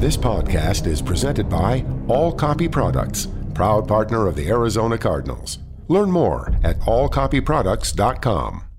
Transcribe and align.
This 0.00 0.16
podcast 0.16 0.86
is 0.86 1.02
presented 1.02 1.50
by 1.50 1.84
All 2.08 2.32
Copy 2.32 2.68
Products, 2.70 3.28
proud 3.52 3.86
partner 3.86 4.26
of 4.26 4.34
the 4.34 4.48
Arizona 4.48 4.96
Cardinals. 4.96 5.58
Learn 5.88 6.10
more 6.10 6.54
at 6.64 6.80
allcopyproducts.com. 6.80 8.69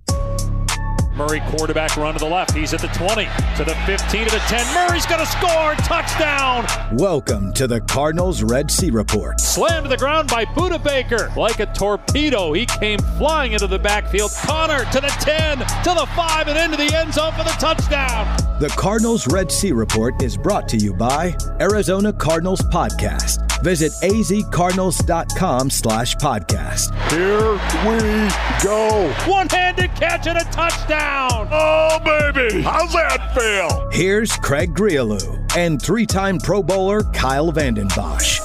Murray 1.15 1.41
quarterback 1.49 1.97
run 1.97 2.13
to 2.13 2.19
the 2.19 2.25
left. 2.25 2.55
He's 2.55 2.73
at 2.73 2.79
the 2.79 2.87
20, 2.87 3.25
to 3.57 3.65
the 3.65 3.75
15, 3.85 4.25
to 4.25 4.31
the 4.31 4.41
10. 4.47 4.73
Murray's 4.73 5.05
going 5.05 5.19
to 5.19 5.25
score. 5.25 5.75
Touchdown. 5.85 6.65
Welcome 6.97 7.51
to 7.53 7.67
the 7.67 7.81
Cardinals 7.81 8.43
Red 8.43 8.71
Sea 8.71 8.91
Report. 8.91 9.39
Slammed 9.39 9.83
to 9.83 9.89
the 9.89 9.97
ground 9.97 10.29
by 10.29 10.45
Budda 10.45 10.81
Baker. 10.81 11.29
Like 11.35 11.59
a 11.59 11.65
torpedo, 11.65 12.53
he 12.53 12.65
came 12.65 12.99
flying 13.17 13.51
into 13.51 13.67
the 13.67 13.79
backfield. 13.79 14.31
Connor 14.43 14.85
to 14.85 15.01
the 15.01 15.13
10, 15.19 15.59
to 15.59 15.93
the 15.99 16.07
5, 16.15 16.47
and 16.47 16.57
into 16.57 16.77
the 16.77 16.95
end 16.95 17.13
zone 17.13 17.33
for 17.33 17.43
the 17.43 17.55
touchdown. 17.59 18.37
The 18.59 18.69
Cardinals 18.77 19.27
Red 19.27 19.51
Sea 19.51 19.73
Report 19.73 20.21
is 20.23 20.37
brought 20.37 20.69
to 20.69 20.77
you 20.77 20.93
by 20.93 21.35
Arizona 21.59 22.13
Cardinals 22.13 22.61
Podcast. 22.61 23.50
Visit 23.63 23.91
azcardinals.com 24.03 25.69
slash 25.69 26.15
podcast. 26.15 26.91
Here 27.09 27.51
we 27.85 28.63
go. 28.63 29.11
One-handed 29.31 29.91
catch 29.91 30.27
and 30.27 30.37
a 30.37 30.43
touchdown. 30.51 31.47
Oh, 31.51 31.99
baby. 32.03 32.61
How's 32.61 32.93
that 32.93 33.33
feel? 33.35 33.89
Here's 33.91 34.35
Craig 34.37 34.73
Grialou 34.73 35.55
and 35.55 35.81
three-time 35.81 36.39
Pro 36.39 36.63
Bowler 36.63 37.03
Kyle 37.13 37.51
Vanden 37.51 37.87
Bosch. 37.95 38.39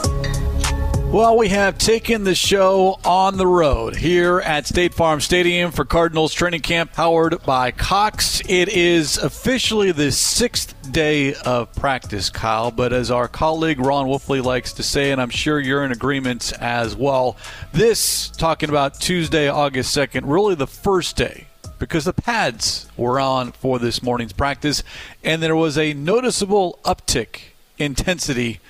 Well, 1.12 1.38
we 1.38 1.48
have 1.48 1.78
taken 1.78 2.24
the 2.24 2.34
show 2.34 2.98
on 3.04 3.38
the 3.38 3.46
road 3.46 3.96
here 3.96 4.40
at 4.40 4.66
State 4.66 4.92
Farm 4.92 5.20
Stadium 5.20 5.70
for 5.70 5.84
Cardinals 5.84 6.34
training 6.34 6.60
camp 6.60 6.92
powered 6.92 7.42
by 7.44 7.70
Cox. 7.70 8.42
It 8.46 8.68
is 8.68 9.16
officially 9.16 9.92
the 9.92 10.12
sixth 10.12 10.74
day 10.92 11.34
of 11.34 11.72
practice, 11.74 12.28
Kyle, 12.28 12.70
but 12.70 12.92
as 12.92 13.10
our 13.10 13.28
colleague 13.28 13.80
Ron 13.80 14.06
Wolfley 14.06 14.44
likes 14.44 14.74
to 14.74 14.82
say, 14.82 15.10
and 15.10 15.22
I'm 15.22 15.30
sure 15.30 15.58
you're 15.58 15.84
in 15.84 15.92
agreement 15.92 16.52
as 16.60 16.94
well, 16.96 17.36
this, 17.72 18.28
talking 18.28 18.68
about 18.68 19.00
Tuesday, 19.00 19.48
August 19.48 19.96
2nd, 19.96 20.22
really 20.24 20.54
the 20.54 20.66
first 20.66 21.16
day 21.16 21.46
because 21.78 22.04
the 22.04 22.12
pads 22.12 22.88
were 22.96 23.20
on 23.20 23.52
for 23.52 23.78
this 23.78 24.02
morning's 24.02 24.32
practice, 24.32 24.82
and 25.22 25.42
there 25.42 25.56
was 25.56 25.78
a 25.78 25.94
noticeable 25.94 26.78
uptick 26.84 27.40
intensity 27.78 28.60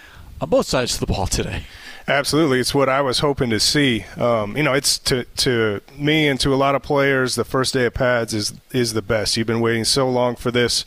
on 0.41 0.51
both 0.51 0.67
sides 0.67 0.95
of 0.95 1.01
the 1.01 1.07
ball 1.07 1.27
today. 1.27 1.65
Absolutely, 2.09 2.61
it's 2.61 2.73
what 2.73 2.89
I 2.89 3.01
was 3.01 3.19
hoping 3.19 3.51
to 3.51 3.59
see. 3.59 4.05
Um, 4.17 4.57
you 4.57 4.63
know, 4.63 4.75
it's 4.75 4.97
to 5.01 5.25
to 5.25 5.81
me 5.99 6.29
and 6.29 6.39
to 6.39 6.55
a 6.55 6.57
lot 6.57 6.77
of 6.77 6.83
players, 6.83 7.35
the 7.35 7.45
first 7.45 7.75
day 7.75 7.85
of 7.87 7.95
pads 7.95 8.33
is 8.33 8.55
is 8.71 8.93
the 8.93 9.03
best. 9.03 9.37
You've 9.37 9.49
been 9.49 9.61
waiting 9.61 9.85
so 9.85 10.09
long 10.09 10.37
for 10.37 10.53
this, 10.53 10.85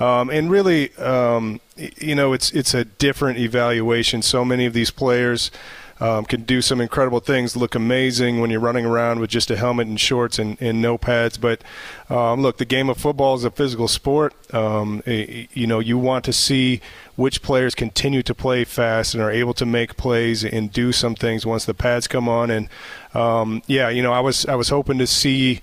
um, 0.00 0.28
and 0.28 0.50
really, 0.50 0.92
um, 0.96 1.60
you 1.76 2.16
know, 2.16 2.32
it's 2.32 2.50
it's 2.50 2.74
a 2.74 2.84
different 2.84 3.38
evaluation. 3.38 4.22
So 4.22 4.44
many 4.44 4.66
of 4.66 4.72
these 4.72 4.90
players. 4.90 5.52
Um, 5.98 6.26
can 6.26 6.42
do 6.42 6.60
some 6.60 6.80
incredible 6.80 7.20
things, 7.20 7.56
look 7.56 7.74
amazing 7.74 8.40
when 8.40 8.50
you're 8.50 8.60
running 8.60 8.84
around 8.84 9.18
with 9.20 9.30
just 9.30 9.50
a 9.50 9.56
helmet 9.56 9.86
and 9.86 9.98
shorts 9.98 10.38
and, 10.38 10.60
and 10.60 10.82
no 10.82 10.98
pads. 10.98 11.38
But 11.38 11.62
um, 12.10 12.42
look, 12.42 12.58
the 12.58 12.66
game 12.66 12.90
of 12.90 12.98
football 12.98 13.34
is 13.34 13.44
a 13.44 13.50
physical 13.50 13.88
sport. 13.88 14.34
Um, 14.54 15.02
you 15.06 15.66
know, 15.66 15.78
you 15.78 15.96
want 15.96 16.24
to 16.26 16.34
see 16.34 16.82
which 17.16 17.40
players 17.40 17.74
continue 17.74 18.22
to 18.24 18.34
play 18.34 18.64
fast 18.64 19.14
and 19.14 19.22
are 19.22 19.30
able 19.30 19.54
to 19.54 19.64
make 19.64 19.96
plays 19.96 20.44
and 20.44 20.70
do 20.70 20.92
some 20.92 21.14
things 21.14 21.46
once 21.46 21.64
the 21.64 21.74
pads 21.74 22.06
come 22.06 22.28
on. 22.28 22.50
And 22.50 22.68
um, 23.14 23.62
yeah, 23.66 23.88
you 23.88 24.02
know, 24.02 24.12
I 24.12 24.20
was 24.20 24.44
I 24.46 24.54
was 24.54 24.68
hoping 24.68 24.98
to 24.98 25.06
see 25.06 25.62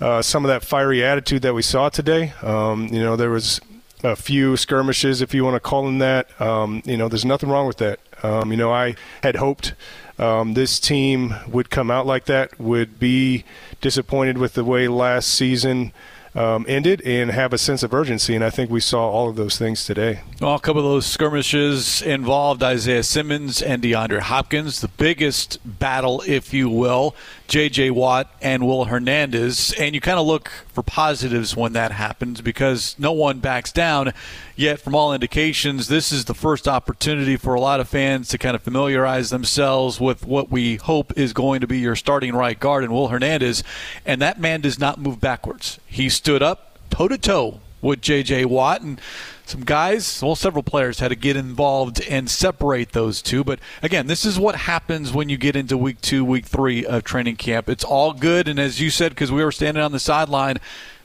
uh, 0.00 0.22
some 0.22 0.44
of 0.44 0.48
that 0.48 0.64
fiery 0.64 1.04
attitude 1.04 1.42
that 1.42 1.54
we 1.54 1.62
saw 1.62 1.88
today. 1.88 2.32
Um, 2.42 2.88
you 2.88 3.00
know, 3.00 3.14
there 3.14 3.30
was 3.30 3.60
a 4.02 4.16
few 4.16 4.56
skirmishes, 4.56 5.20
if 5.20 5.34
you 5.34 5.44
want 5.44 5.54
to 5.54 5.60
call 5.60 5.84
them 5.84 5.98
that. 5.98 6.40
Um, 6.40 6.82
you 6.84 6.96
know, 6.96 7.08
there's 7.08 7.24
nothing 7.24 7.48
wrong 7.48 7.66
with 7.66 7.78
that. 7.78 8.00
Um, 8.22 8.50
you 8.50 8.56
know, 8.56 8.72
I 8.72 8.96
had 9.22 9.36
hoped 9.36 9.74
um, 10.18 10.54
this 10.54 10.80
team 10.80 11.34
would 11.48 11.70
come 11.70 11.90
out 11.90 12.06
like 12.06 12.24
that, 12.26 12.58
would 12.58 12.98
be 12.98 13.44
disappointed 13.80 14.38
with 14.38 14.54
the 14.54 14.64
way 14.64 14.88
last 14.88 15.28
season 15.28 15.92
um, 16.34 16.66
ended 16.68 17.02
and 17.04 17.30
have 17.30 17.52
a 17.52 17.58
sense 17.58 17.82
of 17.82 17.92
urgency. 17.94 18.34
And 18.34 18.44
I 18.44 18.50
think 18.50 18.70
we 18.70 18.80
saw 18.80 19.08
all 19.08 19.28
of 19.28 19.36
those 19.36 19.58
things 19.58 19.84
today. 19.84 20.20
Well, 20.40 20.54
a 20.54 20.60
couple 20.60 20.84
of 20.84 20.84
those 20.84 21.06
skirmishes 21.06 22.02
involved 22.02 22.62
Isaiah 22.62 23.02
Simmons 23.02 23.60
and 23.62 23.82
DeAndre 23.82 24.20
Hopkins, 24.20 24.80
the 24.80 24.88
biggest 24.88 25.58
battle, 25.64 26.22
if 26.26 26.52
you 26.52 26.68
will, 26.68 27.14
J.J. 27.48 27.90
Watt 27.90 28.32
and 28.40 28.66
Will 28.66 28.84
Hernandez. 28.84 29.72
And 29.78 29.94
you 29.94 30.00
kind 30.00 30.18
of 30.18 30.26
look 30.26 30.50
for 30.72 30.82
positives 30.82 31.56
when 31.56 31.72
that 31.72 31.92
happens 31.92 32.40
because 32.40 32.94
no 32.98 33.12
one 33.12 33.40
backs 33.40 33.72
down. 33.72 34.12
Yet, 34.58 34.80
from 34.80 34.96
all 34.96 35.14
indications, 35.14 35.86
this 35.86 36.10
is 36.10 36.24
the 36.24 36.34
first 36.34 36.66
opportunity 36.66 37.36
for 37.36 37.54
a 37.54 37.60
lot 37.60 37.78
of 37.78 37.88
fans 37.88 38.26
to 38.30 38.38
kind 38.38 38.56
of 38.56 38.62
familiarize 38.62 39.30
themselves 39.30 40.00
with 40.00 40.26
what 40.26 40.50
we 40.50 40.74
hope 40.74 41.16
is 41.16 41.32
going 41.32 41.60
to 41.60 41.68
be 41.68 41.78
your 41.78 41.94
starting 41.94 42.34
right 42.34 42.58
guard 42.58 42.82
and 42.82 42.92
Will 42.92 43.06
Hernandez. 43.06 43.62
And 44.04 44.20
that 44.20 44.40
man 44.40 44.60
does 44.60 44.76
not 44.76 44.98
move 44.98 45.20
backwards. 45.20 45.78
He 45.86 46.08
stood 46.08 46.42
up 46.42 46.76
toe 46.90 47.06
to 47.06 47.16
toe 47.16 47.60
with 47.80 48.00
J.J. 48.00 48.46
Watt. 48.46 48.80
And 48.80 49.00
some 49.46 49.60
guys, 49.60 50.20
well, 50.20 50.34
several 50.34 50.64
players 50.64 50.98
had 50.98 51.10
to 51.10 51.14
get 51.14 51.36
involved 51.36 52.00
and 52.08 52.28
separate 52.28 52.90
those 52.90 53.22
two. 53.22 53.44
But 53.44 53.60
again, 53.80 54.08
this 54.08 54.24
is 54.24 54.40
what 54.40 54.56
happens 54.56 55.12
when 55.12 55.28
you 55.28 55.36
get 55.36 55.54
into 55.54 55.78
week 55.78 56.00
two, 56.00 56.24
week 56.24 56.46
three 56.46 56.84
of 56.84 57.04
training 57.04 57.36
camp. 57.36 57.68
It's 57.68 57.84
all 57.84 58.12
good. 58.12 58.48
And 58.48 58.58
as 58.58 58.80
you 58.80 58.90
said, 58.90 59.12
because 59.12 59.30
we 59.30 59.44
were 59.44 59.52
standing 59.52 59.84
on 59.84 59.92
the 59.92 60.00
sideline, 60.00 60.56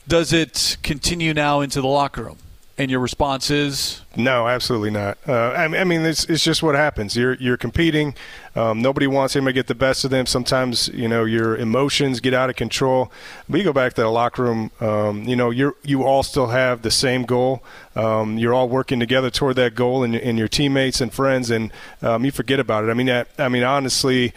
does 0.08 0.34
it 0.34 0.78
continue 0.82 1.36
now 1.36 1.62
into 1.62 1.82
the 1.82 1.88
locker 1.88 2.24
room? 2.24 2.38
And 2.76 2.90
your 2.90 3.02
response 3.02 3.52
is 3.52 4.02
no, 4.16 4.48
absolutely 4.48 4.90
not. 4.90 5.20
Uh, 5.28 5.50
I, 5.50 5.66
I, 5.66 5.84
mean, 5.84 6.02
it's, 6.02 6.26
it's 6.26 6.44
just 6.44 6.64
what 6.64 6.74
happens. 6.74 7.16
You're 7.16 7.36
you're 7.36 7.58
competing. 7.58 8.16
Um, 8.56 8.82
nobody 8.82 9.06
wants 9.06 9.36
him 9.36 9.46
to 9.46 9.54
get 9.54 9.68
the 9.68 9.76
best 9.76 10.04
of 10.04 10.10
them. 10.10 10.26
Sometimes 10.26 10.88
you 10.88 11.08
know 11.08 11.24
your 11.24 11.56
emotions 11.56 12.20
get 12.20 12.34
out 12.34 12.50
of 12.50 12.56
control. 12.56 13.12
We 13.48 13.62
go 13.62 13.74
back 13.74 13.94
to 13.94 14.02
the 14.02 14.10
locker 14.10 14.44
room. 14.44 14.72
Um, 14.80 15.24
you 15.24 15.36
know, 15.36 15.52
you 15.52 15.76
you 15.84 16.04
all 16.04 16.24
still 16.24 16.48
have 16.48 16.82
the 16.82 16.90
same 16.90 17.26
goal. 17.26 17.64
Um, 17.96 18.40
you're 18.40 18.56
all 18.56 18.70
working 18.70 19.00
together 19.00 19.30
toward 19.30 19.56
that 19.58 19.76
goal, 19.76 20.04
and, 20.04 20.16
and 20.16 20.40
your 20.40 20.48
teammates 20.48 21.00
and 21.00 21.14
friends, 21.14 21.52
and 21.52 21.72
um, 22.02 22.26
you 22.26 22.32
forget 22.32 22.60
about 22.60 22.86
it. 22.86 22.90
I 22.90 22.96
mean, 22.96 23.10
I, 23.10 23.26
I 23.38 23.50
mean, 23.50 23.64
honestly, 23.64 24.34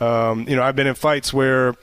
um, 0.00 0.48
you 0.48 0.56
know, 0.56 0.62
I've 0.62 0.76
been 0.76 0.88
in 0.88 0.96
fights 0.96 1.32
where 1.32 1.74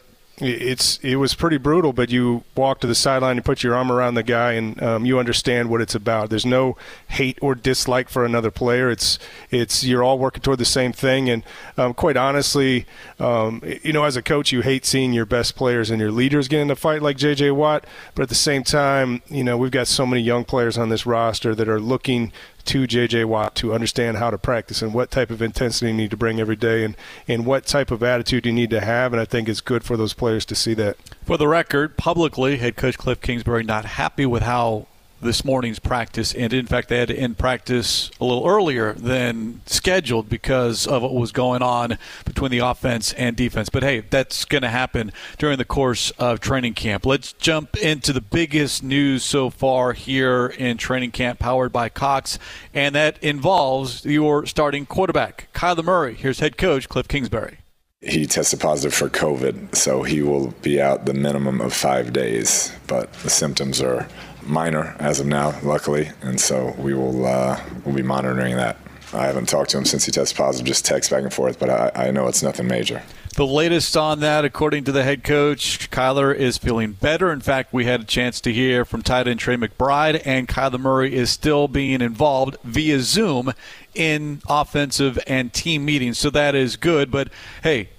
it's 0.44 1.00
it 1.04 1.16
was 1.16 1.34
pretty 1.34 1.58
brutal, 1.58 1.94
but 1.94 2.10
you 2.10 2.44
walk 2.56 2.80
to 2.82 2.88
the 2.88 2.96
sideline 2.96 3.38
and 3.38 3.46
put 3.46 3.64
your 3.64 3.76
arm 3.76 3.92
around 3.92 4.16
the 4.16 4.24
guy, 4.24 4.54
and 4.54 4.82
um, 4.82 5.06
you 5.06 5.20
understand 5.20 5.70
what 5.70 5.82
it's 5.82 5.96
about. 5.96 6.30
There's 6.30 6.46
no 6.46 6.78
hate 7.08 7.38
or 7.42 7.56
dislike 7.56 8.10
for 8.10 8.26
another 8.26 8.52
player. 8.52 8.90
It's 8.90 9.20
it's 9.52 9.84
you're 9.84 10.04
all 10.04 10.20
working 10.20 10.42
toward 10.42 10.60
the 10.60 10.66
same 10.66 10.94
thing, 10.94 11.30
and 11.30 11.44
um, 11.78 11.94
quite 11.94 12.18
honestly, 12.18 12.86
um, 13.20 13.62
you 13.84 13.94
know, 13.94 14.04
as 14.04 14.16
a 14.16 14.22
coach, 14.22 14.52
you 14.52 14.62
hate 14.62 14.86
seeing 14.86 15.14
your 15.14 15.26
best 15.26 15.56
players 15.56 15.90
and 15.90 16.00
your 16.00 16.12
leaders 16.12 16.48
get 16.48 16.60
in 16.60 16.70
a 16.70 16.76
fight 16.76 17.02
like 17.02 17.18
J.J. 17.18 17.52
Watt, 17.52 17.86
but 18.16 18.24
at 18.24 18.30
the 18.30 18.36
same 18.36 18.64
time, 18.64 19.22
you 19.30 19.44
know, 19.44 19.58
we've 19.58 19.72
got 19.72 19.88
so 19.88 20.06
many 20.06 20.22
young 20.22 20.44
players 20.46 20.78
on 20.78 20.90
this 20.90 21.06
roster 21.06 21.56
that 21.56 21.68
are 21.68 21.80
looking 21.80 22.32
to 22.66 22.88
J.J. 22.88 23.26
Watt 23.26 23.56
to 23.56 23.74
understand 23.74 24.18
how 24.18 24.30
to 24.30 24.38
practice 24.38 24.82
and 24.82 24.94
what 24.94 25.12
type 25.12 25.30
of 25.30 25.42
intensity 25.42 25.88
you 25.88 25.94
need 25.94 26.12
to 26.12 26.18
bring 26.18 26.40
every 26.40 26.56
day 26.56 26.84
and, 26.84 26.96
and 27.28 27.46
what 27.46 27.66
type 27.66 27.92
of 27.92 28.04
attitude 28.04 28.46
you 28.46 28.52
need 28.52 28.70
to 28.70 28.82
have. 28.82 29.14
And 29.14 29.22
I 29.22 29.26
think 29.26 29.50
it's 29.50 29.62
good 29.62 29.84
for 29.84 29.98
those 29.98 30.14
players 30.14 30.46
to 30.46 30.56
see 30.56 30.74
that. 30.76 30.98
For 31.26 31.38
the 31.38 31.48
record, 31.48 31.98
publicly, 31.98 32.58
head 32.58 32.76
coach 32.76 32.98
Cliff 32.98 33.22
Kingsbury 33.22 33.64
not 33.64 33.86
happy 33.86 34.26
with 34.26 34.44
how 34.44 34.88
this 35.24 35.44
morning's 35.44 35.80
practice 35.80 36.34
and 36.34 36.54
in 36.54 36.66
fact 36.66 36.90
they 36.90 36.98
had 36.98 37.08
to 37.08 37.16
end 37.16 37.38
practice 37.38 38.12
a 38.20 38.26
little 38.26 38.48
earlier 38.48 38.94
than 38.94 39.62
scheduled 39.66 40.30
because 40.30 40.86
of 40.86 41.02
what 41.02 41.14
was 41.14 41.32
going 41.32 41.62
on 41.62 41.98
between 42.26 42.52
the 42.52 42.60
offense 42.60 43.14
and 43.14 43.36
defense. 43.36 43.70
But 43.70 43.84
hey 43.84 44.02
that's 44.02 44.46
going 44.46 44.62
to 44.62 44.70
happen 44.70 45.12
during 45.38 45.58
the 45.58 45.66
course 45.66 46.12
of 46.12 46.40
training 46.40 46.74
camp. 46.76 47.06
Let's 47.06 47.34
jump 47.34 47.76
into 47.78 48.14
the 48.14 48.22
biggest 48.22 48.84
news 48.84 49.24
so 49.24 49.50
far 49.50 49.94
here 49.94 50.48
in 50.48 50.78
training 50.78 51.12
camp 51.12 51.40
powered 51.40 51.72
by 51.72 51.90
cox 51.90 52.38
and 52.74 52.94
that 52.96 53.18
involves 53.24 54.06
your 54.06 54.46
starting 54.46 54.86
quarterback 54.86 55.50
kyler 55.54 55.84
murray. 55.84 56.14
Here's 56.14 56.40
head 56.40 56.58
coach 56.58 56.90
cliff 56.90 57.08
kingsbury 57.08 57.63
he 58.04 58.26
tested 58.26 58.60
positive 58.60 58.94
for 58.94 59.10
COVID, 59.10 59.76
so 59.76 60.04
he 60.04 60.22
will 60.22 60.52
be 60.62 60.82
out 60.82 61.06
the 61.06 61.14
minimum 61.14 61.62
of 61.62 61.74
five 61.74 62.12
days. 62.12 62.74
But 62.88 63.12
the 63.14 63.30
symptoms 63.30 63.82
are 63.82 64.08
minor 64.46 64.96
as 65.00 65.20
of 65.20 65.28
now, 65.28 65.58
luckily, 65.64 66.10
and 66.22 66.40
so 66.40 66.76
we 66.78 66.94
will 66.94 67.26
uh, 67.26 67.62
we'll 67.86 67.96
be 67.96 68.04
monitoring 68.04 68.56
that. 68.58 68.78
I 69.14 69.28
haven't 69.28 69.48
talked 69.48 69.70
to 69.72 69.78
him 69.78 69.86
since 69.86 70.06
he 70.06 70.12
tested 70.12 70.38
positive, 70.38 70.66
just 70.66 70.86
text 70.86 71.12
back 71.12 71.24
and 71.24 71.34
forth, 71.34 71.60
but 71.60 71.70
I, 71.70 71.92
I 72.08 72.12
know 72.12 72.28
it's 72.28 72.42
nothing 72.42 72.68
major. 72.68 73.04
The 73.36 73.48
latest 73.48 73.98
on 73.98 74.20
that, 74.20 74.46
according 74.46 74.84
to 74.84 74.92
the 74.92 75.04
head 75.04 75.24
coach, 75.24 75.90
Kyler 75.90 76.36
is 76.36 76.60
feeling 76.60 76.94
better. 76.94 77.32
In 77.32 77.42
fact, 77.42 77.74
we 77.74 77.86
had 77.86 78.02
a 78.02 78.04
chance 78.06 78.40
to 78.42 78.54
hear 78.54 78.86
from 78.86 79.02
tight 79.02 79.28
end 79.28 79.40
Trey 79.40 79.56
McBride, 79.56 80.22
and 80.24 80.48
Kyler 80.48 80.80
Murray 80.80 81.16
is 81.16 81.32
still 81.32 81.68
being 81.68 82.00
involved 82.02 82.58
via 82.64 83.00
Zoom 83.00 83.54
in 83.96 84.42
offensive 84.48 85.18
and 85.26 85.52
team 85.52 85.84
meetings. 85.84 86.20
So 86.20 86.30
that 86.30 86.54
is 86.54 86.76
good. 86.76 87.10
But 87.10 87.30
hey, 87.64 87.90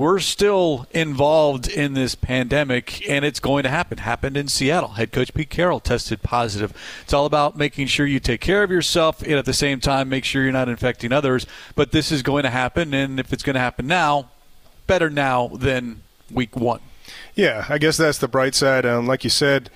we're 0.00 0.18
still 0.18 0.86
involved 0.92 1.68
in 1.68 1.92
this 1.92 2.14
pandemic, 2.14 3.06
and 3.06 3.22
it's 3.22 3.38
going 3.38 3.64
to 3.64 3.68
happen. 3.68 3.98
Happened 3.98 4.34
in 4.34 4.48
Seattle. 4.48 4.92
Head 4.92 5.12
coach 5.12 5.34
Pete 5.34 5.50
Carroll 5.50 5.78
tested 5.78 6.22
positive. 6.22 6.72
It's 7.02 7.12
all 7.12 7.26
about 7.26 7.58
making 7.58 7.88
sure 7.88 8.06
you 8.06 8.18
take 8.18 8.40
care 8.40 8.62
of 8.62 8.70
yourself, 8.70 9.20
and 9.20 9.34
at 9.34 9.44
the 9.44 9.52
same 9.52 9.78
time, 9.78 10.08
make 10.08 10.24
sure 10.24 10.42
you're 10.42 10.52
not 10.52 10.70
infecting 10.70 11.12
others. 11.12 11.44
But 11.74 11.92
this 11.92 12.10
is 12.10 12.22
going 12.22 12.44
to 12.44 12.50
happen, 12.50 12.94
and 12.94 13.20
if 13.20 13.30
it's 13.30 13.42
going 13.42 13.54
to 13.54 13.60
happen 13.60 13.86
now, 13.86 14.30
better 14.86 15.10
now 15.10 15.48
than 15.48 16.00
week 16.32 16.56
one. 16.56 16.80
Yeah, 17.34 17.66
I 17.68 17.76
guess 17.76 17.98
that's 17.98 18.16
the 18.16 18.26
bright 18.26 18.54
side. 18.54 18.86
Um, 18.86 19.06
like 19.06 19.22
you 19.22 19.28
said, 19.28 19.68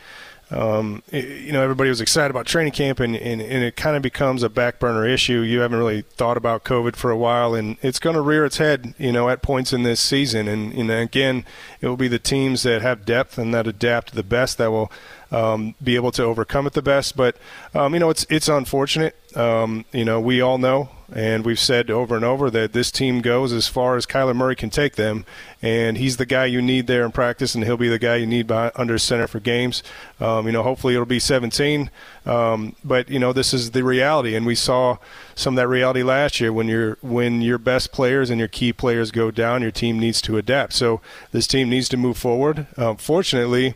um, 0.50 1.02
it, 1.10 1.24
you 1.42 1.52
know, 1.52 1.62
everybody 1.62 1.88
was 1.88 2.00
excited 2.00 2.30
about 2.30 2.46
training 2.46 2.72
camp, 2.72 3.00
and, 3.00 3.16
and, 3.16 3.40
and 3.40 3.64
it 3.64 3.76
kind 3.76 3.96
of 3.96 4.02
becomes 4.02 4.42
a 4.42 4.48
back 4.48 4.78
burner 4.78 5.06
issue. 5.06 5.40
You 5.40 5.60
haven't 5.60 5.78
really 5.78 6.02
thought 6.02 6.36
about 6.36 6.64
COVID 6.64 6.96
for 6.96 7.10
a 7.10 7.16
while, 7.16 7.54
and 7.54 7.76
it's 7.82 7.98
going 7.98 8.14
to 8.14 8.20
rear 8.20 8.44
its 8.44 8.58
head, 8.58 8.94
you 8.98 9.12
know, 9.12 9.28
at 9.28 9.42
points 9.42 9.72
in 9.72 9.82
this 9.82 10.00
season. 10.00 10.46
And, 10.46 10.72
and 10.74 10.90
again, 10.90 11.44
it 11.80 11.88
will 11.88 11.96
be 11.96 12.08
the 12.08 12.18
teams 12.18 12.62
that 12.64 12.82
have 12.82 13.04
depth 13.04 13.38
and 13.38 13.54
that 13.54 13.66
adapt 13.66 14.14
the 14.14 14.22
best 14.22 14.58
that 14.58 14.70
will 14.70 14.92
um, 15.30 15.74
be 15.82 15.96
able 15.96 16.12
to 16.12 16.22
overcome 16.22 16.66
it 16.66 16.74
the 16.74 16.82
best. 16.82 17.16
But 17.16 17.36
um, 17.74 17.94
you 17.94 18.00
know, 18.00 18.10
it's 18.10 18.26
it's 18.30 18.48
unfortunate. 18.48 19.16
Um, 19.36 19.84
you 19.92 20.04
know, 20.04 20.20
we 20.20 20.40
all 20.40 20.58
know 20.58 20.90
and 21.14 21.46
we've 21.46 21.60
said 21.60 21.90
over 21.92 22.16
and 22.16 22.24
over 22.24 22.50
that 22.50 22.72
this 22.72 22.90
team 22.90 23.20
goes 23.20 23.52
as 23.52 23.68
far 23.68 23.96
as 23.96 24.04
Kyler 24.04 24.34
Murray 24.34 24.56
can 24.56 24.68
take 24.68 24.96
them, 24.96 25.24
and 25.62 25.96
he's 25.96 26.16
the 26.16 26.26
guy 26.26 26.44
you 26.46 26.60
need 26.60 26.88
there 26.88 27.04
in 27.04 27.12
practice, 27.12 27.54
and 27.54 27.62
he'll 27.62 27.76
be 27.76 27.88
the 27.88 28.00
guy 28.00 28.16
you 28.16 28.26
need 28.26 28.48
by, 28.48 28.72
under 28.74 28.98
center 28.98 29.28
for 29.28 29.38
games. 29.38 29.84
Um, 30.20 30.46
you 30.46 30.52
know, 30.52 30.64
hopefully 30.64 30.94
it'll 30.94 31.06
be 31.06 31.20
17, 31.20 31.88
um, 32.26 32.74
but 32.82 33.08
you 33.08 33.20
know 33.20 33.32
this 33.32 33.54
is 33.54 33.70
the 33.70 33.84
reality, 33.84 34.34
and 34.34 34.44
we 34.44 34.56
saw 34.56 34.98
some 35.36 35.54
of 35.54 35.56
that 35.56 35.68
reality 35.68 36.02
last 36.02 36.40
year 36.40 36.52
when 36.52 36.66
your 36.66 36.98
when 37.00 37.40
your 37.42 37.58
best 37.58 37.92
players 37.92 38.28
and 38.28 38.40
your 38.40 38.48
key 38.48 38.72
players 38.72 39.12
go 39.12 39.30
down, 39.30 39.62
your 39.62 39.70
team 39.70 40.00
needs 40.00 40.20
to 40.22 40.36
adapt. 40.36 40.72
So 40.72 41.00
this 41.30 41.46
team 41.46 41.70
needs 41.70 41.88
to 41.90 41.96
move 41.96 42.18
forward. 42.18 42.66
Um, 42.76 42.96
fortunately, 42.96 43.74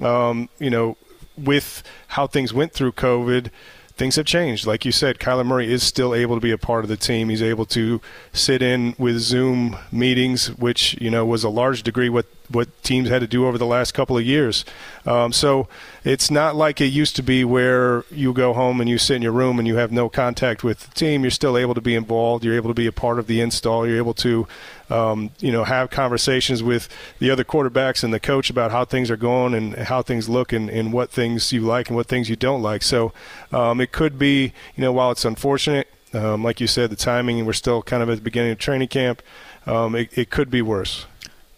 um, 0.00 0.48
you 0.58 0.70
know, 0.70 0.96
with 1.36 1.82
how 2.08 2.26
things 2.26 2.54
went 2.54 2.72
through 2.72 2.92
COVID 2.92 3.50
things 3.98 4.16
have 4.16 4.24
changed. 4.24 4.66
Like 4.66 4.84
you 4.84 4.92
said, 4.92 5.18
Kyler 5.18 5.44
Murray 5.44 5.70
is 5.70 5.82
still 5.82 6.14
able 6.14 6.36
to 6.36 6.40
be 6.40 6.52
a 6.52 6.58
part 6.58 6.84
of 6.84 6.88
the 6.88 6.96
team. 6.96 7.28
He's 7.28 7.42
able 7.42 7.66
to 7.66 8.00
sit 8.32 8.62
in 8.62 8.94
with 8.96 9.18
Zoom 9.18 9.76
meetings, 9.92 10.48
which 10.56 10.98
you 11.00 11.10
know 11.10 11.26
was 11.26 11.44
a 11.44 11.50
large 11.50 11.82
degree 11.82 12.08
what 12.08 12.26
what 12.48 12.82
teams 12.82 13.08
had 13.08 13.20
to 13.20 13.26
do 13.26 13.46
over 13.46 13.58
the 13.58 13.66
last 13.66 13.92
couple 13.92 14.16
of 14.16 14.24
years. 14.24 14.64
Um, 15.04 15.32
so 15.32 15.68
it's 16.04 16.30
not 16.30 16.56
like 16.56 16.80
it 16.80 16.86
used 16.86 17.16
to 17.16 17.22
be 17.22 17.44
where 17.44 18.04
you 18.10 18.32
go 18.32 18.52
home 18.52 18.80
and 18.80 18.88
you 18.88 18.98
sit 18.98 19.16
in 19.16 19.22
your 19.22 19.32
room 19.32 19.58
and 19.58 19.68
you 19.68 19.76
have 19.76 19.92
no 19.92 20.08
contact 20.08 20.64
with 20.64 20.80
the 20.80 20.94
team. 20.94 21.22
You're 21.22 21.30
still 21.30 21.58
able 21.58 21.74
to 21.74 21.80
be 21.80 21.94
involved. 21.94 22.44
You're 22.44 22.56
able 22.56 22.70
to 22.70 22.74
be 22.74 22.86
a 22.86 22.92
part 22.92 23.18
of 23.18 23.26
the 23.26 23.40
install. 23.40 23.86
You're 23.86 23.98
able 23.98 24.14
to, 24.14 24.48
um, 24.88 25.30
you 25.40 25.52
know, 25.52 25.64
have 25.64 25.90
conversations 25.90 26.62
with 26.62 26.88
the 27.18 27.30
other 27.30 27.44
quarterbacks 27.44 28.02
and 28.02 28.12
the 28.12 28.20
coach 28.20 28.48
about 28.48 28.70
how 28.70 28.84
things 28.84 29.10
are 29.10 29.16
going 29.16 29.54
and 29.54 29.74
how 29.74 30.02
things 30.02 30.28
look 30.28 30.52
and, 30.52 30.70
and 30.70 30.92
what 30.92 31.10
things 31.10 31.52
you 31.52 31.60
like 31.60 31.88
and 31.88 31.96
what 31.96 32.06
things 32.06 32.30
you 32.30 32.36
don't 32.36 32.62
like. 32.62 32.82
So 32.82 33.12
um, 33.52 33.80
it 33.80 33.92
could 33.92 34.18
be, 34.18 34.52
you 34.74 34.82
know, 34.82 34.92
while 34.92 35.10
it's 35.10 35.24
unfortunate, 35.24 35.88
um, 36.14 36.42
like 36.42 36.60
you 36.60 36.66
said, 36.66 36.88
the 36.90 36.96
timing, 36.96 37.44
we're 37.44 37.52
still 37.52 37.82
kind 37.82 38.02
of 38.02 38.08
at 38.08 38.16
the 38.16 38.22
beginning 38.22 38.52
of 38.52 38.58
training 38.58 38.88
camp, 38.88 39.22
um, 39.66 39.94
it, 39.94 40.16
it 40.16 40.30
could 40.30 40.50
be 40.50 40.62
worse. 40.62 41.06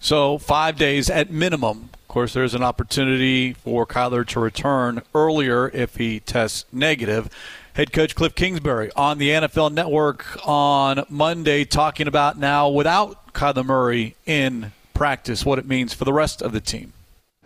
So 0.03 0.39
five 0.39 0.77
days 0.77 1.11
at 1.11 1.31
minimum. 1.31 1.91
Of 1.93 2.09
course, 2.09 2.33
there's 2.33 2.55
an 2.55 2.63
opportunity 2.63 3.53
for 3.53 3.87
Kyler 3.87 4.27
to 4.29 4.41
return 4.41 5.03
earlier 5.15 5.69
if 5.69 5.97
he 5.97 6.21
tests 6.21 6.65
negative. 6.73 7.29
Head 7.75 7.93
coach 7.93 8.15
Cliff 8.15 8.35
Kingsbury 8.35 8.91
on 8.97 9.19
the 9.19 9.29
NFL 9.29 9.73
Network 9.73 10.25
on 10.49 11.05
Monday 11.11 11.65
talking 11.65 12.09
about 12.09 12.39
now 12.39 12.69
without 12.69 13.33
Kyler 13.35 13.65
Murray 13.65 14.17
in 14.25 14.73
practice, 14.95 15.45
what 15.45 15.59
it 15.59 15.67
means 15.67 15.93
for 15.93 16.05
the 16.05 16.13
rest 16.13 16.41
of 16.41 16.53
the 16.53 16.61
team. 16.61 16.95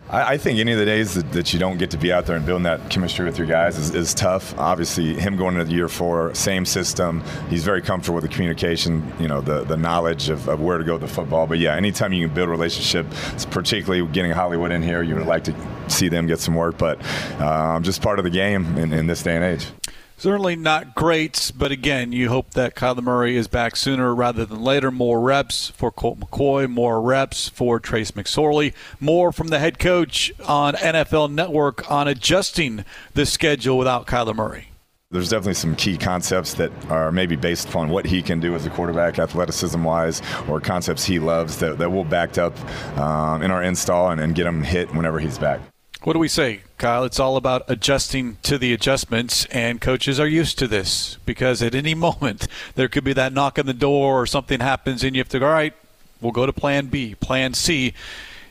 I, 0.07 0.37
think 0.37 0.59
any 0.59 0.71
of 0.71 0.77
the 0.77 0.85
days 0.85 1.15
that, 1.15 1.31
that, 1.31 1.51
you 1.51 1.59
don't 1.59 1.77
get 1.77 1.89
to 1.91 1.97
be 1.97 2.13
out 2.13 2.27
there 2.27 2.35
and 2.35 2.45
building 2.45 2.63
that 2.63 2.89
chemistry 2.91 3.25
with 3.25 3.39
your 3.39 3.47
guys 3.47 3.77
is, 3.77 3.95
is, 3.95 4.13
tough. 4.13 4.57
Obviously, 4.57 5.15
him 5.15 5.35
going 5.35 5.55
into 5.55 5.65
the 5.65 5.73
year 5.73 5.87
four, 5.87 6.33
same 6.35 6.63
system. 6.63 7.23
He's 7.49 7.63
very 7.63 7.81
comfortable 7.81 8.15
with 8.15 8.23
the 8.23 8.29
communication, 8.29 9.11
you 9.19 9.27
know, 9.27 9.41
the, 9.41 9.63
the 9.63 9.77
knowledge 9.77 10.29
of, 10.29 10.47
of 10.47 10.61
where 10.61 10.77
to 10.77 10.83
go 10.83 10.93
with 10.93 11.01
the 11.01 11.07
football. 11.07 11.47
But 11.47 11.57
yeah, 11.57 11.75
anytime 11.75 12.13
you 12.13 12.27
can 12.27 12.35
build 12.35 12.49
a 12.49 12.51
relationship, 12.51 13.07
particularly 13.49 14.07
getting 14.11 14.31
Hollywood 14.31 14.71
in 14.71 14.83
here, 14.83 15.01
you 15.01 15.15
would 15.15 15.25
like 15.25 15.43
to 15.45 15.55
see 15.87 16.07
them 16.07 16.27
get 16.27 16.39
some 16.39 16.53
work. 16.53 16.77
But 16.77 16.99
uh, 17.39 17.79
just 17.79 18.01
part 18.01 18.19
of 18.19 18.23
the 18.25 18.31
game 18.31 18.77
in, 18.77 18.93
in 18.93 19.07
this 19.07 19.23
day 19.23 19.35
and 19.35 19.43
age. 19.43 19.67
Certainly 20.17 20.55
not 20.55 20.95
great, 20.95 21.51
but 21.57 21.71
again, 21.71 22.13
you 22.13 22.29
hope 22.29 22.51
that 22.51 22.73
Kyler 22.73 23.03
Murray 23.03 23.35
is 23.35 23.49
back 23.49 23.75
sooner 23.75 24.15
rather 24.15 24.45
than 24.45 24.61
later. 24.61 24.89
More 24.89 25.19
reps 25.19 25.69
for 25.69 25.91
Colt 25.91 26.19
McCoy, 26.19 26.69
more 26.69 27.01
reps 27.01 27.49
for 27.49 27.81
Trace 27.81 28.11
McSorley, 28.11 28.73
more 29.01 29.33
from 29.33 29.49
the 29.49 29.59
head 29.59 29.77
coach 29.77 30.31
on 30.47 30.73
NFL 30.75 31.31
Network 31.31 31.91
on 31.91 32.07
adjusting 32.07 32.85
the 33.13 33.25
schedule 33.25 33.77
without 33.77 34.07
Kyler 34.07 34.35
Murray. 34.35 34.69
There's 35.11 35.29
definitely 35.29 35.53
some 35.55 35.75
key 35.75 35.97
concepts 35.97 36.55
that 36.55 36.71
are 36.89 37.11
maybe 37.11 37.35
based 37.35 37.69
upon 37.69 37.89
what 37.89 38.05
he 38.05 38.21
can 38.21 38.39
do 38.39 38.55
as 38.55 38.65
a 38.65 38.69
quarterback, 38.69 39.19
athleticism 39.19 39.83
wise, 39.83 40.21
or 40.47 40.59
concepts 40.59 41.05
he 41.05 41.19
loves 41.19 41.59
that, 41.59 41.77
that 41.77 41.91
we'll 41.91 42.05
back 42.05 42.37
up 42.37 42.57
um, 42.97 43.41
in 43.41 43.51
our 43.51 43.61
install 43.61 44.09
and, 44.11 44.19
and 44.19 44.33
get 44.33 44.47
him 44.47 44.63
hit 44.63 44.93
whenever 44.95 45.19
he's 45.19 45.37
back. 45.37 45.59
What 46.03 46.13
do 46.13 46.19
we 46.19 46.27
say, 46.27 46.61
Kyle? 46.77 47.03
It's 47.03 47.19
all 47.19 47.37
about 47.37 47.63
adjusting 47.67 48.37
to 48.43 48.57
the 48.57 48.73
adjustments, 48.73 49.45
and 49.45 49.81
coaches 49.81 50.19
are 50.19 50.27
used 50.27 50.59
to 50.59 50.67
this 50.67 51.17
because 51.25 51.61
at 51.61 51.73
any 51.73 51.95
moment 52.07 52.47
there 52.75 52.87
could 52.87 53.03
be 53.03 53.13
that 53.13 53.33
knock 53.33 53.57
on 53.57 53.65
the 53.65 53.73
door 53.73 54.21
or 54.21 54.25
something 54.25 54.59
happens, 54.59 55.03
and 55.03 55.15
you 55.15 55.19
have 55.19 55.29
to 55.29 55.39
go, 55.39 55.47
all 55.47 55.53
right, 55.53 55.73
we'll 56.21 56.31
go 56.31 56.45
to 56.45 56.53
plan 56.53 56.87
B, 56.87 57.15
plan 57.15 57.53
C. 57.53 57.93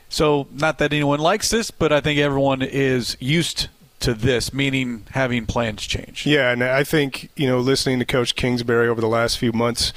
So, 0.09 0.47
not 0.53 0.79
that 0.79 0.93
anyone 0.93 1.21
likes 1.21 1.51
this, 1.51 1.71
but 1.71 1.93
I 1.93 2.01
think 2.01 2.21
everyone 2.21 2.63
is 2.63 3.17
used 3.21 3.69
to 4.01 4.15
this, 4.15 4.53
meaning 4.53 5.07
having 5.11 5.47
plans 5.47 5.83
change. 5.87 6.27
Yeah, 6.27 6.51
and 6.51 6.63
I 6.63 6.85
think, 6.85 7.31
you 7.37 7.47
know, 7.47 7.59
listening 7.59 7.99
to 7.99 8.05
Coach 8.05 8.37
Kingsbury 8.37 8.89
over 8.89 9.01
the 9.01 9.09
last 9.09 9.39
few 9.39 9.53
months 9.53 9.93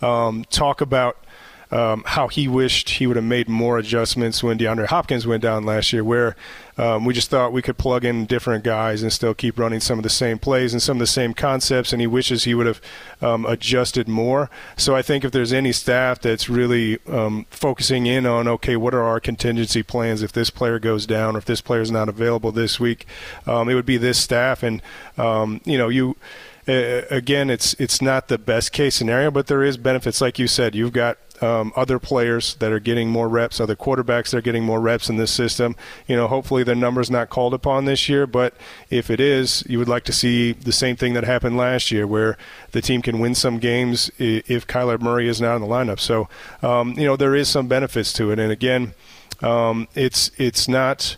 um, 0.00 0.44
talk 0.50 0.80
about– 0.80 1.16
um, 1.72 2.04
how 2.06 2.28
he 2.28 2.46
wished 2.46 2.90
he 2.90 3.06
would 3.06 3.16
have 3.16 3.24
made 3.24 3.48
more 3.48 3.78
adjustments 3.78 4.42
when 4.42 4.58
DeAndre 4.58 4.86
Hopkins 4.86 5.26
went 5.26 5.42
down 5.42 5.64
last 5.64 5.92
year, 5.92 6.04
where 6.04 6.36
um, 6.78 7.04
we 7.04 7.14
just 7.14 7.30
thought 7.30 7.52
we 7.52 7.62
could 7.62 7.78
plug 7.78 8.04
in 8.04 8.26
different 8.26 8.64
guys 8.64 9.02
and 9.02 9.12
still 9.12 9.34
keep 9.34 9.58
running 9.58 9.80
some 9.80 9.98
of 9.98 10.02
the 10.02 10.10
same 10.10 10.38
plays 10.38 10.72
and 10.72 10.82
some 10.82 10.96
of 10.96 11.00
the 11.00 11.06
same 11.06 11.34
concepts, 11.34 11.92
and 11.92 12.00
he 12.00 12.06
wishes 12.06 12.44
he 12.44 12.54
would 12.54 12.66
have 12.66 12.80
um, 13.20 13.44
adjusted 13.46 14.08
more. 14.08 14.50
So 14.76 14.94
I 14.94 15.02
think 15.02 15.24
if 15.24 15.32
there's 15.32 15.52
any 15.52 15.72
staff 15.72 16.20
that's 16.20 16.48
really 16.48 16.98
um, 17.06 17.46
focusing 17.50 18.06
in 18.06 18.26
on, 18.26 18.48
okay, 18.48 18.76
what 18.76 18.94
are 18.94 19.02
our 19.02 19.20
contingency 19.20 19.82
plans 19.82 20.22
if 20.22 20.32
this 20.32 20.50
player 20.50 20.78
goes 20.78 21.06
down 21.06 21.36
or 21.36 21.38
if 21.38 21.44
this 21.44 21.60
player 21.60 21.80
is 21.80 21.90
not 21.90 22.08
available 22.08 22.52
this 22.52 22.80
week, 22.80 23.06
um, 23.46 23.68
it 23.68 23.74
would 23.74 23.86
be 23.86 23.96
this 23.96 24.18
staff. 24.18 24.62
And, 24.62 24.82
um, 25.18 25.60
you 25.64 25.78
know, 25.78 25.88
you 25.88 26.16
uh, 26.68 27.02
again, 27.10 27.50
it's 27.50 27.74
it's 27.74 28.00
not 28.00 28.28
the 28.28 28.38
best 28.38 28.72
case 28.72 28.94
scenario, 28.94 29.30
but 29.30 29.48
there 29.48 29.62
is 29.64 29.76
benefits. 29.76 30.20
Like 30.20 30.38
you 30.38 30.46
said, 30.46 30.74
you've 30.74 30.92
got 30.92 31.18
um, 31.42 31.72
other 31.74 31.98
players 31.98 32.54
that 32.56 32.70
are 32.70 32.78
getting 32.78 33.10
more 33.10 33.28
reps, 33.28 33.60
other 33.60 33.74
quarterbacks 33.74 34.30
that 34.30 34.36
are 34.38 34.42
getting 34.42 34.64
more 34.64 34.80
reps 34.80 35.08
in 35.08 35.16
this 35.16 35.32
system. 35.32 35.74
You 36.06 36.14
know, 36.14 36.28
hopefully 36.28 36.62
their 36.62 36.76
number's 36.76 37.10
not 37.10 37.30
called 37.30 37.52
upon 37.52 37.84
this 37.84 38.08
year, 38.08 38.26
but 38.26 38.54
if 38.90 39.10
it 39.10 39.18
is, 39.18 39.64
you 39.68 39.78
would 39.78 39.88
like 39.88 40.04
to 40.04 40.12
see 40.12 40.52
the 40.52 40.72
same 40.72 40.94
thing 40.94 41.14
that 41.14 41.24
happened 41.24 41.56
last 41.56 41.90
year, 41.90 42.06
where 42.06 42.38
the 42.70 42.80
team 42.80 43.02
can 43.02 43.18
win 43.18 43.34
some 43.34 43.58
games 43.58 44.10
if 44.18 44.66
Kyler 44.66 45.00
Murray 45.00 45.28
is 45.28 45.40
not 45.40 45.56
in 45.56 45.62
the 45.62 45.68
lineup. 45.68 45.98
So, 45.98 46.28
um, 46.62 46.92
you 46.96 47.04
know, 47.04 47.16
there 47.16 47.34
is 47.34 47.48
some 47.48 47.66
benefits 47.66 48.12
to 48.14 48.30
it, 48.30 48.38
and 48.38 48.52
again, 48.52 48.94
um, 49.42 49.88
it's 49.94 50.30
it's 50.38 50.68
not 50.68 51.16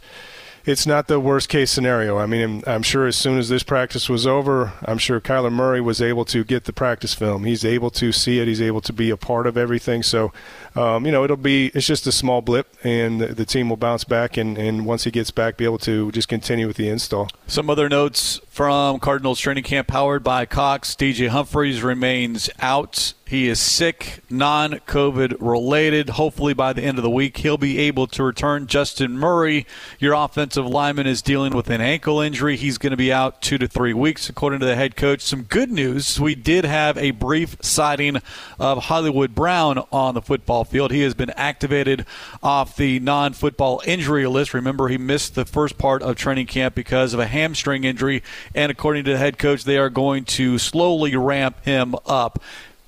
it's 0.64 0.87
not 0.87 1.09
the 1.09 1.21
worst 1.21 1.49
case 1.49 1.71
scenario. 1.71 2.18
I 2.18 2.26
mean, 2.26 2.62
I'm 2.66 2.83
sure 2.83 3.06
as 3.06 3.16
soon 3.16 3.38
as 3.38 3.50
this 3.50 3.62
practice 3.62 4.09
was 4.09 4.26
over, 4.26 4.73
I'm 4.85 4.97
sure 4.99 5.21
Kyler 5.21 5.52
Murray 5.52 5.80
was 5.80 6.00
able 6.00 6.25
to 6.26 6.42
get 6.42 6.64
the 6.64 6.73
practice 6.73 7.12
film. 7.12 7.44
He's 7.44 7.64
able 7.64 7.90
to 7.90 8.12
see 8.12 8.38
it. 8.38 8.49
He's 8.49 8.62
able 8.62 8.80
to 8.83 8.92
be 8.92 9.11
a 9.11 9.16
part 9.16 9.47
of 9.47 9.59
everything. 9.59 10.02
So, 10.02 10.33
um, 10.76 11.07
you 11.07 11.12
know, 11.12 11.25
it'll 11.25 11.37
be 11.37 11.66
it's 11.75 11.87
just 11.87 12.07
a 12.07 12.12
small 12.12 12.43
blip, 12.43 12.76
and 12.83 13.21
the, 13.21 13.28
the 13.28 13.45
team 13.45 13.69
will 13.69 13.76
bounce 13.76 14.04
back. 14.04 14.37
And, 14.37 14.59
and 14.59 14.85
once 14.87 15.04
he 15.04 15.11
gets 15.11 15.31
back, 15.31 15.57
be 15.57 15.64
able 15.64 15.78
to 15.78 16.11
just 16.12 16.28
continue 16.28 16.66
with 16.66 16.76
the 16.76 16.88
install. 16.88 17.28
Some 17.47 17.71
other 17.71 17.88
notes 17.88 18.40
from 18.49 18.99
Cardinals 18.99 19.38
training 19.40 19.64
camp 19.64 19.88
powered 19.88 20.25
by 20.25 20.47
Cox. 20.47 20.95
DJ 20.95 21.28
Humphreys 21.28 21.83
remains 21.83 22.50
out 22.59 23.14
he 23.26 23.49
is 23.49 23.59
sick, 23.59 24.21
non 24.28 24.73
COVID 24.87 25.37
related. 25.40 26.11
Hopefully, 26.11 26.52
by 26.52 26.75
the 26.75 26.83
end 26.83 26.99
of 26.99 27.02
the 27.04 27.11
week, 27.11 27.38
he'll 27.38 27.57
be 27.57 27.78
able 27.78 28.07
to 28.09 28.23
return. 28.23 28.66
Justin 28.66 29.19
Murray, 29.19 29.66
your 29.99 30.12
offensive 30.12 30.66
lineman, 30.66 31.07
is 31.07 31.23
dealing 31.23 31.54
with 31.54 31.71
an 31.71 31.81
ankle 31.81 32.21
injury. 32.21 32.57
He's 32.57 32.76
going 32.76 32.90
to 32.90 32.99
be 32.99 33.11
out 33.11 33.40
two 33.40 33.57
to 33.57 33.66
three 33.66 33.95
weeks, 33.95 34.28
according 34.28 34.61
to 34.61 34.66
the 34.66 34.76
head 34.76 34.95
coach. 34.95 35.23
Some 35.23 35.45
good 35.45 35.71
news 35.71 36.21
we 36.21 36.35
did 36.35 36.66
have 36.66 36.99
a 36.99 37.12
brief 37.12 37.57
sighting 37.62 38.21
of 38.59 38.85
Hollywood 38.85 39.35
Brown 39.35 39.78
on 39.90 40.14
the 40.14 40.23
football 40.23 40.63
field. 40.64 40.90
He 40.90 41.02
has 41.02 41.14
been 41.14 41.30
activated 41.30 42.06
off 42.42 42.76
the 42.76 43.00
non 43.00 43.33
football 43.33 43.83
injury 43.87 44.26
list. 44.26 44.54
Remember, 44.54 44.88
he 44.88 44.99
missed 44.99 45.35
the 45.35 45.44
first 45.44 45.78
part 45.78 46.02
of 46.02 46.16
training 46.16 46.47
camp 46.47 46.75
because 46.75 47.14
of 47.14 47.21
a 47.21 47.26
hamstring 47.26 47.85
injury, 47.85 48.23
and 48.54 48.71
according 48.71 49.04
to 49.04 49.12
the 49.12 49.18
head 49.18 49.38
coach, 49.38 49.64
they 49.64 49.78
are 49.78 49.90
going 49.90 50.25
to 50.25 50.59
slowly 50.59 51.16
ramp 51.16 51.64
him 51.64 51.94
up 52.06 52.42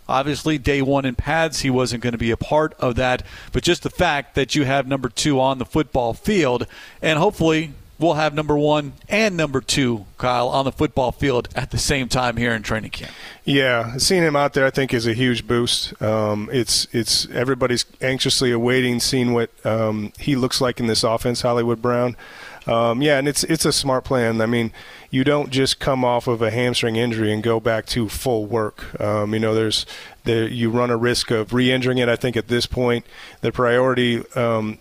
Obviously, 0.08 0.56
day 0.56 0.82
one 0.82 1.04
in 1.04 1.16
pads, 1.16 1.60
he 1.60 1.70
wasn't 1.70 2.02
going 2.02 2.12
to 2.12 2.18
be 2.18 2.30
a 2.30 2.36
part 2.36 2.74
of 2.78 2.94
that. 2.96 3.24
But 3.52 3.64
just 3.64 3.82
the 3.82 3.90
fact 3.90 4.34
that 4.36 4.54
you 4.54 4.64
have 4.64 4.86
number 4.86 5.08
two 5.08 5.40
on 5.40 5.58
the 5.58 5.64
football 5.64 6.14
field, 6.14 6.66
and 7.02 7.18
hopefully 7.18 7.72
we'll 7.98 8.14
have 8.14 8.34
number 8.34 8.56
one 8.56 8.94
and 9.08 9.36
number 9.36 9.60
two, 9.60 10.06
Kyle, 10.18 10.48
on 10.48 10.64
the 10.64 10.72
football 10.72 11.12
field 11.12 11.48
at 11.54 11.70
the 11.70 11.78
same 11.78 12.08
time 12.08 12.36
here 12.36 12.52
in 12.52 12.62
training 12.62 12.90
camp. 12.90 13.12
Yeah, 13.44 13.96
seeing 13.96 14.22
him 14.22 14.36
out 14.36 14.54
there, 14.54 14.66
I 14.66 14.70
think, 14.70 14.92
is 14.92 15.06
a 15.06 15.14
huge 15.14 15.46
boost. 15.46 16.00
Um, 16.02 16.48
it's 16.52 16.86
it's 16.92 17.28
everybody's 17.30 17.84
anxiously 18.00 18.50
awaiting 18.52 19.00
seeing 19.00 19.32
what 19.32 19.50
um, 19.64 20.12
he 20.18 20.36
looks 20.36 20.60
like 20.60 20.80
in 20.80 20.86
this 20.86 21.04
offense, 21.04 21.42
Hollywood 21.42 21.80
Brown. 21.80 22.16
Um, 22.66 23.00
yeah, 23.00 23.18
and 23.18 23.28
it's 23.28 23.44
it's 23.44 23.64
a 23.64 23.72
smart 23.72 24.04
plan. 24.04 24.40
I 24.40 24.46
mean, 24.46 24.72
you 25.10 25.24
don't 25.24 25.50
just 25.50 25.78
come 25.78 26.04
off 26.04 26.26
of 26.26 26.42
a 26.42 26.50
hamstring 26.50 26.96
injury 26.96 27.32
and 27.32 27.42
go 27.42 27.60
back 27.60 27.86
to 27.86 28.08
full 28.08 28.46
work. 28.46 29.00
Um, 29.00 29.34
you 29.34 29.40
know, 29.40 29.54
there's 29.54 29.86
there, 30.24 30.48
you 30.48 30.70
run 30.70 30.90
a 30.90 30.96
risk 30.96 31.30
of 31.30 31.52
re-injuring 31.52 31.98
it. 31.98 32.08
I 32.08 32.16
think 32.16 32.36
at 32.36 32.48
this 32.48 32.66
point, 32.66 33.06
the 33.40 33.52
priority 33.52 34.24
um, 34.34 34.78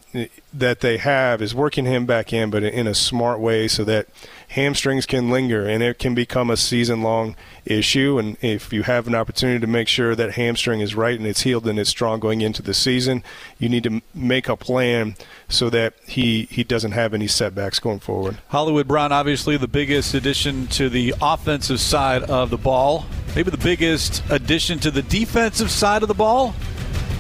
that 0.52 0.82
they 0.82 0.98
have 0.98 1.42
is 1.42 1.54
working 1.54 1.86
him 1.86 2.06
back 2.06 2.34
in, 2.34 2.50
but 2.50 2.64
in 2.64 2.88
a 2.88 2.96
smart 2.96 3.40
way, 3.40 3.68
so 3.68 3.84
that 3.84 4.08
hamstrings 4.50 5.06
can 5.06 5.30
linger 5.30 5.66
and 5.66 5.84
it 5.84 6.00
can 6.00 6.16
become 6.16 6.50
a 6.50 6.58
season-long 6.58 7.36
issue. 7.66 8.18
And 8.20 8.38
if 8.42 8.72
you 8.72 8.84
have 8.84 9.08
an 9.08 9.16
opportunity 9.16 9.60
to 9.60 9.68
make 9.68 9.88
sure 9.88 10.16
that 10.16 10.34
hamstring 10.34 10.82
is 10.82 10.96
right 10.96 11.18
and 11.18 11.28
it's 11.28 11.42
healed 11.42 11.68
and 11.68 11.80
it's 11.80 11.90
strong 11.90 12.20
going 12.20 12.42
into 12.42 12.62
the 12.62 12.74
season, 12.74 13.24
you 13.58 13.70
need 13.70 13.84
to 13.84 14.02
make 14.14 14.48
a 14.48 14.56
plan 14.56 15.16
so 15.50 15.70
that 15.70 15.94
he 16.06 16.44
he 16.52 16.64
doesn't 16.64 16.94
have 16.94 17.14
any 17.14 17.28
setbacks 17.28 17.80
going 17.80 18.00
forward. 18.00 18.38
Hollywood 18.50 18.88
Brown, 18.88 19.12
obviously 19.12 19.58
the 19.58 19.68
biggest 19.68 20.14
addition 20.14 20.68
to 20.68 20.90
the 20.90 21.14
offensive 21.22 21.80
side 21.80 22.24
of 22.24 22.50
the 22.50 22.58
ball, 22.58 23.06
maybe 23.36 23.52
the 23.52 23.58
biggest 23.58 24.24
addition 24.30 24.80
to 24.80 24.92
the 24.92 25.02
defensive 25.02 25.72
side 25.72 26.02
of 26.02 26.08
the 26.08 26.14
ball. 26.14 26.56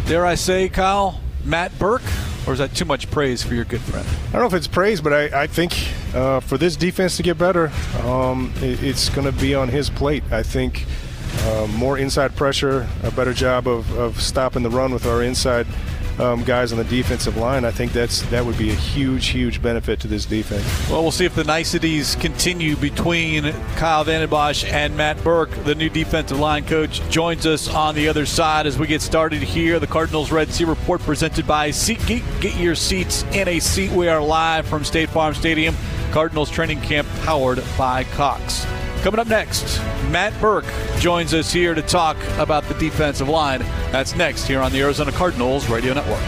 Dare 0.08 0.26
I 0.26 0.36
say, 0.36 0.70
Kyle, 0.70 1.20
Matt 1.44 1.78
Burke, 1.80 2.04
or 2.48 2.54
is 2.54 2.60
that 2.60 2.74
too 2.76 2.86
much 2.86 3.10
praise 3.12 3.44
for 3.44 3.56
your 3.56 3.66
good 3.66 3.82
friend? 3.82 4.08
I 4.30 4.32
don't 4.34 4.42
know 4.42 4.48
if 4.48 4.54
it's 4.54 4.68
praise, 4.68 5.02
but 5.02 5.14
I, 5.14 5.44
I 5.44 5.48
think 5.48 5.74
uh, 6.14 6.40
for 6.40 6.58
this 6.58 6.76
defense 6.76 7.18
to 7.18 7.24
get 7.24 7.38
better, 7.38 7.72
um, 8.04 8.54
it, 8.58 8.84
it's 8.84 9.10
going 9.10 9.26
to 9.32 9.40
be 9.40 9.56
on 9.56 9.68
his 9.70 9.90
plate. 9.90 10.24
I 10.32 10.44
think 10.44 10.86
uh, 11.44 11.68
more 11.76 11.98
inside 11.98 12.36
pressure, 12.36 12.88
a 13.04 13.12
better 13.12 13.34
job 13.34 13.68
of, 13.68 13.92
of 13.98 14.22
stopping 14.22 14.64
the 14.64 14.70
run 14.70 14.94
with 14.94 15.06
our 15.06 15.24
inside 15.24 15.68
um, 16.20 16.44
guys 16.44 16.72
on 16.72 16.78
the 16.78 16.84
defensive 16.86 17.38
line, 17.38 17.66
I 17.66 17.72
think 17.72 17.92
that's 17.92 18.22
that 18.24 18.46
would 18.46 18.58
be 18.58 18.70
a 18.70 18.76
huge, 18.76 19.28
huge 19.28 19.62
benefit 19.62 20.00
to 20.02 20.08
this 20.08 20.26
defense. 20.26 20.66
Well, 20.90 21.02
we'll 21.02 21.12
see 21.12 21.26
if 21.26 21.36
the 21.36 21.44
niceties 21.44 22.16
continue 22.16 22.76
between 22.76 23.52
Kyle 23.76 24.04
Vanden 24.04 24.30
Bosch 24.30 24.64
and 24.66 24.96
Matt 24.96 25.22
Burke. 25.24 25.52
The 25.64 25.76
new 25.76 25.90
defensive 25.90 26.40
line 26.40 26.66
coach 26.66 27.02
joins 27.10 27.46
us 27.46 27.68
on 27.68 27.96
the 27.96 28.08
other 28.08 28.26
side 28.26 28.68
as 28.68 28.78
we 28.78 28.88
get 28.88 29.02
started 29.02 29.42
here. 29.42 29.80
The 29.80 29.88
Cardinals 29.88 30.32
Red 30.32 30.52
Sea 30.52 30.66
Report 30.66 31.02
presented 31.02 31.46
by 31.46 31.70
SeatGeek. 31.70 32.42
Get 32.42 32.56
your 32.58 32.76
seats 32.76 33.24
in 33.34 33.48
a 33.48 33.60
seat. 33.60 33.92
We 33.92 34.08
are 34.08 34.22
live 34.22 34.66
from 34.66 34.84
State 34.84 35.10
Farm 35.10 35.34
Stadium. 35.34 35.76
Cardinals 36.12 36.50
training 36.50 36.82
camp 36.82 37.08
powered 37.24 37.64
by 37.78 38.06
Cox. 38.06 38.66
Coming 39.06 39.20
up 39.20 39.28
next, 39.28 39.78
Matt 40.10 40.34
Burke 40.42 40.66
joins 40.98 41.32
us 41.36 41.54
here 41.54 41.76
to 41.76 41.84
talk 41.84 42.18
about 42.40 42.64
the 42.64 42.74
defensive 42.74 43.30
line. 43.30 43.60
That's 43.92 44.16
next 44.16 44.48
here 44.48 44.62
on 44.62 44.72
the 44.72 44.82
Arizona 44.82 45.12
Cardinals 45.12 45.70
Radio 45.70 45.94
Network. 45.94 46.20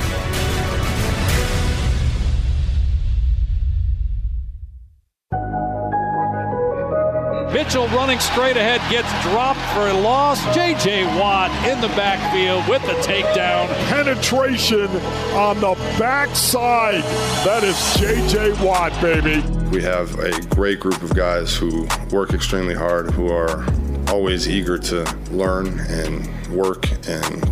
Mitchell 7.52 7.88
running 7.88 8.20
straight 8.20 8.58
ahead 8.58 8.80
gets 8.92 9.12
dropped 9.24 9.60
for 9.74 9.88
a 9.88 9.94
loss. 9.94 10.40
J.J. 10.54 11.06
Watt 11.20 11.50
in 11.68 11.82
the 11.82 11.88
backfield 11.96 12.68
with 12.68 12.84
the 12.84 12.94
takedown. 13.02 13.68
Penetration 13.90 14.88
on 15.34 15.60
the 15.60 15.74
backside. 15.98 17.02
That 17.44 17.64
is 17.64 17.76
J.J. 18.00 18.64
Watt, 18.64 18.92
baby. 19.02 19.57
We 19.72 19.84
have 19.84 20.18
a 20.20 20.32
great 20.56 20.80
group 20.80 21.02
of 21.02 21.16
guys 21.16 21.56
who 21.56 21.88
work 22.12 22.34
extremely 22.34 22.74
hard, 22.74 23.12
who 23.12 23.30
are 23.30 23.66
always 24.10 24.48
eager 24.48 24.78
to 24.78 25.04
learn 25.32 25.80
and 25.80 26.48
work 26.50 26.90
and 27.08 27.44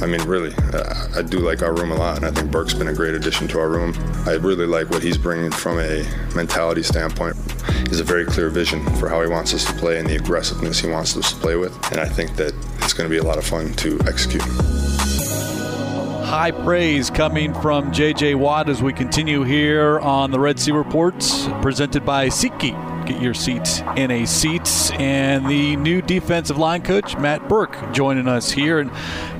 I 0.00 0.06
mean, 0.06 0.22
really, 0.24 0.52
I 1.14 1.22
do 1.22 1.38
like 1.38 1.62
our 1.62 1.72
room 1.72 1.92
a 1.92 1.94
lot, 1.94 2.16
and 2.16 2.26
I 2.26 2.30
think 2.30 2.50
Burke's 2.50 2.74
been 2.74 2.88
a 2.88 2.92
great 2.92 3.14
addition 3.14 3.46
to 3.48 3.60
our 3.60 3.68
room. 3.68 3.94
I 4.26 4.32
really 4.32 4.66
like 4.66 4.90
what 4.90 5.02
he's 5.02 5.16
bringing 5.16 5.52
from 5.52 5.78
a 5.78 6.04
mentality 6.34 6.82
standpoint. 6.82 7.36
He's 7.88 8.00
a 8.00 8.04
very 8.04 8.24
clear 8.24 8.50
vision 8.50 8.84
for 8.96 9.08
how 9.08 9.22
he 9.22 9.28
wants 9.28 9.54
us 9.54 9.64
to 9.64 9.72
play 9.74 10.00
and 10.00 10.08
the 10.08 10.16
aggressiveness 10.16 10.80
he 10.80 10.90
wants 10.90 11.16
us 11.16 11.32
to 11.32 11.38
play 11.38 11.56
with, 11.56 11.72
and 11.92 12.00
I 12.00 12.06
think 12.06 12.34
that 12.36 12.54
it's 12.80 12.92
going 12.92 13.08
to 13.08 13.10
be 13.10 13.18
a 13.18 13.24
lot 13.24 13.38
of 13.38 13.46
fun 13.46 13.72
to 13.74 13.98
execute. 14.06 14.42
High 16.34 16.50
praise 16.50 17.10
coming 17.10 17.54
from 17.54 17.92
J.J. 17.92 18.34
Watt 18.34 18.68
as 18.68 18.82
we 18.82 18.92
continue 18.92 19.44
here 19.44 20.00
on 20.00 20.32
the 20.32 20.40
Red 20.40 20.58
Sea 20.58 20.72
Reports, 20.72 21.46
presented 21.62 22.04
by 22.04 22.26
SeatGeek 22.26 23.06
get 23.06 23.22
your 23.22 23.34
seats 23.34 23.82
in 23.96 24.10
a 24.10 24.26
seat. 24.26 24.90
And 24.94 25.48
the 25.48 25.76
new 25.76 26.02
defensive 26.02 26.58
line 26.58 26.82
coach, 26.82 27.16
Matt 27.16 27.48
Burke, 27.48 27.76
joining 27.92 28.26
us 28.26 28.50
here. 28.50 28.80
And, 28.80 28.90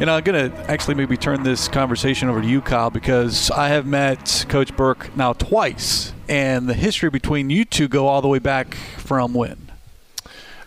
and 0.01 0.09
I'm 0.09 0.23
going 0.23 0.53
to 0.53 0.71
actually 0.71 0.95
maybe 0.95 1.17
turn 1.17 1.43
this 1.43 1.67
conversation 1.67 2.29
over 2.29 2.41
to 2.41 2.47
you, 2.47 2.61
Kyle, 2.61 2.91
because 2.91 3.51
I 3.51 3.71
have 3.71 3.87
met 3.87 4.47
Coach 4.49 4.77
Burke 4.77 5.17
now 5.17 5.33
twice. 5.33 6.13
And 6.29 6.69
the 6.69 6.75
history 6.75 7.11
between 7.11 7.51
you 7.51 7.65
two 7.65 7.89
go 7.89 8.07
all 8.07 8.23
the 8.23 8.29
way 8.29 8.39
back 8.39 8.75
from 8.99 9.35
when? 9.35 9.73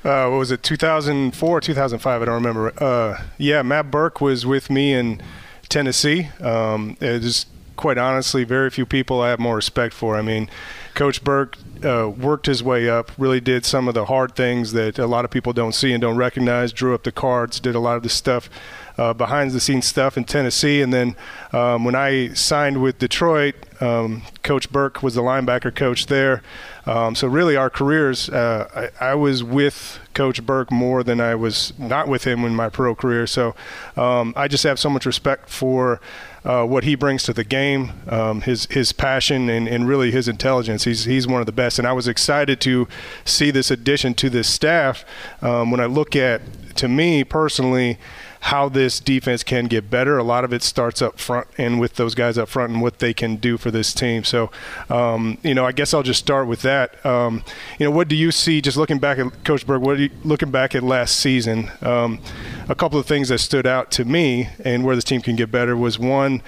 Uh, 0.03 0.27
what 0.27 0.39
was 0.39 0.51
it, 0.51 0.61
2004, 0.61 1.61
2005? 1.61 2.21
I 2.21 2.25
don't 2.25 2.35
remember. 2.35 2.73
Uh, 2.83 3.23
yeah, 3.37 3.61
Matt 3.61 3.89
Burke 3.89 4.19
was 4.19 4.45
with 4.45 4.69
me 4.69 4.93
in 4.93 5.21
Tennessee. 5.69 6.29
Um, 6.41 6.97
it 6.99 7.23
is 7.23 7.45
quite 7.77 7.97
honestly 7.97 8.43
very 8.43 8.69
few 8.69 8.85
people 8.85 9.21
I 9.21 9.29
have 9.29 9.39
more 9.39 9.55
respect 9.55 9.93
for. 9.93 10.17
I 10.17 10.21
mean, 10.21 10.49
Coach 10.93 11.23
Burke 11.23 11.57
uh, 11.85 12.09
worked 12.09 12.47
his 12.47 12.63
way 12.63 12.89
up, 12.89 13.11
really 13.17 13.39
did 13.39 13.65
some 13.65 13.87
of 13.87 13.93
the 13.93 14.05
hard 14.05 14.35
things 14.35 14.73
that 14.73 14.97
a 14.97 15.05
lot 15.05 15.25
of 15.25 15.31
people 15.31 15.53
don't 15.53 15.73
see 15.73 15.93
and 15.93 16.01
don't 16.01 16.17
recognize, 16.17 16.73
drew 16.73 16.95
up 16.95 17.03
the 17.03 17.11
cards, 17.11 17.59
did 17.59 17.75
a 17.75 17.79
lot 17.79 17.97
of 17.97 18.03
the 18.03 18.09
stuff, 18.09 18.49
uh, 18.97 19.13
behind 19.13 19.51
the 19.51 19.59
scenes 19.59 19.85
stuff 19.85 20.17
in 20.17 20.23
Tennessee. 20.23 20.81
And 20.81 20.91
then 20.91 21.15
um, 21.53 21.85
when 21.85 21.93
I 21.93 22.33
signed 22.33 22.81
with 22.81 22.97
Detroit, 22.97 23.55
um, 23.79 24.23
Coach 24.41 24.71
Burke 24.71 25.03
was 25.03 25.13
the 25.13 25.21
linebacker 25.21 25.73
coach 25.73 26.07
there. 26.07 26.41
Um, 26.87 27.13
so 27.15 27.27
really, 27.27 27.55
our 27.55 27.69
careers, 27.69 28.29
uh, 28.29 28.89
I, 28.99 29.11
I, 29.11 29.15
was 29.15 29.43
with 29.43 29.99
Coach 30.13 30.43
Burke 30.43 30.71
more 30.71 31.03
than 31.03 31.19
I 31.19 31.35
was 31.35 31.73
not 31.77 32.07
with 32.07 32.23
him 32.23 32.43
in 32.45 32.55
my 32.55 32.69
pro 32.69 32.95
career. 32.95 33.27
So 33.27 33.55
um, 33.97 34.33
I 34.35 34.47
just 34.47 34.63
have 34.63 34.79
so 34.79 34.89
much 34.89 35.05
respect 35.05 35.49
for 35.49 35.99
uh, 36.47 36.65
what 36.65 36.85
he 36.85 36.95
brings 36.95 37.23
to 37.23 37.33
the 37.33 37.43
game, 37.43 37.91
um, 38.07 38.39
his 38.41 38.67
his 38.67 38.93
passion 38.93 39.49
and, 39.49 39.67
and 39.67 39.85
really 39.85 40.11
his 40.11 40.29
intelligence. 40.29 40.85
He's 40.85 41.03
he's 41.03 41.27
one 41.27 41.41
of 41.41 41.45
the 41.45 41.51
best, 41.51 41.77
and 41.77 41.85
I 41.85 41.91
was 41.91 42.07
excited 42.07 42.61
to 42.61 42.87
see 43.25 43.51
this 43.51 43.69
addition 43.69 44.13
to 44.15 44.29
this 44.29 44.47
staff. 44.47 45.03
Um, 45.41 45.71
when 45.71 45.81
I 45.81 45.87
look 45.87 46.15
at, 46.15 46.41
to 46.77 46.87
me 46.87 47.25
personally, 47.25 47.99
how 48.47 48.69
this 48.69 49.01
defense 49.01 49.43
can 49.43 49.65
get 49.65 49.89
better. 49.89 50.17
A 50.17 50.23
lot 50.23 50.45
of 50.45 50.53
it 50.53 50.63
starts 50.63 51.01
up 51.01 51.19
front 51.19 51.47
and 51.57 51.81
with 51.81 51.95
those 51.95 52.15
guys 52.15 52.37
up 52.37 52.47
front 52.47 52.71
and 52.71 52.81
what 52.81 52.99
they 52.99 53.13
can 53.13 53.35
do 53.35 53.57
for 53.57 53.71
this 53.71 53.93
team. 53.93 54.23
So, 54.23 54.49
um, 54.89 55.37
you 55.43 55.53
know, 55.53 55.65
I 55.65 55.73
guess 55.73 55.93
I'll 55.93 56.01
just 56.01 56.21
start 56.21 56.47
with 56.47 56.61
that. 56.61 57.05
Um, 57.05 57.43
you 57.77 57.85
know, 57.85 57.91
what 57.91 58.07
do 58.07 58.15
you 58.15 58.31
see 58.31 58.61
just 58.61 58.77
looking 58.77 58.99
back 58.99 59.19
at 59.19 59.43
Coach 59.43 59.67
Burke? 59.67 59.81
What 59.81 59.99
you, 59.99 60.09
looking 60.23 60.49
back 60.49 60.75
at 60.75 60.81
last 60.81 61.19
season? 61.19 61.69
Um, 61.81 62.21
a 62.69 62.75
couple 62.75 62.97
of 62.97 63.05
things 63.05 63.27
that 63.27 63.39
stood 63.39 63.67
out 63.67 63.91
to 63.91 64.05
me 64.05 64.47
and 64.63 64.85
where 64.85 64.95
this 64.95 65.03
team 65.03 65.21
can 65.21 65.35
get 65.35 65.51
better 65.51 65.75
was 65.75 65.99
one 65.99 66.41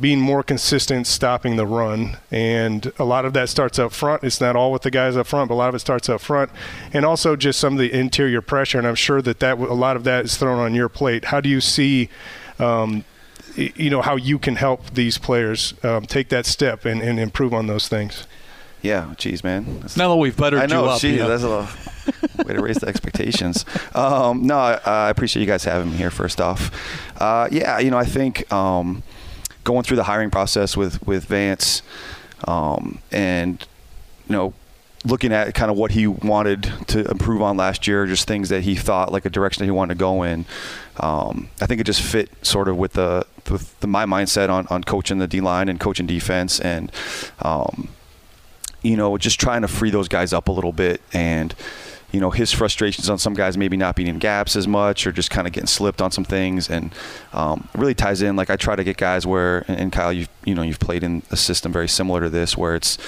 being 0.00 0.20
more 0.20 0.42
consistent, 0.42 1.06
stopping 1.06 1.56
the 1.56 1.66
run. 1.66 2.16
And 2.30 2.92
a 2.98 3.04
lot 3.04 3.24
of 3.24 3.32
that 3.34 3.48
starts 3.48 3.78
up 3.78 3.92
front. 3.92 4.24
It's 4.24 4.40
not 4.40 4.56
all 4.56 4.72
with 4.72 4.82
the 4.82 4.90
guys 4.90 5.16
up 5.16 5.26
front, 5.26 5.48
but 5.48 5.54
a 5.54 5.56
lot 5.56 5.68
of 5.68 5.74
it 5.74 5.80
starts 5.80 6.08
up 6.08 6.20
front. 6.20 6.50
And 6.92 7.04
also 7.04 7.36
just 7.36 7.58
some 7.58 7.74
of 7.74 7.78
the 7.78 7.92
interior 7.92 8.40
pressure. 8.40 8.78
And 8.78 8.86
I'm 8.86 8.94
sure 8.94 9.20
that, 9.22 9.40
that 9.40 9.58
a 9.58 9.74
lot 9.74 9.96
of 9.96 10.04
that 10.04 10.26
is 10.26 10.36
thrown 10.36 10.58
on 10.58 10.74
your 10.74 10.88
plate. 10.88 11.26
How 11.26 11.40
do 11.40 11.48
you 11.48 11.60
see, 11.60 12.08
um, 12.58 13.04
you 13.56 13.90
know, 13.90 14.02
how 14.02 14.16
you 14.16 14.38
can 14.38 14.56
help 14.56 14.90
these 14.94 15.18
players 15.18 15.74
um, 15.82 16.06
take 16.06 16.28
that 16.28 16.46
step 16.46 16.84
and, 16.84 17.02
and 17.02 17.18
improve 17.18 17.52
on 17.52 17.66
those 17.66 17.88
things? 17.88 18.26
Yeah, 18.80 19.12
geez, 19.16 19.42
man. 19.42 19.80
That's, 19.80 19.96
now 19.96 20.08
that 20.10 20.16
we've 20.16 20.36
buttered 20.36 20.60
I 20.60 20.66
know, 20.66 20.84
you 20.84 20.90
up, 20.90 21.00
geez, 21.00 21.16
you 21.16 21.18
know. 21.18 21.28
that's 21.28 21.42
a 21.42 22.44
way 22.44 22.54
to 22.54 22.62
raise 22.62 22.76
the 22.76 22.86
expectations. 22.86 23.64
Um, 23.92 24.46
no, 24.46 24.56
I, 24.56 24.80
I, 24.84 25.10
appreciate 25.10 25.42
you 25.42 25.48
guys 25.48 25.64
having 25.64 25.90
me 25.90 25.96
here. 25.96 26.12
First 26.12 26.40
off, 26.40 26.70
uh, 27.20 27.48
yeah, 27.50 27.80
you 27.80 27.90
know, 27.90 27.98
I 27.98 28.04
think 28.04 28.50
um,– 28.52 29.02
going 29.68 29.82
through 29.82 29.98
the 29.98 30.04
hiring 30.04 30.30
process 30.30 30.78
with 30.78 31.06
with 31.06 31.26
Vance, 31.26 31.82
um, 32.46 33.00
and 33.12 33.66
you 34.26 34.32
know, 34.32 34.54
looking 35.04 35.30
at 35.30 35.54
kind 35.54 35.70
of 35.70 35.76
what 35.76 35.90
he 35.90 36.06
wanted 36.06 36.72
to 36.86 37.04
improve 37.10 37.42
on 37.42 37.58
last 37.58 37.86
year, 37.86 38.06
just 38.06 38.26
things 38.26 38.48
that 38.48 38.62
he 38.62 38.74
thought 38.74 39.12
like 39.12 39.26
a 39.26 39.30
direction 39.30 39.60
that 39.60 39.66
he 39.66 39.70
wanted 39.70 39.92
to 39.94 39.98
go 39.98 40.22
in. 40.22 40.46
Um, 41.00 41.50
I 41.60 41.66
think 41.66 41.82
it 41.82 41.84
just 41.84 42.00
fit 42.00 42.30
sort 42.40 42.68
of 42.68 42.78
with 42.78 42.94
the 42.94 43.26
with 43.50 43.78
the, 43.80 43.86
my 43.86 44.06
mindset 44.06 44.48
on 44.48 44.66
on 44.68 44.84
coaching 44.84 45.18
the 45.18 45.28
D 45.28 45.42
line 45.42 45.68
and 45.68 45.78
coaching 45.78 46.06
defense, 46.06 46.58
and 46.60 46.90
um, 47.42 47.90
you 48.80 48.96
know, 48.96 49.18
just 49.18 49.38
trying 49.38 49.60
to 49.60 49.68
free 49.68 49.90
those 49.90 50.08
guys 50.08 50.32
up 50.32 50.48
a 50.48 50.52
little 50.52 50.72
bit 50.72 51.02
and 51.12 51.54
you 52.12 52.20
know 52.20 52.30
his 52.30 52.52
frustrations 52.52 53.10
on 53.10 53.18
some 53.18 53.34
guys 53.34 53.58
maybe 53.58 53.76
not 53.76 53.94
being 53.96 54.08
in 54.08 54.18
gaps 54.18 54.56
as 54.56 54.66
much 54.66 55.06
or 55.06 55.12
just 55.12 55.30
kind 55.30 55.46
of 55.46 55.52
getting 55.52 55.66
slipped 55.66 56.00
on 56.00 56.10
some 56.10 56.24
things. 56.24 56.70
And 56.70 56.94
um, 57.32 57.68
really 57.74 57.94
ties 57.94 58.22
in 58.22 58.36
like 58.36 58.50
I 58.50 58.56
try 58.56 58.76
to 58.76 58.84
get 58.84 58.96
guys 58.96 59.26
where 59.26 59.64
and 59.68 59.92
Kyle 59.92 60.12
you 60.12 60.26
you 60.44 60.54
know 60.54 60.62
you've 60.62 60.80
played 60.80 61.02
in 61.02 61.22
a 61.30 61.36
system 61.36 61.72
very 61.72 61.88
similar 61.88 62.20
to 62.22 62.30
this 62.30 62.56
where 62.56 62.74
it's 62.74 62.98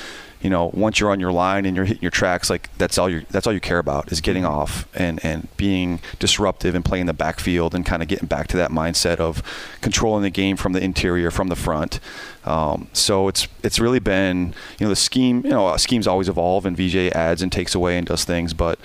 you 0.40 0.48
know, 0.48 0.70
once 0.72 0.98
you're 0.98 1.10
on 1.10 1.20
your 1.20 1.32
line 1.32 1.66
and 1.66 1.76
you're 1.76 1.84
hitting 1.84 2.02
your 2.02 2.10
tracks, 2.10 2.48
like 2.48 2.74
that's 2.78 2.96
all 2.96 3.10
you 3.10 3.26
that's 3.30 3.46
all 3.46 3.52
you 3.52 3.60
care 3.60 3.78
about 3.78 4.10
is 4.10 4.20
getting 4.20 4.44
off 4.44 4.88
and 4.94 5.22
and 5.24 5.48
being 5.56 6.00
disruptive 6.18 6.74
and 6.74 6.84
playing 6.84 7.06
the 7.06 7.12
backfield 7.12 7.74
and 7.74 7.84
kind 7.84 8.02
of 8.02 8.08
getting 8.08 8.26
back 8.26 8.48
to 8.48 8.56
that 8.56 8.70
mindset 8.70 9.18
of 9.18 9.42
controlling 9.82 10.22
the 10.22 10.30
game 10.30 10.56
from 10.56 10.72
the 10.72 10.82
interior, 10.82 11.30
from 11.30 11.48
the 11.48 11.56
front. 11.56 12.00
Um, 12.44 12.88
so 12.94 13.28
it's 13.28 13.48
it's 13.62 13.78
really 13.78 13.98
been 13.98 14.54
you 14.78 14.86
know 14.86 14.88
the 14.88 14.96
scheme. 14.96 15.44
You 15.44 15.50
know, 15.50 15.76
schemes 15.76 16.06
always 16.06 16.28
evolve 16.28 16.64
and 16.64 16.76
VJ 16.76 17.12
adds 17.12 17.42
and 17.42 17.52
takes 17.52 17.74
away 17.74 17.98
and 17.98 18.06
does 18.06 18.24
things, 18.24 18.54
but 18.54 18.78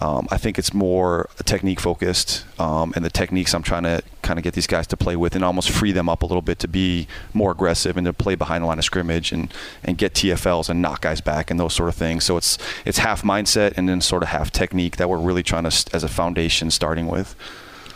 um, 0.00 0.26
I 0.30 0.38
think 0.38 0.58
it's 0.58 0.72
more 0.72 1.28
technique 1.44 1.80
focused, 1.80 2.44
um, 2.58 2.92
and 2.96 3.04
the 3.04 3.10
techniques 3.10 3.54
I'm 3.54 3.62
trying 3.62 3.82
to 3.82 4.02
kind 4.22 4.38
of 4.38 4.42
get 4.42 4.54
these 4.54 4.66
guys 4.66 4.86
to 4.88 4.96
play 4.96 5.16
with 5.16 5.34
and 5.34 5.44
almost 5.44 5.70
free 5.70 5.92
them 5.92 6.08
up 6.08 6.22
a 6.22 6.26
little 6.26 6.42
bit 6.42 6.58
to 6.60 6.68
be 6.68 7.06
more 7.34 7.50
aggressive 7.50 7.96
and 7.96 8.06
to 8.06 8.12
play 8.12 8.34
behind 8.34 8.62
the 8.62 8.68
line 8.68 8.78
of 8.78 8.84
scrimmage 8.84 9.32
and, 9.32 9.52
and 9.84 9.98
get 9.98 10.14
TFLs 10.14 10.68
and 10.70 10.80
knock 10.80 11.02
guys 11.02 11.20
back 11.20 11.50
and 11.50 11.60
those 11.60 11.74
sort 11.74 11.88
of 11.88 11.94
things. 11.94 12.24
So 12.24 12.36
it's 12.36 12.56
it's 12.84 12.98
half 12.98 13.22
mindset 13.22 13.74
and 13.76 13.88
then 13.88 14.00
sort 14.00 14.22
of 14.22 14.30
half 14.30 14.50
technique 14.50 14.96
that 14.96 15.08
we're 15.08 15.18
really 15.18 15.42
trying 15.42 15.64
to 15.64 15.90
as 15.92 16.04
a 16.04 16.08
foundation 16.08 16.70
starting 16.70 17.08
with. 17.08 17.34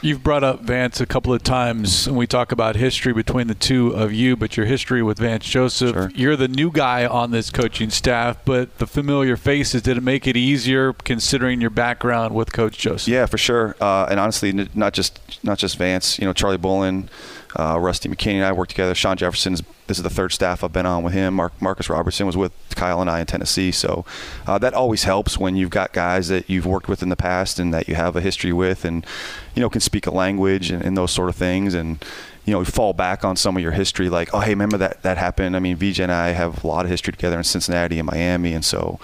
You've 0.06 0.22
brought 0.22 0.44
up 0.44 0.60
Vance 0.60 1.00
a 1.00 1.06
couple 1.06 1.34
of 1.34 1.42
times, 1.42 2.06
and 2.06 2.16
we 2.16 2.28
talk 2.28 2.52
about 2.52 2.76
history 2.76 3.12
between 3.12 3.48
the 3.48 3.56
two 3.56 3.88
of 3.88 4.12
you, 4.12 4.36
but 4.36 4.56
your 4.56 4.64
history 4.64 5.02
with 5.02 5.18
Vance 5.18 5.44
Joseph. 5.44 5.94
Sure. 5.94 6.12
You're 6.14 6.36
the 6.36 6.46
new 6.46 6.70
guy 6.70 7.04
on 7.04 7.32
this 7.32 7.50
coaching 7.50 7.90
staff, 7.90 8.38
but 8.44 8.78
the 8.78 8.86
familiar 8.86 9.36
faces, 9.36 9.82
did 9.82 9.96
it 9.96 10.04
make 10.04 10.28
it 10.28 10.36
easier 10.36 10.92
considering 10.92 11.60
your 11.60 11.70
background 11.70 12.36
with 12.36 12.52
Coach 12.52 12.78
Joseph? 12.78 13.08
Yeah, 13.08 13.26
for 13.26 13.36
sure. 13.36 13.74
Uh, 13.80 14.06
and 14.08 14.20
honestly, 14.20 14.68
not 14.76 14.92
just 14.92 15.18
not 15.42 15.58
just 15.58 15.76
Vance. 15.76 16.20
You 16.20 16.26
know, 16.26 16.32
Charlie 16.32 16.56
Bullen, 16.56 17.10
uh, 17.58 17.78
Rusty 17.78 18.08
McKinney 18.08 18.34
and 18.34 18.44
I 18.44 18.52
worked 18.52 18.70
together. 18.70 18.94
Sean 18.94 19.16
Jefferson's 19.16 19.62
this 19.86 19.98
is 19.98 20.02
the 20.02 20.10
third 20.10 20.32
staff 20.32 20.64
I've 20.64 20.72
been 20.72 20.86
on 20.86 21.04
with 21.04 21.12
him. 21.12 21.34
Mark, 21.34 21.60
Marcus 21.62 21.88
Robertson 21.88 22.26
was 22.26 22.36
with 22.36 22.52
Kyle 22.70 23.00
and 23.00 23.08
I 23.08 23.20
in 23.20 23.26
Tennessee, 23.26 23.70
so 23.70 24.04
uh, 24.46 24.58
that 24.58 24.74
always 24.74 25.04
helps 25.04 25.38
when 25.38 25.54
you've 25.54 25.70
got 25.70 25.92
guys 25.92 26.26
that 26.28 26.50
you've 26.50 26.66
worked 26.66 26.88
with 26.88 27.02
in 27.02 27.08
the 27.08 27.16
past 27.16 27.60
and 27.60 27.72
that 27.72 27.88
you 27.88 27.94
have 27.94 28.16
a 28.16 28.20
history 28.20 28.52
with, 28.52 28.84
and 28.84 29.06
you 29.54 29.62
know 29.62 29.70
can 29.70 29.80
speak 29.80 30.06
a 30.06 30.10
language 30.10 30.70
and, 30.70 30.84
and 30.84 30.96
those 30.96 31.12
sort 31.12 31.28
of 31.28 31.36
things, 31.36 31.72
and 31.72 32.04
you 32.46 32.52
know, 32.52 32.60
we 32.60 32.64
fall 32.64 32.92
back 32.92 33.24
on 33.24 33.34
some 33.34 33.56
of 33.56 33.62
your 33.62 33.72
history, 33.72 34.08
like, 34.08 34.32
oh, 34.32 34.38
hey, 34.38 34.50
remember 34.50 34.78
that 34.78 35.02
that 35.02 35.18
happened. 35.18 35.56
I 35.56 35.58
mean, 35.58 35.76
VJ 35.76 36.00
and 36.00 36.12
I 36.12 36.28
have 36.28 36.62
a 36.62 36.66
lot 36.66 36.84
of 36.84 36.90
history 36.90 37.12
together 37.12 37.36
in 37.36 37.42
Cincinnati 37.42 37.98
and 37.98 38.06
Miami, 38.06 38.52
and 38.52 38.64
so, 38.64 39.00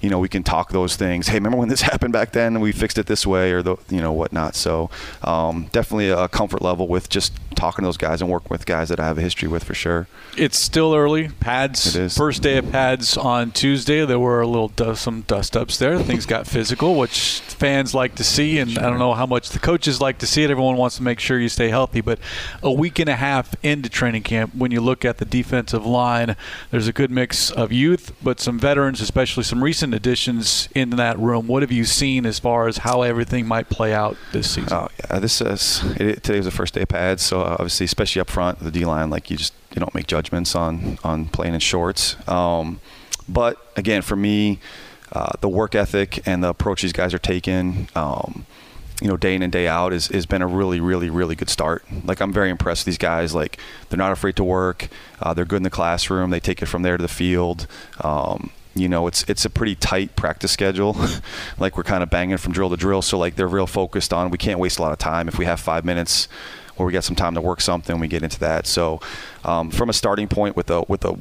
you 0.00 0.08
know, 0.08 0.18
we 0.18 0.30
can 0.30 0.42
talk 0.42 0.72
those 0.72 0.96
things. 0.96 1.28
Hey, 1.28 1.34
remember 1.34 1.58
when 1.58 1.68
this 1.68 1.80
happened 1.92 2.14
back 2.14 2.32
then, 2.32 2.54
and 2.54 2.62
we 2.62 2.72
fixed 2.72 2.96
it 2.96 3.04
this 3.04 3.26
way, 3.26 3.52
or 3.52 3.60
the, 3.60 3.76
you 3.90 4.00
know, 4.00 4.12
whatnot. 4.12 4.56
So, 4.56 4.88
um, 5.22 5.68
definitely 5.72 6.08
a 6.08 6.26
comfort 6.26 6.62
level 6.62 6.88
with 6.88 7.10
just 7.10 7.34
talking 7.54 7.82
to 7.82 7.86
those 7.86 7.98
guys 7.98 8.22
and 8.22 8.30
working 8.30 8.48
with 8.50 8.64
guys 8.64 8.88
that 8.88 8.98
I 8.98 9.04
have 9.04 9.18
a 9.18 9.22
history 9.22 9.48
with 9.48 9.64
for 9.64 9.74
sure. 9.74 10.08
It's 10.38 10.58
still 10.58 10.94
early. 10.94 11.28
Pads. 11.28 11.94
It 11.94 12.00
is. 12.00 12.16
First 12.16 12.42
day 12.42 12.56
of 12.56 12.70
pads 12.72 13.16
on 13.16 13.50
Tuesday. 13.50 14.06
There 14.06 14.18
were 14.18 14.40
a 14.40 14.46
little 14.46 14.68
dust, 14.68 15.02
some 15.02 15.22
dust 15.22 15.54
ups 15.54 15.78
there. 15.78 15.98
Things 15.98 16.24
got 16.24 16.46
physical, 16.56 16.96
which 16.96 17.40
fans 17.40 17.94
like 17.94 18.14
to 18.16 18.24
see, 18.24 18.58
and 18.58 18.70
sure. 18.70 18.82
I 18.82 18.88
don't 18.88 18.98
know 18.98 19.14
how 19.14 19.26
much 19.26 19.50
the 19.50 19.58
coaches 19.58 20.00
like 20.00 20.18
to 20.18 20.26
see 20.26 20.44
it. 20.44 20.50
Everyone 20.50 20.76
wants 20.76 20.96
to 20.96 21.02
make 21.02 21.20
sure 21.20 21.38
you 21.38 21.48
stay 21.50 21.68
healthy, 21.68 22.00
but 22.00 22.18
a 22.62 22.72
week 22.72 22.85
and 22.98 23.08
a 23.08 23.16
half 23.16 23.54
into 23.64 23.88
training 23.88 24.22
camp, 24.22 24.54
when 24.54 24.70
you 24.70 24.80
look 24.80 25.04
at 25.04 25.18
the 25.18 25.24
defensive 25.24 25.84
line, 25.84 26.36
there's 26.70 26.88
a 26.88 26.92
good 26.92 27.10
mix 27.10 27.50
of 27.50 27.72
youth, 27.72 28.12
but 28.22 28.40
some 28.40 28.58
veterans, 28.58 29.00
especially 29.00 29.42
some 29.42 29.62
recent 29.62 29.94
additions 29.94 30.68
in 30.74 30.90
that 30.90 31.18
room. 31.18 31.46
What 31.46 31.62
have 31.62 31.72
you 31.72 31.84
seen 31.84 32.26
as 32.26 32.38
far 32.38 32.68
as 32.68 32.78
how 32.78 33.02
everything 33.02 33.46
might 33.46 33.68
play 33.68 33.92
out 33.92 34.16
this 34.32 34.50
season? 34.50 34.72
Oh 34.72 34.88
yeah, 35.00 35.18
this 35.18 35.40
is 35.40 35.82
it, 36.00 36.22
today 36.22 36.38
was 36.38 36.46
the 36.46 36.52
first 36.52 36.74
day 36.74 36.82
of 36.82 36.88
pads, 36.88 37.22
so 37.22 37.40
obviously, 37.40 37.84
especially 37.84 38.20
up 38.20 38.30
front, 38.30 38.58
the 38.60 38.70
D 38.70 38.84
line, 38.84 39.10
like 39.10 39.30
you 39.30 39.36
just 39.36 39.54
you 39.74 39.80
don't 39.80 39.94
make 39.94 40.06
judgments 40.06 40.54
on 40.54 40.98
on 41.04 41.26
playing 41.26 41.54
in 41.54 41.60
shorts. 41.60 42.16
Um, 42.28 42.80
but 43.28 43.72
again, 43.76 44.02
for 44.02 44.16
me, 44.16 44.60
uh, 45.12 45.32
the 45.40 45.48
work 45.48 45.74
ethic 45.74 46.26
and 46.26 46.42
the 46.42 46.48
approach 46.48 46.82
these 46.82 46.92
guys 46.92 47.14
are 47.14 47.18
taking. 47.18 47.88
Um, 47.94 48.46
you 49.00 49.08
know, 49.08 49.16
day 49.16 49.34
in 49.34 49.42
and 49.42 49.52
day 49.52 49.68
out 49.68 49.92
is 49.92 50.08
has 50.08 50.26
been 50.26 50.42
a 50.42 50.46
really, 50.46 50.80
really, 50.80 51.10
really 51.10 51.34
good 51.34 51.50
start. 51.50 51.84
Like 52.04 52.20
I'm 52.20 52.32
very 52.32 52.50
impressed 52.50 52.80
with 52.80 52.86
these 52.86 52.98
guys. 52.98 53.34
Like 53.34 53.58
they're 53.88 53.98
not 53.98 54.12
afraid 54.12 54.36
to 54.36 54.44
work. 54.44 54.88
Uh, 55.20 55.34
they're 55.34 55.44
good 55.44 55.58
in 55.58 55.62
the 55.62 55.70
classroom. 55.70 56.30
They 56.30 56.40
take 56.40 56.62
it 56.62 56.66
from 56.66 56.82
there 56.82 56.96
to 56.96 57.02
the 57.02 57.08
field. 57.08 57.66
Um, 58.00 58.50
you 58.74 58.88
know, 58.88 59.06
it's 59.06 59.22
it's 59.24 59.44
a 59.44 59.50
pretty 59.50 59.74
tight 59.74 60.16
practice 60.16 60.52
schedule. 60.52 60.96
like 61.58 61.76
we're 61.76 61.82
kind 61.82 62.02
of 62.02 62.10
banging 62.10 62.36
from 62.38 62.52
drill 62.52 62.70
to 62.70 62.76
drill. 62.76 63.02
So 63.02 63.18
like 63.18 63.36
they're 63.36 63.48
real 63.48 63.66
focused 63.66 64.12
on. 64.12 64.30
We 64.30 64.38
can't 64.38 64.58
waste 64.58 64.78
a 64.78 64.82
lot 64.82 64.92
of 64.92 64.98
time. 64.98 65.28
If 65.28 65.38
we 65.38 65.44
have 65.44 65.60
five 65.60 65.84
minutes, 65.84 66.28
or 66.76 66.86
we 66.86 66.92
got 66.92 67.04
some 67.04 67.16
time 67.16 67.34
to 67.34 67.40
work 67.40 67.60
something, 67.60 67.98
we 67.98 68.08
get 68.08 68.22
into 68.22 68.38
that. 68.40 68.66
So 68.66 69.00
um, 69.44 69.70
from 69.70 69.90
a 69.90 69.92
starting 69.92 70.28
point 70.28 70.56
with 70.56 70.66
the 70.66 70.84
with 70.88 71.00
the 71.00 71.20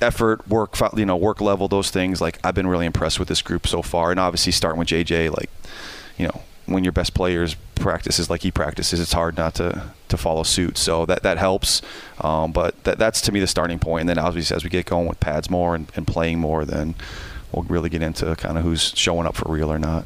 effort, 0.00 0.46
work, 0.48 0.76
you 0.96 1.04
know, 1.04 1.16
work 1.16 1.40
level, 1.40 1.68
those 1.68 1.90
things. 1.90 2.20
Like 2.20 2.38
I've 2.44 2.54
been 2.54 2.66
really 2.66 2.86
impressed 2.86 3.18
with 3.18 3.28
this 3.28 3.42
group 3.42 3.66
so 3.66 3.82
far, 3.82 4.10
and 4.10 4.18
obviously 4.18 4.52
starting 4.52 4.78
with 4.78 4.88
JJ, 4.88 5.36
like 5.36 5.50
you 6.18 6.26
know, 6.26 6.42
when 6.70 6.84
your 6.84 6.92
best 6.92 7.14
players 7.14 7.56
practices 7.74 8.30
like 8.30 8.42
he 8.42 8.50
practices, 8.50 9.00
it's 9.00 9.12
hard 9.12 9.36
not 9.36 9.54
to 9.56 9.90
to 10.08 10.16
follow 10.16 10.42
suit. 10.42 10.78
So 10.78 11.06
that 11.06 11.22
that 11.22 11.38
helps. 11.38 11.82
Um, 12.20 12.52
but 12.52 12.82
that, 12.84 12.98
that's 12.98 13.20
to 13.22 13.32
me 13.32 13.40
the 13.40 13.46
starting 13.46 13.78
point. 13.78 14.02
And 14.02 14.08
then 14.08 14.18
obviously 14.18 14.54
as 14.54 14.64
we 14.64 14.70
get 14.70 14.86
going 14.86 15.08
with 15.08 15.20
pads 15.20 15.50
more 15.50 15.74
and, 15.74 15.90
and 15.96 16.06
playing 16.06 16.38
more, 16.38 16.64
then 16.64 16.94
we'll 17.52 17.64
really 17.64 17.88
get 17.88 18.02
into 18.02 18.34
kind 18.36 18.56
of 18.56 18.64
who's 18.64 18.92
showing 18.96 19.26
up 19.26 19.36
for 19.36 19.50
real 19.50 19.72
or 19.72 19.78
not. 19.78 20.04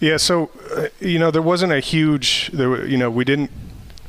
Yeah, 0.00 0.16
so 0.16 0.50
uh, 0.76 0.88
you 1.00 1.18
know 1.18 1.30
there 1.30 1.42
wasn't 1.42 1.72
a 1.72 1.80
huge 1.80 2.50
there 2.52 2.84
you 2.86 2.96
know 2.96 3.10
we 3.10 3.24
didn't 3.24 3.50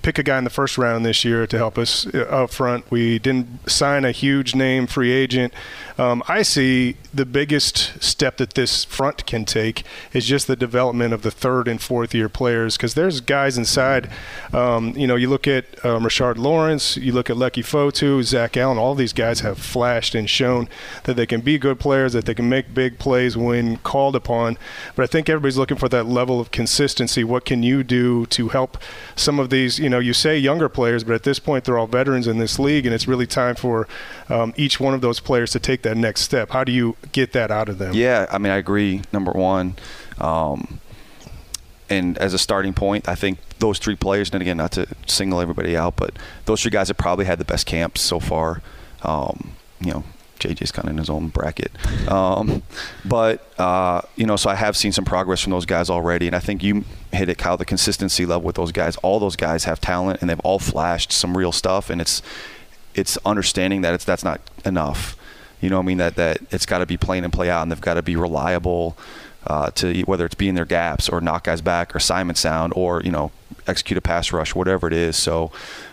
pick 0.01 0.17
a 0.17 0.23
guy 0.23 0.37
in 0.37 0.43
the 0.43 0.49
first 0.49 0.77
round 0.77 1.05
this 1.05 1.25
year 1.25 1.45
to 1.47 1.57
help 1.57 1.77
us 1.77 2.07
uh, 2.13 2.19
up 2.29 2.51
front. 2.51 2.89
We 2.89 3.19
didn't 3.19 3.69
sign 3.69 4.05
a 4.05 4.11
huge 4.11 4.55
name 4.55 4.87
free 4.87 5.11
agent. 5.11 5.53
Um, 5.99 6.23
I 6.29 6.43
see 6.43 6.95
the 7.13 7.25
biggest 7.25 8.01
step 8.01 8.37
that 8.37 8.53
this 8.53 8.85
front 8.85 9.25
can 9.25 9.43
take 9.43 9.83
is 10.13 10.25
just 10.25 10.47
the 10.47 10.55
development 10.55 11.13
of 11.13 11.23
the 11.23 11.29
third 11.31 11.67
and 11.67 11.81
fourth 11.81 12.15
year 12.15 12.29
players 12.29 12.77
because 12.77 12.93
there's 12.93 13.19
guys 13.19 13.57
inside. 13.57 14.09
Um, 14.53 14.95
you 14.95 15.05
know, 15.05 15.17
you 15.17 15.27
look 15.27 15.45
at 15.45 15.65
um, 15.83 16.03
Rashard 16.03 16.37
Lawrence, 16.37 16.95
you 16.95 17.11
look 17.11 17.29
at 17.29 17.35
Leki 17.35 17.65
Fotu, 17.65 18.23
Zach 18.23 18.55
Allen. 18.55 18.77
All 18.77 18.95
these 18.95 19.11
guys 19.11 19.41
have 19.41 19.59
flashed 19.59 20.15
and 20.15 20.29
shown 20.29 20.69
that 21.03 21.15
they 21.15 21.25
can 21.25 21.41
be 21.41 21.57
good 21.57 21.81
players, 21.81 22.13
that 22.13 22.25
they 22.25 22.33
can 22.33 22.47
make 22.47 22.73
big 22.73 22.97
plays 22.97 23.35
when 23.35 23.75
called 23.77 24.15
upon. 24.15 24.57
But 24.95 25.03
I 25.03 25.07
think 25.07 25.27
everybody's 25.27 25.57
looking 25.57 25.77
for 25.77 25.89
that 25.89 26.05
level 26.05 26.39
of 26.39 26.51
consistency. 26.51 27.25
What 27.25 27.43
can 27.43 27.61
you 27.61 27.83
do 27.83 28.25
to 28.27 28.47
help 28.47 28.77
some 29.17 29.37
of 29.37 29.49
these? 29.49 29.79
You 29.79 29.89
know, 29.89 29.99
you 29.99 30.13
say 30.13 30.37
younger 30.37 30.69
players, 30.69 31.03
but 31.03 31.13
at 31.13 31.23
this 31.23 31.39
point 31.39 31.65
they're 31.65 31.77
all 31.77 31.87
veterans 31.87 32.25
in 32.25 32.37
this 32.37 32.57
league, 32.57 32.85
and 32.85 32.95
it's 32.95 33.05
really 33.07 33.27
time 33.27 33.55
for 33.55 33.85
um, 34.29 34.53
each 34.55 34.79
one 34.79 34.93
of 34.93 35.01
those 35.01 35.19
players 35.19 35.51
to 35.51 35.59
take 35.59 35.81
that 35.81 35.88
next 35.95 36.21
step. 36.21 36.49
How 36.49 36.63
do 36.63 36.71
you 36.71 36.95
get 37.11 37.33
that 37.33 37.51
out 37.51 37.69
of 37.69 37.77
them? 37.77 37.93
Yeah, 37.93 38.25
I 38.31 38.37
mean, 38.37 38.51
I 38.51 38.57
agree. 38.57 39.01
Number 39.11 39.31
one. 39.31 39.75
Um, 40.17 40.79
and 41.89 42.17
as 42.19 42.33
a 42.33 42.37
starting 42.37 42.73
point, 42.73 43.09
I 43.09 43.15
think 43.15 43.39
those 43.59 43.79
three 43.79 43.95
players, 43.95 44.29
and 44.31 44.41
again, 44.41 44.57
not 44.57 44.71
to 44.73 44.87
single 45.07 45.41
everybody 45.41 45.75
out, 45.75 45.95
but 45.95 46.13
those 46.45 46.61
three 46.61 46.71
guys 46.71 46.87
have 46.87 46.97
probably 46.97 47.25
had 47.25 47.39
the 47.39 47.45
best 47.45 47.65
camps 47.65 48.01
so 48.01 48.19
far. 48.19 48.61
Um, 49.03 49.53
you 49.81 49.91
know, 49.91 50.03
JJ's 50.39 50.71
kind 50.71 50.87
of 50.87 50.91
in 50.91 50.97
his 50.97 51.09
own 51.09 51.27
bracket. 51.29 51.71
Um, 52.09 52.63
but, 53.05 53.53
uh, 53.59 54.01
you 54.15 54.25
know, 54.25 54.35
so 54.35 54.49
I 54.49 54.55
have 54.55 54.75
seen 54.75 54.91
some 54.91 55.05
progress 55.05 55.41
from 55.41 55.51
those 55.51 55.67
guys 55.67 55.91
already. 55.91 56.25
And 56.25 56.35
I 56.35 56.39
think 56.39 56.63
you 56.63 56.83
hit 57.11 57.29
it, 57.29 57.37
Kyle, 57.37 57.55
the 57.55 57.65
consistency 57.65 58.25
level 58.25 58.47
with 58.47 58.55
those 58.55 58.71
guys. 58.71 58.95
All 58.97 59.19
those 59.19 59.35
guys 59.35 59.65
have 59.65 59.79
talent 59.79 60.21
and 60.21 60.29
they've 60.29 60.39
all 60.39 60.57
flashed 60.57 61.11
some 61.11 61.37
real 61.37 61.51
stuff. 61.51 61.91
And 61.91 62.01
it's, 62.01 62.23
it's 62.95 63.17
understanding 63.25 63.81
that 63.81 63.93
it's, 63.93 64.05
that's 64.05 64.23
not 64.23 64.41
enough. 64.65 65.15
You 65.61 65.69
know 65.69 65.79
I 65.79 65.83
mean? 65.83 65.97
That, 65.97 66.15
that 66.15 66.39
it's 66.51 66.65
got 66.65 66.79
to 66.79 66.85
be 66.85 66.97
playing 66.97 67.23
and 67.23 67.33
play 67.33 67.49
out 67.49 67.63
and 67.63 67.71
they've 67.71 67.81
got 67.81 67.95
to 67.95 68.01
be 68.01 68.15
reliable. 68.15 68.97
Uh, 69.47 69.71
to 69.71 70.01
whether 70.01 70.25
it's 70.25 70.35
be 70.35 70.49
in 70.49 70.55
their 70.55 70.65
gaps 70.65 71.07
or 71.07 71.21
knock 71.21 71.45
guys 71.45 71.61
back 71.61 71.95
or 71.95 71.99
Simon 71.99 72.35
sound 72.35 72.73
or 72.75 73.01
you 73.03 73.09
know 73.09 73.31
execute 73.67 73.97
a 73.97 74.01
pass 74.01 74.33
rush, 74.33 74.53
whatever 74.53 74.85
it 74.85 74.93
is. 74.93 75.15
So, 75.15 75.49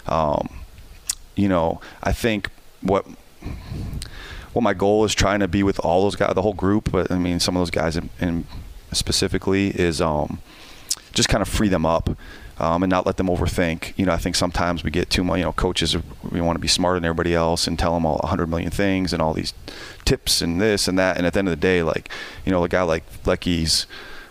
um, 0.07 0.48
you 1.37 1.48
know, 1.48 1.81
I 2.02 2.12
think 2.12 2.50
what 2.81 3.07
what 4.52 4.62
my 4.62 4.74
goal 4.74 5.05
is 5.05 5.14
trying 5.14 5.40
to 5.40 5.48
be 5.48 5.62
with 5.62 5.79
all 5.81 6.02
those 6.02 6.16
guys, 6.16 6.35
the 6.35 6.42
whole 6.42 6.55
group. 6.55 6.90
But 6.90 7.12
I 7.12 7.18
mean, 7.18 7.40
some 7.40 7.57
of 7.57 7.61
those 7.61 7.70
guys 7.70 7.96
in, 7.96 8.11
in 8.20 8.46
specifically 8.92 9.68
is 9.68 10.00
um, 10.00 10.40
just 11.12 11.29
kind 11.29 11.42
of 11.42 11.48
free 11.48 11.68
them 11.68 11.85
up. 11.85 12.11
Um, 12.58 12.82
and 12.82 12.90
not 12.90 13.04
let 13.04 13.18
them 13.18 13.26
overthink. 13.26 13.92
You 13.98 14.06
know, 14.06 14.12
I 14.12 14.16
think 14.16 14.34
sometimes 14.34 14.82
we 14.82 14.90
get 14.90 15.10
too 15.10 15.22
much. 15.22 15.38
You 15.38 15.44
know, 15.44 15.52
coaches 15.52 15.94
we 16.30 16.40
want 16.40 16.56
to 16.56 16.60
be 16.60 16.68
smarter 16.68 16.98
than 16.98 17.04
everybody 17.04 17.34
else 17.34 17.66
and 17.66 17.78
tell 17.78 17.92
them 17.92 18.06
all 18.06 18.16
100 18.22 18.46
million 18.46 18.70
things 18.70 19.12
and 19.12 19.20
all 19.20 19.34
these 19.34 19.52
tips 20.06 20.40
and 20.40 20.58
this 20.58 20.88
and 20.88 20.98
that. 20.98 21.18
And 21.18 21.26
at 21.26 21.34
the 21.34 21.40
end 21.40 21.48
of 21.48 21.52
the 21.52 21.60
day, 21.60 21.82
like, 21.82 22.08
you 22.46 22.52
know, 22.52 22.64
a 22.64 22.68
guy 22.68 22.80
like 22.80 23.04
Leki's 23.24 23.86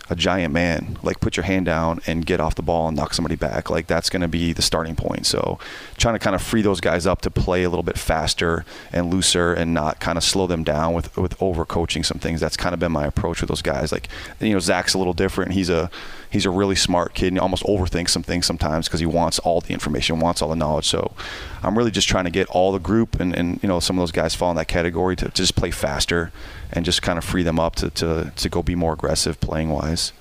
a 0.08 0.14
giant 0.14 0.52
man. 0.52 0.98
Like 1.02 1.20
put 1.20 1.36
your 1.36 1.44
hand 1.44 1.66
down 1.66 2.00
and 2.06 2.24
get 2.24 2.40
off 2.40 2.54
the 2.54 2.62
ball 2.62 2.88
and 2.88 2.96
knock 2.96 3.14
somebody 3.14 3.34
back. 3.34 3.70
Like 3.70 3.86
that's 3.86 4.08
going 4.08 4.22
to 4.22 4.28
be 4.28 4.52
the 4.52 4.62
starting 4.62 4.94
point. 4.94 5.26
So 5.26 5.58
trying 5.96 6.14
to 6.14 6.18
kind 6.18 6.36
of 6.36 6.42
free 6.42 6.62
those 6.62 6.80
guys 6.80 7.06
up 7.06 7.22
to 7.22 7.30
play 7.30 7.64
a 7.64 7.70
little 7.70 7.82
bit 7.82 7.98
faster 7.98 8.64
and 8.92 9.12
looser 9.12 9.52
and 9.52 9.74
not 9.74 10.00
kind 10.00 10.16
of 10.16 10.24
slow 10.24 10.46
them 10.46 10.62
down 10.64 10.94
with 10.94 11.16
with 11.16 11.40
over 11.42 11.64
coaching 11.64 12.04
some 12.04 12.18
things. 12.18 12.40
That's 12.40 12.56
kind 12.56 12.72
of 12.72 12.78
been 12.78 12.92
my 12.92 13.06
approach 13.06 13.40
with 13.40 13.48
those 13.48 13.62
guys. 13.62 13.90
Like 13.90 14.08
you 14.40 14.52
know 14.52 14.60
Zach's 14.60 14.94
a 14.94 14.98
little 14.98 15.14
different. 15.14 15.52
He's 15.52 15.70
a 15.70 15.90
he's 16.36 16.44
a 16.44 16.50
really 16.50 16.76
smart 16.76 17.14
kid 17.14 17.28
and 17.28 17.36
he 17.36 17.40
almost 17.40 17.62
overthinks 17.64 18.10
some 18.10 18.22
things 18.22 18.44
sometimes 18.44 18.86
because 18.86 19.00
he 19.00 19.06
wants 19.06 19.38
all 19.38 19.60
the 19.62 19.72
information, 19.72 20.20
wants 20.20 20.42
all 20.42 20.50
the 20.50 20.56
knowledge. 20.56 20.86
So 20.86 21.12
I'm 21.62 21.76
really 21.76 21.90
just 21.90 22.08
trying 22.08 22.24
to 22.24 22.30
get 22.30 22.46
all 22.48 22.72
the 22.72 22.78
group 22.78 23.18
and, 23.18 23.34
and 23.34 23.58
you 23.62 23.68
know 23.68 23.80
some 23.80 23.98
of 23.98 24.02
those 24.02 24.12
guys 24.12 24.34
fall 24.34 24.50
in 24.50 24.56
that 24.56 24.68
category 24.68 25.16
to, 25.16 25.24
to 25.24 25.30
just 25.30 25.56
play 25.56 25.70
faster 25.70 26.30
and 26.70 26.84
just 26.84 27.00
kind 27.00 27.16
of 27.16 27.24
free 27.24 27.42
them 27.42 27.58
up 27.58 27.74
to, 27.76 27.90
to, 27.90 28.32
to 28.36 28.48
go 28.50 28.62
be 28.62 28.74
more 28.74 28.92
aggressive 28.92 29.40
playing 29.40 29.70
wise. 29.70 30.12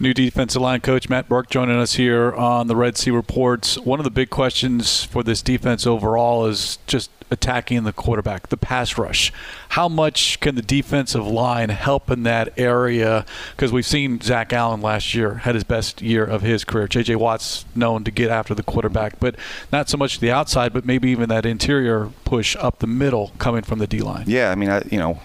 New 0.00 0.12
defensive 0.12 0.60
line 0.60 0.80
coach 0.80 1.08
Matt 1.08 1.28
Burke 1.28 1.48
joining 1.48 1.78
us 1.78 1.94
here 1.94 2.32
on 2.32 2.66
the 2.66 2.74
Red 2.74 2.96
Sea 2.96 3.12
Reports. 3.12 3.78
One 3.78 4.00
of 4.00 4.04
the 4.04 4.10
big 4.10 4.28
questions 4.28 5.04
for 5.04 5.22
this 5.22 5.40
defense 5.40 5.86
overall 5.86 6.46
is 6.46 6.78
just 6.88 7.12
attacking 7.30 7.84
the 7.84 7.92
quarterback, 7.92 8.48
the 8.48 8.56
pass 8.56 8.98
rush. 8.98 9.32
How 9.70 9.88
much 9.88 10.40
can 10.40 10.56
the 10.56 10.62
defensive 10.62 11.24
line 11.24 11.68
help 11.68 12.10
in 12.10 12.24
that 12.24 12.58
area? 12.58 13.24
Because 13.52 13.70
we've 13.70 13.86
seen 13.86 14.20
Zach 14.20 14.52
Allen 14.52 14.80
last 14.80 15.14
year 15.14 15.34
had 15.34 15.54
his 15.54 15.64
best 15.64 16.02
year 16.02 16.24
of 16.24 16.42
his 16.42 16.64
career. 16.64 16.88
J.J. 16.88 17.14
Watt's 17.14 17.64
known 17.76 18.02
to 18.02 18.10
get 18.10 18.30
after 18.30 18.52
the 18.52 18.64
quarterback, 18.64 19.20
but 19.20 19.36
not 19.70 19.88
so 19.88 19.96
much 19.96 20.18
the 20.18 20.30
outside, 20.30 20.72
but 20.72 20.84
maybe 20.84 21.08
even 21.10 21.28
that 21.28 21.46
interior 21.46 22.10
push 22.24 22.56
up 22.56 22.80
the 22.80 22.88
middle 22.88 23.30
coming 23.38 23.62
from 23.62 23.78
the 23.78 23.86
D 23.86 24.00
line. 24.00 24.24
Yeah, 24.26 24.50
I 24.50 24.56
mean, 24.56 24.70
I, 24.70 24.82
you 24.90 24.98
know, 24.98 25.20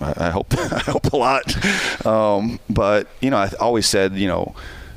I, 0.00 0.26
I 0.26 0.30
hope 0.30 0.54
I 0.58 0.78
hope 0.80 1.12
a 1.12 1.16
lot. 1.16 2.06
Um, 2.06 2.60
but 2.68 3.08
you 3.20 3.30
know, 3.30 3.38
I 3.38 3.50
always 3.60 3.86
said, 3.86 4.14
you 4.14 4.28
know, 4.28 4.54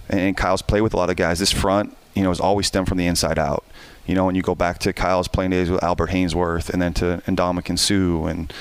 and 0.09 0.35
Kyle's 0.35 0.61
played 0.61 0.81
with 0.81 0.93
a 0.93 0.97
lot 0.97 1.09
of 1.09 1.15
guys. 1.15 1.39
This 1.39 1.51
front, 1.51 1.95
you 2.15 2.23
know, 2.23 2.29
has 2.29 2.39
always 2.39 2.67
stemmed 2.67 2.87
from 2.87 2.97
the 2.97 3.07
inside 3.07 3.39
out. 3.39 3.63
You 4.05 4.15
know, 4.15 4.25
when 4.25 4.35
you 4.35 4.41
go 4.41 4.55
back 4.55 4.79
to 4.79 4.93
Kyle's 4.93 5.27
playing 5.27 5.51
days 5.51 5.69
with 5.69 5.83
Albert 5.83 6.09
Haynesworth, 6.09 6.69
and 6.69 6.81
then 6.81 6.93
to 6.95 7.21
Ndamukong 7.27 7.77
Suh 7.77 8.25
and 8.27 8.51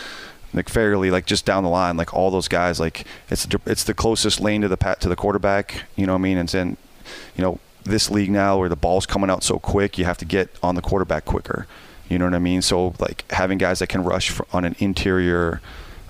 Nick 0.53 0.69
Fairley, 0.69 1.11
like 1.11 1.27
just 1.27 1.47
down 1.47 1.63
the 1.63 1.71
line, 1.71 1.97
like 1.97 2.13
all 2.13 2.31
those 2.31 2.49
guys, 2.49 2.79
like 2.79 3.07
it's 3.31 3.47
it's 3.67 3.85
the 3.85 3.95
closest 3.95 4.41
lane 4.41 4.61
to 4.63 4.69
the 4.69 4.77
pat 4.77 5.01
to 5.01 5.09
the 5.09 5.17
quarterback. 5.17 5.85
You 5.97 6.07
know 6.07 6.13
what 6.13 6.21
I 6.21 6.23
mean? 6.23 6.39
And 6.39 6.49
then, 6.49 6.77
you 7.37 7.43
know, 7.43 7.61
this 7.85 8.11
league 8.11 8.31
now 8.31 8.59
where 8.59 8.69
the 8.69 8.77
ball's 8.77 9.07
coming 9.07 9.31
out 9.31 9.43
so 9.43 9.59
quick, 9.59 9.99
you 9.99 10.05
have 10.05 10.19
to 10.19 10.25
get 10.25 10.51
on 10.63 10.75
the 10.75 10.83
quarterback 10.83 11.25
quicker. 11.25 11.67
You 12.09 12.19
know 12.19 12.25
what 12.25 12.35
I 12.35 12.39
mean? 12.39 12.63
So 12.63 12.95
like 12.99 13.31
having 13.33 13.59
guys 13.59 13.79
that 13.81 13.89
can 13.89 14.05
rush 14.05 14.39
on 14.53 14.65
an 14.65 14.77
interior 14.79 15.61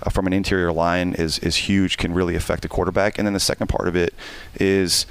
uh, 0.03 0.11
from 0.11 0.27
an 0.27 0.33
interior 0.33 0.73
line 0.73 1.15
is 1.15 1.39
is 1.41 1.57
huge. 1.57 1.97
Can 1.97 2.13
really 2.15 2.35
affect 2.35 2.65
a 2.65 2.69
quarterback. 2.69 3.19
And 3.19 3.27
then 3.27 3.35
the 3.35 3.41
second 3.41 3.69
part 3.69 3.89
of 3.89 3.97
it 3.97 4.15
is, 4.59 5.07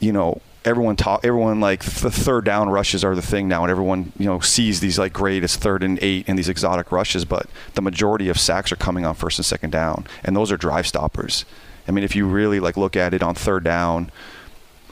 you 0.00 0.12
know, 0.12 0.40
everyone 0.64 0.96
talk 0.96 1.24
everyone 1.24 1.60
like 1.60 1.84
the 1.84 2.10
third 2.10 2.44
down 2.44 2.68
rushes 2.68 3.04
are 3.04 3.14
the 3.14 3.22
thing 3.22 3.46
now 3.46 3.62
and 3.62 3.70
everyone 3.70 4.12
you 4.18 4.24
know 4.24 4.40
sees 4.40 4.80
these 4.80 4.98
like 4.98 5.12
great 5.12 5.44
as 5.44 5.56
third 5.56 5.82
and 5.82 5.98
eight 6.02 6.24
and 6.26 6.38
these 6.38 6.48
exotic 6.48 6.90
rushes 6.90 7.24
but 7.24 7.46
the 7.74 7.82
majority 7.82 8.28
of 8.28 8.40
sacks 8.40 8.72
are 8.72 8.76
coming 8.76 9.04
on 9.04 9.14
first 9.14 9.38
and 9.38 9.44
second 9.44 9.70
down 9.70 10.06
and 10.24 10.34
those 10.34 10.50
are 10.50 10.56
drive 10.56 10.86
stoppers 10.86 11.44
i 11.86 11.90
mean 11.92 12.02
if 12.02 12.16
you 12.16 12.26
really 12.26 12.60
like 12.60 12.76
look 12.76 12.96
at 12.96 13.12
it 13.12 13.22
on 13.22 13.34
third 13.34 13.62
down 13.62 14.10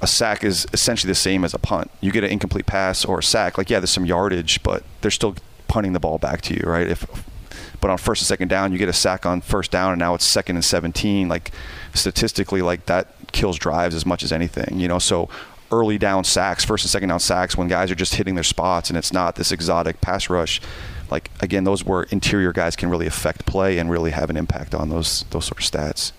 a 0.03 0.07
sack 0.07 0.45
is 0.45 0.67
essentially 0.73 1.11
the 1.11 1.15
same 1.15 1.45
as 1.45 1.55
a 1.55 1.59
punt 1.59 1.91
you 2.01 2.13
get 2.13 2.25
an 2.25 2.31
incomplete 2.31 2.67
pass 2.67 3.05
or 3.05 3.21
a 3.21 3.23
sack 3.23 3.57
like 3.57 3.71
yeah 3.71 3.81
there's 3.81 3.91
some 3.91 4.07
yardage 4.07 4.63
but 4.63 4.83
they're 5.01 5.11
still 5.11 5.35
punting 5.69 5.95
the 5.95 6.01
ball 6.01 6.19
back 6.19 6.43
to 6.43 6.55
you 6.55 6.63
right 6.67 6.89
if 6.89 7.07
but 7.83 7.91
on 7.91 7.99
first 7.99 8.23
and 8.23 8.27
second 8.27 8.49
down 8.49 8.73
you 8.73 8.79
get 8.79 8.89
a 8.89 8.95
sack 8.95 9.27
on 9.27 9.43
first 9.43 9.71
down 9.71 9.93
and 9.93 9.99
now 9.99 10.15
it's 10.15 10.25
second 10.25 10.57
and 10.57 10.65
17 10.65 11.29
like 11.29 11.51
statistically 11.93 12.63
like 12.63 12.87
that 12.87 13.09
kills 13.33 13.59
drives 13.59 13.95
as 13.95 14.07
much 14.07 14.23
as 14.23 14.33
anything 14.33 14.81
you 14.81 14.89
know 14.89 14.99
so 14.99 15.29
early 15.73 15.99
down 15.99 16.23
sacks, 16.23 16.65
first 16.65 16.85
and 16.85 16.91
second 16.91 17.09
down 17.09 17.19
sacks 17.19 17.57
when 17.57 17.67
guys 17.67 17.91
are 17.91 17.97
just 17.97 18.15
hitting 18.15 18.35
their 18.35 18.45
spots 18.45 18.91
and 18.91 18.99
it's 18.99 19.13
not 19.13 19.35
this 19.37 19.51
exotic 19.51 20.01
pass 20.01 20.29
rush. 20.31 20.61
Like 21.11 21.31
again, 21.41 21.65
those 21.65 21.85
where 21.85 22.05
interior 22.05 22.53
guys 22.53 22.77
can 22.77 22.91
really 22.91 23.07
affect 23.07 23.47
play 23.47 23.79
and 23.79 23.91
really 23.91 24.13
have 24.13 24.31
an 24.31 24.37
impact 24.37 24.75
on 24.75 24.91
those 24.91 25.25
those 25.31 25.47
sort 25.47 25.59
of 25.59 25.65
stats. 25.71 26.13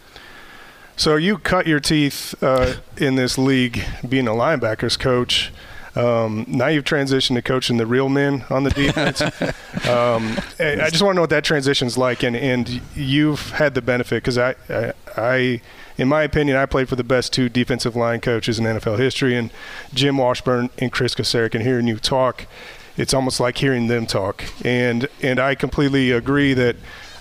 So 0.96 1.16
you 1.16 1.38
cut 1.38 1.66
your 1.66 1.80
teeth 1.80 2.36
uh, 2.44 2.76
in 2.98 3.16
this 3.16 3.38
league 3.38 3.84
being 4.08 4.28
a 4.28 4.32
linebackers 4.32 5.00
coach. 5.00 5.52
Um, 5.96 6.46
now 6.48 6.68
you've 6.68 6.86
transitioned 6.86 7.36
to 7.36 7.42
coaching 7.42 7.78
the 7.78 7.86
real 7.86 8.10
men 8.10 8.46
on 8.50 8.64
the 8.64 8.72
defense. 8.72 9.22
um, 9.88 10.38
I 10.60 10.90
just 10.90 11.02
want 11.02 11.14
to 11.14 11.14
know 11.14 11.22
what 11.22 11.30
that 11.30 11.44
transition's 11.44 11.98
like, 11.98 12.24
and, 12.24 12.36
and 12.36 12.82
you've 12.96 13.52
had 13.52 13.76
the 13.76 13.82
benefit 13.82 14.24
because 14.24 14.38
I, 14.38 14.56
I, 14.70 14.94
I 15.16 15.62
in 15.98 16.08
my 16.08 16.24
opinion, 16.24 16.58
I 16.58 16.66
played 16.66 16.90
for 16.90 16.96
the 16.96 17.04
best 17.04 17.34
two 17.34 17.50
defensive 17.50 17.96
line 17.96 18.22
coaches 18.22 18.60
in 18.60 18.66
NFL 18.66 18.98
history, 18.98 19.36
and 19.36 19.52
Jim 19.94 20.18
Washburn 20.18 20.70
and 20.80 20.92
Chris 20.92 21.14
Kocurek. 21.14 21.54
And 21.54 21.64
hearing 21.64 21.88
you 21.88 21.98
talk, 21.98 22.48
it's 22.98 23.14
almost 23.14 23.40
like 23.40 23.58
hearing 23.58 23.88
them 23.88 24.06
talk. 24.06 24.44
And 24.66 25.08
and 25.22 25.40
I 25.40 25.56
completely 25.56 26.12
agree 26.12 26.54
that 26.54 26.76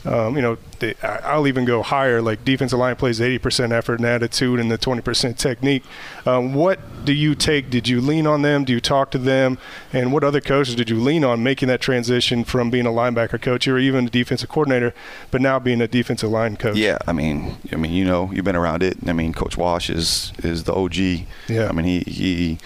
um, 0.05 0.35
you 0.37 0.43
know, 0.43 0.59
they, 0.81 0.95
I'll 1.03 1.47
even 1.47 1.65
go 1.65 1.83
higher. 1.83 2.21
Like 2.21 2.45
defensive 2.45 2.79
line 2.79 2.97
plays 2.97 3.21
80% 3.21 3.71
effort 3.71 4.01
and 4.01 4.05
attitude, 4.05 4.59
and 4.59 4.71
the 4.71 4.79
20% 4.79 5.37
technique. 5.37 5.85
Um, 6.27 6.55
what 6.55 6.81
do 7.05 7.12
you 7.12 7.35
take? 7.35 7.71
Did 7.71 7.88
you 7.88 8.01
lean 8.01 8.27
on 8.27 8.43
them? 8.43 8.65
Do 8.65 8.73
you 8.73 8.81
talk 8.81 9.11
to 9.12 9.19
them? 9.19 9.59
And 9.93 10.12
what 10.12 10.25
other 10.25 10.41
coaches 10.41 10.75
did 10.75 10.91
you 10.91 11.01
lean 11.01 11.25
on 11.25 11.43
making 11.43 11.69
that 11.69 11.81
transition 11.81 12.45
from 12.45 12.71
being 12.71 12.87
a 12.87 12.91
linebacker 12.91 13.41
coach 13.41 13.69
or 13.69 13.79
even 13.79 14.07
a 14.07 14.11
defensive 14.11 14.49
coordinator, 14.49 14.93
but 15.31 15.41
now 15.41 15.59
being 15.59 15.81
a 15.81 15.88
defensive 15.88 16.31
line 16.31 16.57
coach? 16.57 16.77
Yeah, 16.77 16.99
I 17.07 17.12
mean, 17.12 17.57
I 17.71 17.77
mean, 17.77 17.93
you 17.93 18.05
know, 18.05 18.31
you've 18.33 18.45
been 18.45 18.57
around 18.57 18.83
it. 18.83 18.97
I 19.07 19.12
mean, 19.12 19.33
Coach 19.33 19.57
Wash 19.57 19.88
is 19.88 20.33
is 20.43 20.65
the 20.65 20.75
OG. 20.75 20.97
Yeah. 21.49 21.69
I 21.69 21.73
mean, 21.73 21.87
he 21.87 22.01
he 22.01 22.59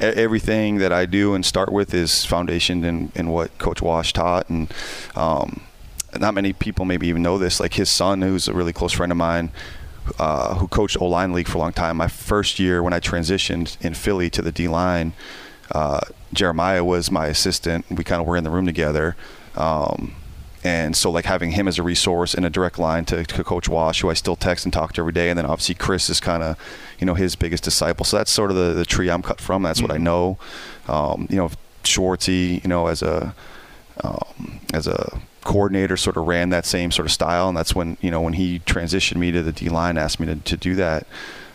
everything 0.00 0.78
that 0.78 0.92
I 0.92 1.06
do 1.06 1.34
and 1.34 1.44
start 1.44 1.70
with 1.70 1.92
is 1.92 2.10
foundationed 2.10 2.84
in, 2.84 3.12
in 3.14 3.28
what 3.28 3.56
Coach 3.58 3.82
Wash 3.82 4.12
taught, 4.12 4.48
and 4.48 4.72
um, 5.14 5.60
not 6.18 6.34
many 6.34 6.52
people 6.52 6.84
maybe 6.84 7.08
even 7.08 7.22
know 7.22 7.38
this. 7.38 7.60
Like 7.60 7.74
his 7.74 7.90
son, 7.90 8.22
who's 8.22 8.48
a 8.48 8.52
really 8.52 8.72
close 8.72 8.92
friend 8.92 9.12
of 9.12 9.18
mine, 9.18 9.50
uh, 10.18 10.56
who 10.56 10.68
coached 10.68 11.00
O 11.00 11.06
line 11.06 11.32
league 11.32 11.48
for 11.48 11.58
a 11.58 11.60
long 11.60 11.72
time. 11.72 11.96
My 11.96 12.08
first 12.08 12.58
year 12.58 12.82
when 12.82 12.92
I 12.92 13.00
transitioned 13.00 13.76
in 13.80 13.94
Philly 13.94 14.30
to 14.30 14.42
the 14.42 14.52
D 14.52 14.68
line, 14.68 15.12
uh, 15.72 16.00
Jeremiah 16.32 16.84
was 16.84 17.10
my 17.10 17.26
assistant. 17.26 17.86
We 17.90 18.04
kind 18.04 18.20
of 18.20 18.26
were 18.26 18.36
in 18.36 18.44
the 18.44 18.50
room 18.50 18.66
together. 18.66 19.16
Um, 19.56 20.14
and 20.62 20.94
so 20.94 21.10
like 21.10 21.24
having 21.24 21.52
him 21.52 21.66
as 21.68 21.78
a 21.78 21.82
resource 21.82 22.34
in 22.34 22.44
a 22.44 22.50
direct 22.50 22.78
line 22.78 23.04
to, 23.06 23.24
to 23.24 23.44
coach 23.44 23.68
wash 23.68 24.02
who 24.02 24.10
i 24.10 24.14
still 24.14 24.36
text 24.36 24.64
and 24.64 24.72
talk 24.72 24.92
to 24.92 25.00
every 25.00 25.12
day 25.12 25.30
and 25.30 25.38
then 25.38 25.46
obviously 25.46 25.74
chris 25.74 26.10
is 26.10 26.20
kind 26.20 26.42
of 26.42 26.56
you 26.98 27.06
know 27.06 27.14
his 27.14 27.34
biggest 27.34 27.64
disciple 27.64 28.04
so 28.04 28.18
that's 28.18 28.30
sort 28.30 28.50
of 28.50 28.56
the, 28.56 28.74
the 28.74 28.84
tree 28.84 29.10
i'm 29.10 29.22
cut 29.22 29.40
from 29.40 29.62
that's 29.62 29.80
mm-hmm. 29.80 29.88
what 29.88 29.94
i 29.94 29.96
mm-hmm. 29.96 30.04
know 30.04 30.38
um, 30.88 31.26
you 31.30 31.36
know 31.36 31.50
schwartzy 31.82 32.62
you 32.62 32.68
know 32.68 32.88
as 32.88 33.02
a 33.02 33.34
um, 34.04 34.60
as 34.72 34.86
a 34.86 35.20
coordinator 35.44 35.96
sort 35.96 36.16
of 36.16 36.26
ran 36.26 36.50
that 36.50 36.66
same 36.66 36.90
sort 36.90 37.06
of 37.06 37.12
style, 37.12 37.48
and 37.48 37.56
that's 37.56 37.74
when 37.74 37.96
you 38.00 38.10
know 38.10 38.20
when 38.20 38.34
he 38.34 38.60
transitioned 38.60 39.16
me 39.16 39.32
to 39.32 39.42
the 39.42 39.52
D 39.52 39.68
line, 39.68 39.98
asked 39.98 40.20
me 40.20 40.26
to, 40.26 40.36
to 40.36 40.56
do 40.56 40.74
that. 40.76 41.06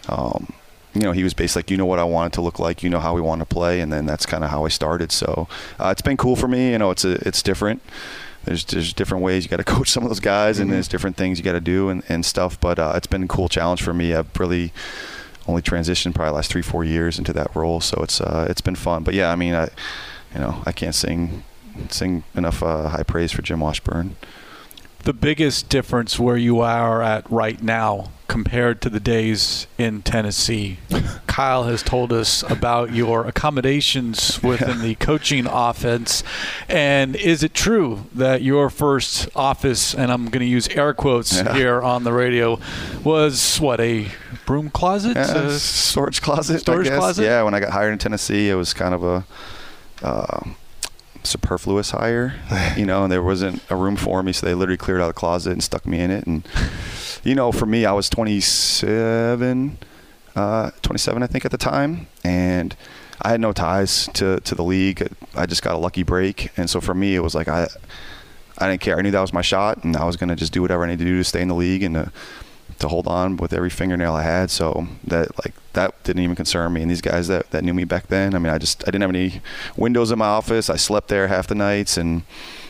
Um, 0.07 0.53
you 0.93 1.01
know, 1.01 1.11
he 1.11 1.23
was 1.23 1.33
basically 1.33 1.59
like, 1.59 1.71
you 1.71 1.77
know 1.77 1.85
what 1.85 1.99
I 1.99 2.05
want 2.05 2.33
it 2.33 2.35
to 2.35 2.41
look 2.41 2.57
like, 2.57 2.81
you 2.81 2.89
know 2.89 2.99
how 2.99 3.13
we 3.13 3.21
want 3.21 3.39
to 3.39 3.45
play, 3.45 3.81
and 3.81 3.91
then 3.91 4.05
that's 4.05 4.25
kind 4.25 4.43
of 4.43 4.49
how 4.49 4.65
I 4.65 4.69
started. 4.69 5.11
So 5.11 5.47
uh, 5.77 5.89
it's 5.89 6.01
been 6.01 6.17
cool 6.17 6.35
for 6.35 6.47
me. 6.47 6.71
You 6.71 6.77
know, 6.77 6.91
it's 6.91 7.03
a, 7.03 7.13
it's 7.27 7.43
different. 7.43 7.81
There's 8.45 8.63
there's 8.65 8.93
different 8.93 9.23
ways 9.23 9.43
you 9.43 9.49
got 9.49 9.57
to 9.57 9.63
coach 9.75 9.89
some 9.89 10.03
of 10.03 10.09
those 10.09 10.19
guys, 10.19 10.55
mm-hmm. 10.55 10.63
and 10.63 10.71
there's 10.71 10.87
different 10.87 11.17
things 11.17 11.37
you 11.37 11.43
got 11.43 11.53
to 11.53 11.61
do 11.61 11.89
and, 11.89 12.03
and 12.07 12.25
stuff. 12.25 12.59
But 12.59 12.79
uh, 12.79 12.93
it's 12.95 13.07
been 13.07 13.23
a 13.23 13.27
cool 13.27 13.49
challenge 13.49 13.81
for 13.81 13.93
me. 13.93 14.13
I've 14.13 14.39
really 14.39 14.71
only 15.47 15.61
transitioned 15.61 16.15
probably 16.15 16.33
last 16.33 16.49
three 16.49 16.61
four 16.61 16.83
years 16.83 17.19
into 17.19 17.33
that 17.33 17.53
role, 17.55 17.81
so 17.81 18.01
it's 18.01 18.21
uh, 18.21 18.47
it's 18.49 18.61
been 18.61 18.75
fun. 18.75 19.03
But 19.03 19.15
yeah, 19.15 19.31
I 19.31 19.35
mean, 19.35 19.53
I 19.53 19.69
you 20.33 20.39
know 20.39 20.63
I 20.65 20.71
can't 20.71 20.95
sing 20.95 21.43
sing 21.89 22.23
enough 22.35 22.61
uh, 22.63 22.89
high 22.89 23.03
praise 23.03 23.31
for 23.31 23.41
Jim 23.41 23.59
Washburn. 23.59 24.15
The 25.03 25.13
biggest 25.13 25.69
difference 25.69 26.17
where 26.17 26.37
you 26.37 26.61
are 26.61 27.03
at 27.03 27.29
right 27.29 27.61
now 27.61 28.09
compared 28.27 28.81
to 28.81 28.89
the 28.89 28.99
days 28.99 29.67
in 29.77 30.01
Tennessee. 30.01 30.79
Kyle 31.27 31.65
has 31.65 31.83
told 31.83 32.11
us 32.11 32.43
about 32.49 32.91
your 32.91 33.27
accommodations 33.27 34.41
within 34.43 34.77
yeah. 34.77 34.81
the 34.81 34.95
coaching 34.95 35.45
offense. 35.45 36.23
And 36.67 37.15
is 37.15 37.43
it 37.43 37.53
true 37.53 38.07
that 38.13 38.41
your 38.41 38.69
first 38.69 39.29
office, 39.35 39.93
and 39.93 40.11
I'm 40.11 40.25
going 40.25 40.39
to 40.41 40.45
use 40.45 40.67
air 40.69 40.93
quotes 40.93 41.37
yeah. 41.37 41.53
here 41.53 41.81
on 41.81 42.03
the 42.03 42.11
radio, 42.11 42.59
was 43.03 43.57
what, 43.59 43.79
a 43.79 44.07
broom 44.45 44.69
closet? 44.69 45.15
Yeah, 45.15 45.37
a 45.37 45.51
storage 45.51 46.21
closet. 46.21 46.59
Storage 46.59 46.87
closet? 46.87 47.23
Yeah, 47.23 47.43
when 47.43 47.53
I 47.53 47.59
got 47.59 47.71
hired 47.71 47.93
in 47.93 47.99
Tennessee, 47.99 48.49
it 48.49 48.55
was 48.55 48.73
kind 48.73 48.93
of 48.93 49.03
a. 49.03 49.25
Uh, 50.01 50.49
superfluous 51.25 51.91
hire, 51.91 52.35
you 52.77 52.85
know, 52.85 53.03
and 53.03 53.11
there 53.11 53.23
wasn't 53.23 53.61
a 53.69 53.75
room 53.75 53.95
for 53.95 54.23
me, 54.23 54.31
so 54.31 54.45
they 54.45 54.53
literally 54.53 54.77
cleared 54.77 55.01
out 55.01 55.09
a 55.09 55.13
closet 55.13 55.51
and 55.51 55.63
stuck 55.63 55.85
me 55.85 55.99
in 55.99 56.11
it. 56.11 56.25
And 56.25 56.47
you 57.23 57.35
know, 57.35 57.51
for 57.51 57.65
me, 57.65 57.85
I 57.85 57.91
was 57.93 58.09
27, 58.09 59.77
uh, 60.35 60.71
27, 60.81 61.23
I 61.23 61.27
think, 61.27 61.45
at 61.45 61.51
the 61.51 61.57
time, 61.57 62.07
and 62.23 62.75
I 63.21 63.29
had 63.29 63.41
no 63.41 63.51
ties 63.53 64.07
to 64.13 64.39
to 64.41 64.55
the 64.55 64.63
league. 64.63 65.07
I 65.35 65.45
just 65.45 65.63
got 65.63 65.75
a 65.75 65.77
lucky 65.77 66.03
break, 66.03 66.51
and 66.57 66.69
so 66.69 66.81
for 66.81 66.93
me, 66.93 67.15
it 67.15 67.21
was 67.21 67.35
like 67.35 67.47
I. 67.47 67.67
I 68.57 68.69
didn't 68.69 68.79
care. 68.79 68.97
I 68.97 69.01
knew 69.01 69.11
that 69.11 69.19
was 69.19 69.33
my 69.33 69.41
shot, 69.41 69.83
and 69.83 69.97
I 69.97 70.05
was 70.05 70.15
going 70.15 70.29
to 70.29 70.35
just 70.37 70.53
do 70.53 70.61
whatever 70.61 70.85
I 70.85 70.87
needed 70.87 70.99
to 70.99 71.03
do 71.03 71.17
to 71.17 71.25
stay 71.25 71.41
in 71.41 71.49
the 71.49 71.53
league 71.55 71.83
and 71.83 71.95
to, 71.95 72.11
to 72.79 72.87
hold 72.87 73.07
on 73.07 73.37
with 73.37 73.53
every 73.53 73.69
fingernail 73.69 74.13
I 74.13 74.23
had. 74.23 74.51
So 74.51 74.87
that 75.05 75.37
like 75.43 75.53
that 75.73 76.01
didn't 76.03 76.23
even 76.23 76.35
concern 76.35 76.73
me. 76.73 76.81
And 76.81 76.91
these 76.91 77.01
guys 77.01 77.27
that, 77.27 77.51
that 77.51 77.63
knew 77.63 77.73
me 77.73 77.83
back 77.83 78.07
then, 78.07 78.35
I 78.35 78.39
mean, 78.39 78.51
I 78.51 78.57
just 78.57 78.83
I 78.83 78.91
didn't 78.91 79.01
have 79.01 79.09
any 79.09 79.41
windows 79.75 80.11
in 80.11 80.19
my 80.19 80.25
office. 80.25 80.69
I 80.69 80.75
slept 80.75 81.07
there 81.07 81.27
half 81.27 81.47
the 81.47 81.55
nights, 81.55 81.97
and 81.97 82.23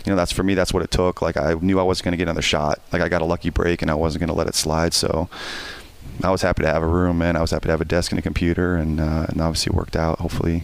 you 0.06 0.12
know 0.12 0.16
that's 0.16 0.32
for 0.32 0.44
me. 0.44 0.54
That's 0.54 0.74
what 0.74 0.84
it 0.84 0.92
took. 0.92 1.22
Like 1.22 1.38
I 1.38 1.54
knew 1.56 1.80
I 1.80 1.84
wasn't 1.84 2.06
going 2.06 2.12
to 2.14 2.18
get 2.18 2.24
another 2.24 2.42
shot. 2.42 2.80
Like 2.92 3.02
I 3.02 3.10
got 3.10 3.22
a 3.22 3.26
lucky 3.26 3.50
break, 3.50 3.82
and 3.82 3.90
I 3.90 3.96
wasn't 3.96 4.22
going 4.22 4.30
to 4.30 4.36
let 4.36 4.48
it 4.48 4.56
slide. 4.56 4.94
So. 4.94 5.30
I 6.24 6.32
was 6.32 6.44
happy 6.44 6.64
to 6.64 6.72
have 6.72 6.82
a 6.82 6.88
room, 6.88 7.22
and 7.22 7.38
I 7.38 7.42
was 7.42 7.52
happy 7.52 7.66
to 7.66 7.72
have 7.72 7.82
a 7.82 7.86
desk 7.86 8.12
and 8.14 8.20
a 8.20 8.22
computer, 8.22 8.78
and, 8.78 9.02
uh, 9.02 9.26
and 9.28 9.42
obviously 9.42 9.72
it 9.72 9.76
worked 9.76 9.98
out. 9.98 10.20
Hopefully, 10.20 10.64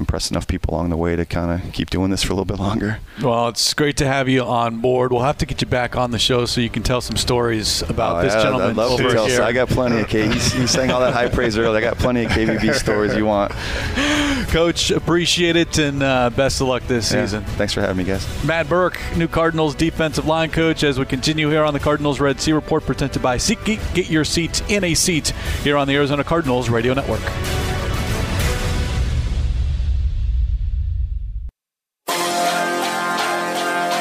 impressed 0.00 0.30
enough 0.30 0.46
people 0.46 0.74
along 0.74 0.90
the 0.90 0.96
way 0.96 1.16
to 1.16 1.24
kind 1.24 1.50
of 1.50 1.72
keep 1.72 1.90
doing 1.90 2.10
this 2.10 2.22
for 2.22 2.32
a 2.32 2.36
little 2.36 2.44
bit 2.44 2.58
longer. 2.58 2.98
Well, 3.22 3.48
it's 3.48 3.74
great 3.74 3.96
to 3.98 4.06
have 4.06 4.28
you 4.28 4.42
on 4.42 4.80
board. 4.80 5.12
We'll 5.12 5.22
have 5.22 5.38
to 5.38 5.46
get 5.46 5.60
you 5.60 5.66
back 5.66 5.96
on 5.96 6.10
the 6.10 6.18
show 6.18 6.44
so 6.46 6.60
you 6.60 6.70
can 6.70 6.82
tell 6.82 7.00
some 7.00 7.16
stories 7.16 7.82
about 7.82 8.16
oh, 8.18 8.22
this 8.22 8.34
yeah, 8.34 8.42
gentleman. 8.42 8.70
I'd 8.70 8.76
love 8.76 8.98
to 8.98 9.10
tell. 9.10 9.28
So 9.28 9.44
I 9.44 9.52
got 9.52 9.68
plenty 9.68 10.00
of 10.00 10.08
K. 10.08 10.26
He's, 10.28 10.52
he's 10.52 10.70
saying 10.70 10.90
all 10.90 11.00
that 11.00 11.12
high 11.14 11.28
praise 11.28 11.56
earlier. 11.58 11.78
I 11.78 11.80
got 11.80 11.98
plenty 11.98 12.24
of 12.24 12.30
KBB 12.32 12.74
stories 12.78 13.14
you 13.16 13.26
want. 13.26 13.52
Coach, 14.48 14.90
appreciate 14.90 15.56
it 15.56 15.78
and 15.78 16.02
uh, 16.02 16.30
best 16.30 16.60
of 16.60 16.68
luck 16.68 16.82
this 16.84 17.12
Yeah, 17.12 17.24
season. 17.24 17.44
Thanks 17.44 17.72
for 17.74 17.80
having 17.80 17.98
me, 17.98 18.04
guys. 18.04 18.26
Matt 18.44 18.68
Burke, 18.68 18.98
new 19.16 19.28
Cardinals 19.28 19.74
defensive 19.74 20.26
line 20.26 20.50
coach, 20.50 20.82
as 20.82 20.98
we 20.98 21.04
continue 21.04 21.50
here 21.50 21.64
on 21.64 21.74
the 21.74 21.80
Cardinals 21.80 22.20
Red 22.20 22.40
Sea 22.40 22.52
Report 22.52 22.84
presented 22.84 23.20
by 23.20 23.36
SeatGeek. 23.36 23.94
Get 23.94 24.08
your 24.08 24.24
seat 24.24 24.62
in 24.70 24.84
a 24.84 24.94
seat 24.94 25.30
here 25.62 25.76
on 25.76 25.86
the 25.86 25.94
Arizona 25.94 26.24
Cardinals 26.24 26.70
Radio 26.70 26.94
Network. 26.94 27.20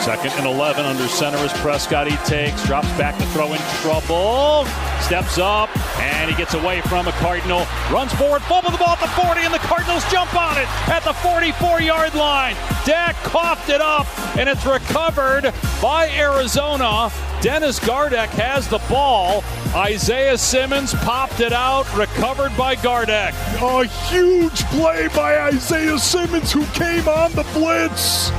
Second 0.07 0.31
and 0.37 0.45
11 0.45 0.85
under 0.85 1.05
center 1.09 1.37
is 1.39 1.51
Prescott. 1.55 2.09
He 2.09 2.15
takes, 2.25 2.65
drops 2.65 2.87
back 2.91 3.17
to 3.17 3.25
throw 3.33 3.51
in 3.51 3.59
trouble, 3.81 4.63
steps 5.01 5.37
up, 5.37 5.69
and 5.99 6.31
he 6.31 6.37
gets 6.37 6.53
away 6.53 6.79
from 6.79 7.09
a 7.09 7.11
Cardinal. 7.19 7.67
Runs 7.91 8.13
forward, 8.13 8.41
fumble 8.43 8.71
the 8.71 8.77
ball 8.77 8.95
at 8.95 9.01
the 9.01 9.21
40, 9.21 9.41
and 9.41 9.53
the 9.53 9.59
Cardinals 9.59 10.09
jump 10.09 10.33
on 10.33 10.57
it 10.57 10.65
at 10.87 11.03
the 11.03 11.11
44 11.11 11.81
yard 11.81 12.15
line. 12.15 12.55
Dak 12.85 13.17
coughed 13.17 13.67
it 13.67 13.81
up, 13.81 14.07
and 14.37 14.47
it's 14.47 14.65
recovered 14.65 15.53
by 15.81 16.09
Arizona. 16.11 17.11
Dennis 17.41 17.77
Gardeck 17.77 18.29
has 18.29 18.65
the 18.69 18.79
ball. 18.89 19.43
Isaiah 19.75 20.37
Simmons 20.37 20.93
popped 20.93 21.41
it 21.41 21.51
out, 21.51 21.85
recovered 21.97 22.55
by 22.55 22.77
Gardeck. 22.77 23.33
A 23.61 23.85
huge 24.07 24.63
play 24.67 25.09
by 25.09 25.37
Isaiah 25.37 25.99
Simmons, 25.99 26.53
who 26.53 26.65
came 26.67 27.09
on 27.09 27.33
the 27.33 27.43
blitz 27.53 28.31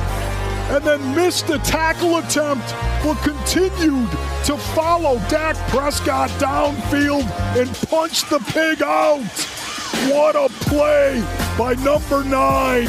and 0.69 0.83
then 0.83 1.15
missed 1.15 1.47
the 1.47 1.57
tackle 1.59 2.17
attempt, 2.17 2.73
but 3.03 3.15
continued 3.23 4.09
to 4.45 4.57
follow 4.57 5.17
Dak 5.27 5.55
Prescott 5.69 6.29
downfield 6.31 7.29
and 7.59 7.69
punch 7.89 8.29
the 8.29 8.39
pig 8.51 8.81
out. 8.81 9.23
What 10.11 10.35
a 10.35 10.47
play 10.65 11.21
by 11.57 11.73
number 11.83 12.23
nine. 12.23 12.87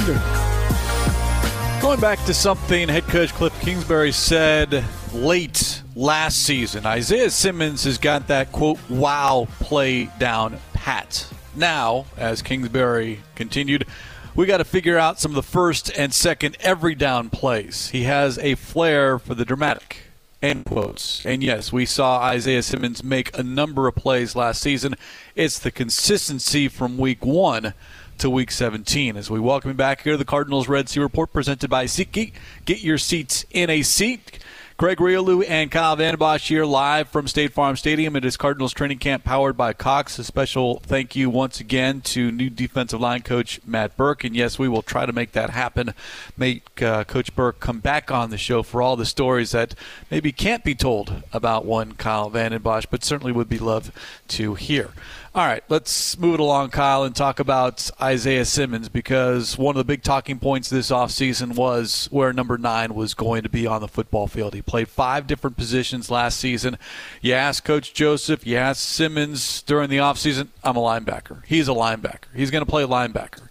Going 1.81 2.01
back 2.01 2.23
to 2.27 2.35
something 2.35 2.89
head 2.89 3.05
coach 3.05 3.33
Cliff 3.33 3.59
Kingsbury 3.61 4.13
said 4.13 4.85
late 5.15 5.83
last 5.97 6.43
season, 6.43 6.85
Isaiah 6.85 7.31
Simmons 7.31 7.85
has 7.85 7.97
got 7.97 8.29
that 8.29 8.53
quote 8.53 8.79
wow 8.91 9.49
play 9.59 10.11
down 10.19 10.59
pat. 10.75 11.27
Now, 11.57 12.05
as 12.17 12.43
Kingsbury 12.43 13.21
continued, 13.35 13.87
we 14.35 14.47
got 14.47 14.59
to 14.59 14.65
figure 14.65 14.99
out 14.99 15.19
some 15.19 15.33
of 15.33 15.37
the 15.37 15.43
first 15.43 15.91
and 15.97 16.15
second 16.15 16.57
every 16.61 16.95
down 16.95 17.31
plays. 17.31 17.89
He 17.89 18.05
has 18.05 18.39
a 18.39 18.55
flair 18.55 19.19
for 19.19 19.35
the 19.35 19.45
dramatic. 19.45 20.05
End 20.43 20.65
quotes. 20.65 21.25
And 21.27 21.43
yes, 21.43 21.73
we 21.73 21.85
saw 21.85 22.21
Isaiah 22.21 22.63
Simmons 22.63 23.05
make 23.05 23.37
a 23.37 23.43
number 23.43 23.87
of 23.87 23.95
plays 23.95 24.35
last 24.35 24.63
season. 24.63 24.95
It's 25.35 25.59
the 25.59 25.71
consistency 25.71 26.67
from 26.69 26.97
week 26.97 27.27
one 27.27 27.75
to 28.19 28.31
week 28.31 28.51
17. 28.51 29.17
As 29.17 29.31
we 29.31 29.39
welcome 29.39 29.71
you 29.71 29.75
back 29.75 30.03
here 30.03 30.13
to 30.13 30.17
the 30.17 30.25
Cardinals 30.25 30.69
Red 30.69 30.89
Sea 30.89 31.01
Report 31.01 31.33
presented 31.33 31.69
by 31.69 31.85
SeatGeek. 31.85 32.33
Get 32.65 32.81
your 32.81 32.99
seats 32.99 33.45
in 33.51 33.69
a 33.69 33.83
seat. 33.83 34.39
Craig 34.81 34.97
Grialou 34.97 35.45
and 35.47 35.71
Kyle 35.71 35.95
Vanden 35.95 36.19
Bosch 36.19 36.49
here 36.49 36.65
live 36.65 37.07
from 37.11 37.29
State 37.29 37.53
Farm 37.53 37.77
Stadium. 37.77 38.17
It 38.17 38.25
is 38.25 38.39
Cardinals 38.39 38.73
training 38.73 38.97
camp 38.97 39.25
powered 39.25 39.55
by 39.55 39.75
Cox. 39.75 40.19
A 40.19 40.25
special 40.25 40.81
thank 40.81 41.15
you 41.15 41.29
once 41.29 41.61
again 41.61 42.01
to 42.01 42.33
new 42.33 42.49
defensive 42.49 42.99
line 42.99 43.21
coach 43.21 43.61
Matt 43.67 43.95
Burke. 43.99 44.25
And 44.25 44.35
yes, 44.35 44.59
we 44.59 44.71
will 44.71 44.81
try 44.81 45.05
to 45.05 45.13
make 45.13 45.33
that 45.33 45.51
happen. 45.51 45.93
Make 46.35 46.81
uh, 46.81 47.05
Coach 47.05 47.37
Burke 47.37 47.61
come 47.61 47.81
back 47.81 48.11
on 48.11 48.31
the 48.31 48.39
show 48.39 48.63
for 48.63 48.81
all 48.81 48.97
the 48.97 49.05
stories 49.05 49.51
that 49.51 49.75
maybe 50.11 50.33
can't 50.33 50.65
be 50.65 50.75
told 50.75 51.25
about 51.31 51.67
one 51.67 51.93
Kyle 51.93 52.31
Vanden 52.31 52.63
Bosch, 52.63 52.87
but 52.91 53.05
certainly 53.05 53.33
would 53.33 53.51
be 53.51 53.59
loved 53.59 53.93
to 54.29 54.55
hear. 54.55 54.93
All 55.33 55.47
right, 55.47 55.63
let's 55.69 56.19
move 56.19 56.35
it 56.35 56.41
along, 56.41 56.71
Kyle, 56.71 57.05
and 57.05 57.15
talk 57.15 57.39
about 57.39 57.89
Isaiah 58.03 58.45
Simmons 58.45 58.89
because 58.89 59.57
one 59.57 59.77
of 59.77 59.79
the 59.79 59.85
big 59.85 60.03
talking 60.03 60.41
points 60.41 60.69
this 60.69 60.91
offseason 60.91 61.55
was 61.55 62.09
where 62.11 62.33
number 62.33 62.59
nine 62.59 62.97
was 62.97 63.15
going 63.15 63.45
to 63.45 63.49
be 63.49 63.65
on 63.65 63.81
the 63.81 63.87
football 63.87 64.27
field. 64.27 64.55
He 64.55 64.63
played 64.63 64.89
five 64.89 65.29
different 65.29 65.57
positions 65.57 66.11
last 66.11 66.41
season. 66.41 66.79
You 67.21 67.35
ask 67.35 67.63
Coach 67.63 67.95
Joseph, 67.95 68.45
you 68.45 68.57
ask 68.57 68.81
Simmons 68.81 69.63
during 69.63 69.89
the 69.89 69.99
offseason, 69.99 70.49
I'm 70.65 70.77
a 70.77 70.81
linebacker. 70.81 71.45
He's 71.47 71.69
a 71.69 71.75
linebacker. 71.75 72.25
He's 72.35 72.51
going 72.51 72.65
to 72.65 72.71
play 72.71 72.83
linebacker. 72.83 73.51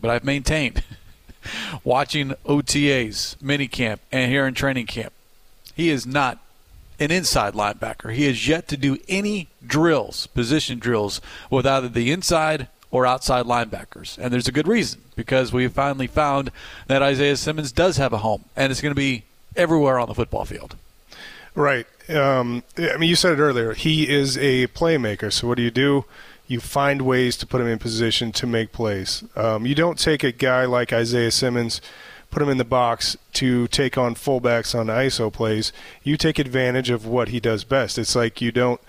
But 0.00 0.12
I've 0.12 0.24
maintained, 0.24 0.84
watching 1.82 2.34
OTAs, 2.44 3.36
minicamp, 3.38 3.98
and 4.12 4.30
here 4.30 4.46
in 4.46 4.54
training 4.54 4.86
camp, 4.86 5.12
he 5.74 5.90
is 5.90 6.06
not 6.06 6.38
an 6.98 7.10
inside 7.10 7.54
linebacker. 7.54 8.12
He 8.12 8.26
has 8.26 8.48
yet 8.48 8.68
to 8.68 8.76
do 8.76 8.98
any 9.08 9.48
drills, 9.66 10.26
position 10.28 10.78
drills, 10.78 11.20
with 11.50 11.66
either 11.66 11.88
the 11.88 12.10
inside 12.10 12.68
or 12.90 13.06
outside 13.06 13.46
linebackers. 13.46 14.16
And 14.18 14.32
there's 14.32 14.48
a 14.48 14.52
good 14.52 14.68
reason 14.68 15.02
because 15.16 15.52
we 15.52 15.68
finally 15.68 16.06
found 16.06 16.50
that 16.86 17.02
Isaiah 17.02 17.36
Simmons 17.36 17.72
does 17.72 17.96
have 17.96 18.12
a 18.12 18.18
home, 18.18 18.44
and 18.56 18.70
it's 18.70 18.80
going 18.80 18.94
to 18.94 18.96
be 18.96 19.24
everywhere 19.54 19.98
on 19.98 20.08
the 20.08 20.14
football 20.14 20.44
field. 20.44 20.76
Right. 21.54 21.86
Um, 22.08 22.62
I 22.76 22.96
mean, 22.98 23.08
you 23.08 23.16
said 23.16 23.38
it 23.38 23.42
earlier. 23.42 23.72
He 23.72 24.08
is 24.08 24.36
a 24.38 24.68
playmaker. 24.68 25.32
So 25.32 25.48
what 25.48 25.56
do 25.56 25.62
you 25.62 25.70
do? 25.70 26.04
You 26.46 26.60
find 26.60 27.02
ways 27.02 27.36
to 27.38 27.46
put 27.46 27.60
him 27.60 27.66
in 27.66 27.78
position 27.78 28.30
to 28.32 28.46
make 28.46 28.70
plays. 28.72 29.24
Um, 29.34 29.66
you 29.66 29.74
don't 29.74 29.98
take 29.98 30.22
a 30.22 30.30
guy 30.30 30.64
like 30.64 30.92
Isaiah 30.92 31.32
Simmons, 31.32 31.80
put 32.30 32.42
him 32.42 32.48
in 32.48 32.58
the 32.58 32.64
box 32.64 33.16
to 33.34 33.66
take 33.68 33.96
on 33.96 34.14
fullbacks 34.14 34.78
on 34.78 34.86
ISO 34.86 35.32
plays. 35.32 35.72
You 36.02 36.16
take 36.16 36.38
advantage 36.38 36.90
of 36.90 37.06
what 37.06 37.28
he 37.28 37.40
does 37.40 37.64
best. 37.64 37.98
It's 37.98 38.16
like 38.16 38.40
you 38.40 38.52
don't 38.52 38.80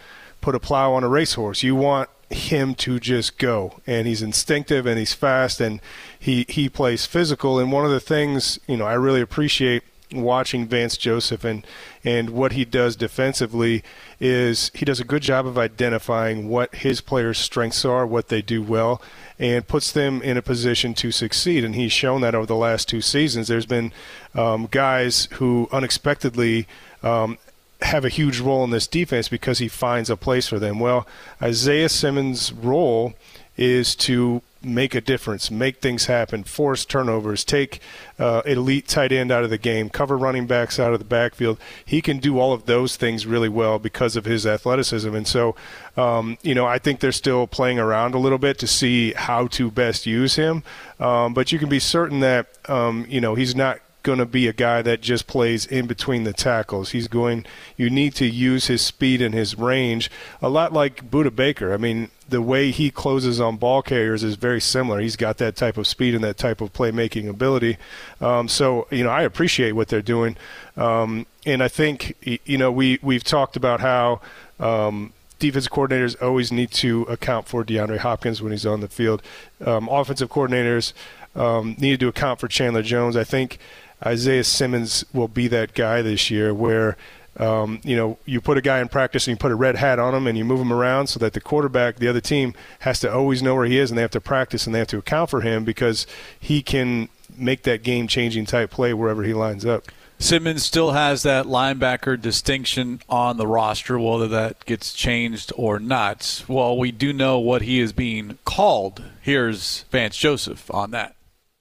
put 0.41 0.55
a 0.55 0.59
plow 0.59 0.93
on 0.93 1.03
a 1.03 1.09
racehorse. 1.09 1.63
You 1.63 1.75
want 1.75 2.09
him 2.29 2.75
to 2.75 2.99
just 2.99 3.37
go 3.37 3.79
and 3.87 4.05
he's 4.05 4.21
instinctive 4.21 4.85
and 4.85 4.99
he's 4.99 5.13
fast 5.13 5.61
and 5.61 5.79
he 6.19 6.45
he 6.49 6.67
plays 6.67 7.05
physical 7.05 7.57
and 7.57 7.71
one 7.71 7.85
of 7.85 7.91
the 7.91 8.01
things 8.01 8.59
you 8.67 8.75
know 8.75 8.85
I 8.85 8.95
really 8.95 9.21
appreciate 9.21 9.81
watching 10.11 10.65
Vance 10.67 10.97
Joseph 10.97 11.43
and 11.43 11.65
and 12.07 12.29
what 12.29 12.53
he 12.53 12.63
does 12.63 12.95
defensively 12.95 13.83
is 14.17 14.71
he 14.73 14.85
does 14.85 15.01
a 15.01 15.03
good 15.03 15.21
job 15.21 15.45
of 15.45 15.57
identifying 15.57 16.47
what 16.47 16.73
his 16.73 17.01
players' 17.01 17.37
strengths 17.37 17.83
are, 17.83 18.07
what 18.07 18.29
they 18.29 18.41
do 18.41 18.63
well, 18.63 19.01
and 19.37 19.67
puts 19.67 19.91
them 19.91 20.21
in 20.21 20.37
a 20.37 20.41
position 20.41 20.93
to 20.93 21.11
succeed. 21.11 21.65
And 21.65 21.75
he's 21.75 21.91
shown 21.91 22.21
that 22.21 22.33
over 22.33 22.45
the 22.45 22.55
last 22.55 22.87
two 22.87 23.01
seasons. 23.01 23.49
There's 23.49 23.65
been 23.65 23.91
um, 24.33 24.69
guys 24.71 25.27
who 25.33 25.67
unexpectedly 25.73 26.65
um, 27.03 27.37
have 27.81 28.05
a 28.05 28.09
huge 28.09 28.39
role 28.39 28.63
in 28.63 28.69
this 28.69 28.87
defense 28.87 29.27
because 29.27 29.59
he 29.59 29.67
finds 29.67 30.09
a 30.09 30.15
place 30.15 30.47
for 30.47 30.59
them. 30.59 30.79
Well, 30.79 31.05
Isaiah 31.41 31.89
Simmons' 31.89 32.53
role 32.53 33.15
is 33.57 33.95
to 33.95 34.41
make 34.61 34.95
a 34.95 35.01
difference, 35.01 35.51
make 35.51 35.81
things 35.81 36.05
happen, 36.05 36.43
force 36.43 36.85
turnovers, 36.85 37.43
take 37.43 37.79
uh, 38.19 38.41
elite 38.45 38.87
tight 38.87 39.11
end 39.11 39.31
out 39.31 39.43
of 39.43 39.49
the 39.49 39.57
game, 39.57 39.89
cover 39.89 40.17
running 40.17 40.47
backs 40.47 40.79
out 40.79 40.93
of 40.93 40.99
the 40.99 41.05
backfield. 41.05 41.57
He 41.85 42.01
can 42.01 42.17
do 42.19 42.39
all 42.39 42.53
of 42.53 42.65
those 42.65 42.95
things 42.95 43.25
really 43.25 43.49
well 43.49 43.79
because 43.79 44.15
of 44.15 44.25
his 44.25 44.45
athleticism. 44.45 45.13
And 45.13 45.27
so, 45.27 45.55
um, 45.95 46.37
you 46.41 46.55
know, 46.55 46.65
I 46.65 46.79
think 46.79 46.99
they're 46.99 47.11
still 47.11 47.47
playing 47.47 47.79
around 47.79 48.15
a 48.15 48.19
little 48.19 48.37
bit 48.37 48.57
to 48.59 48.67
see 48.67 49.13
how 49.13 49.47
to 49.47 49.71
best 49.71 50.05
use 50.05 50.35
him. 50.35 50.63
Um, 50.99 51.33
but 51.33 51.51
you 51.51 51.59
can 51.59 51.69
be 51.69 51.79
certain 51.79 52.19
that, 52.21 52.47
um, 52.69 53.05
you 53.07 53.21
know, 53.21 53.35
he's 53.35 53.55
not 53.55 53.79
going 54.07 54.19
to 54.19 54.25
be 54.25 54.47
a 54.47 54.53
guy 54.53 54.81
that 54.81 55.01
just 55.01 55.27
plays 55.27 55.65
in 55.65 55.85
between 55.85 56.23
the 56.23 56.31
tackles. 56.31 56.91
He's 56.91 57.09
going. 57.09 57.45
You 57.75 57.89
need 57.89 58.15
to 58.15 58.25
use 58.25 58.67
his 58.67 58.81
speed 58.81 59.21
and 59.21 59.35
his 59.35 59.57
range 59.57 60.09
a 60.41 60.47
lot 60.47 60.71
like 60.71 61.11
Budda 61.11 61.35
Baker. 61.35 61.73
I 61.73 61.77
mean, 61.77 62.09
the 62.29 62.41
way 62.41 62.71
he 62.71 62.89
closes 62.89 63.41
on 63.41 63.57
ball 63.57 63.81
carriers 63.81 64.23
is 64.23 64.35
very 64.35 64.61
similar. 64.61 65.01
He's 65.01 65.17
got 65.17 65.39
that 65.39 65.57
type 65.57 65.75
of 65.75 65.87
speed 65.87 66.15
and 66.15 66.23
that 66.23 66.37
type 66.37 66.61
of 66.61 66.71
playmaking 66.71 67.27
ability. 67.27 67.77
Um, 68.21 68.47
so 68.47 68.87
you 68.91 69.03
know, 69.03 69.09
I 69.09 69.23
appreciate 69.23 69.73
what 69.73 69.89
they're 69.89 70.01
doing, 70.01 70.37
um, 70.77 71.25
and 71.45 71.61
I 71.61 71.67
think 71.67 72.15
you 72.45 72.57
know 72.57 72.71
we 72.71 72.99
we've 73.01 73.25
talked 73.25 73.57
about 73.57 73.81
how. 73.81 74.21
Um, 74.59 75.13
defensive 75.39 75.71
coordinators 75.71 76.19
always 76.19 76.51
need 76.51 76.71
to 76.71 77.03
account 77.03 77.47
for 77.47 77.63
DeAndre 77.63 77.99
Hopkins 77.99 78.41
when 78.41 78.51
he's 78.51 78.65
on 78.65 78.79
the 78.79 78.87
field. 78.87 79.21
Um, 79.63 79.87
offensive 79.87 80.29
coordinators 80.29 80.93
um, 81.35 81.75
needed 81.77 81.99
to 82.01 82.07
account 82.07 82.39
for 82.39 82.47
Chandler 82.47 82.81
Jones. 82.81 83.15
I 83.15 83.23
think 83.23 83.59
Isaiah 84.05 84.43
Simmons 84.43 85.05
will 85.13 85.27
be 85.27 85.47
that 85.47 85.73
guy 85.73 86.01
this 86.01 86.29
year 86.29 86.53
where 86.53 86.97
um, 87.39 87.79
you 87.83 87.95
know, 87.95 88.17
you 88.25 88.41
put 88.41 88.57
a 88.57 88.61
guy 88.61 88.79
in 88.79 88.87
practice 88.87 89.27
and 89.27 89.35
you 89.35 89.37
put 89.37 89.51
a 89.51 89.55
red 89.55 89.75
hat 89.75 89.99
on 89.99 90.15
him 90.15 90.27
and 90.27 90.37
you 90.37 90.43
move 90.43 90.59
him 90.59 90.73
around 90.73 91.07
so 91.07 91.19
that 91.19 91.33
the 91.33 91.41
quarterback, 91.41 91.97
the 91.97 92.07
other 92.07 92.21
team, 92.21 92.53
has 92.79 92.99
to 93.01 93.13
always 93.13 93.43
know 93.43 93.55
where 93.55 93.65
he 93.65 93.77
is 93.77 93.91
and 93.91 93.97
they 93.97 94.01
have 94.01 94.11
to 94.11 94.21
practice 94.21 94.65
and 94.65 94.73
they 94.73 94.79
have 94.79 94.87
to 94.87 94.97
account 94.97 95.29
for 95.29 95.41
him 95.41 95.63
because 95.63 96.07
he 96.39 96.63
can 96.63 97.09
make 97.37 97.63
that 97.63 97.83
game 97.83 98.07
changing 98.07 98.45
type 98.45 98.71
play 98.71 98.93
wherever 98.93 99.23
he 99.23 99.33
lines 99.33 99.65
up. 99.65 99.83
Simmons 100.19 100.63
still 100.63 100.91
has 100.91 101.21
that 101.23 101.45
linebacker 101.45 102.19
distinction 102.19 103.01
on 103.07 103.37
the 103.37 103.45
roster, 103.45 103.99
whether 103.99 104.27
that 104.27 104.65
gets 104.65 104.91
changed 104.93 105.53
or 105.55 105.77
not. 105.77 106.43
Well, 106.47 106.75
we 106.75 106.91
do 106.91 107.13
know 107.13 107.37
what 107.37 107.61
he 107.61 107.79
is 107.79 107.93
being 107.93 108.39
called. 108.43 109.03
Here's 109.21 109.83
Vance 109.91 110.17
Joseph 110.17 110.73
on 110.73 110.89
that. 110.91 111.16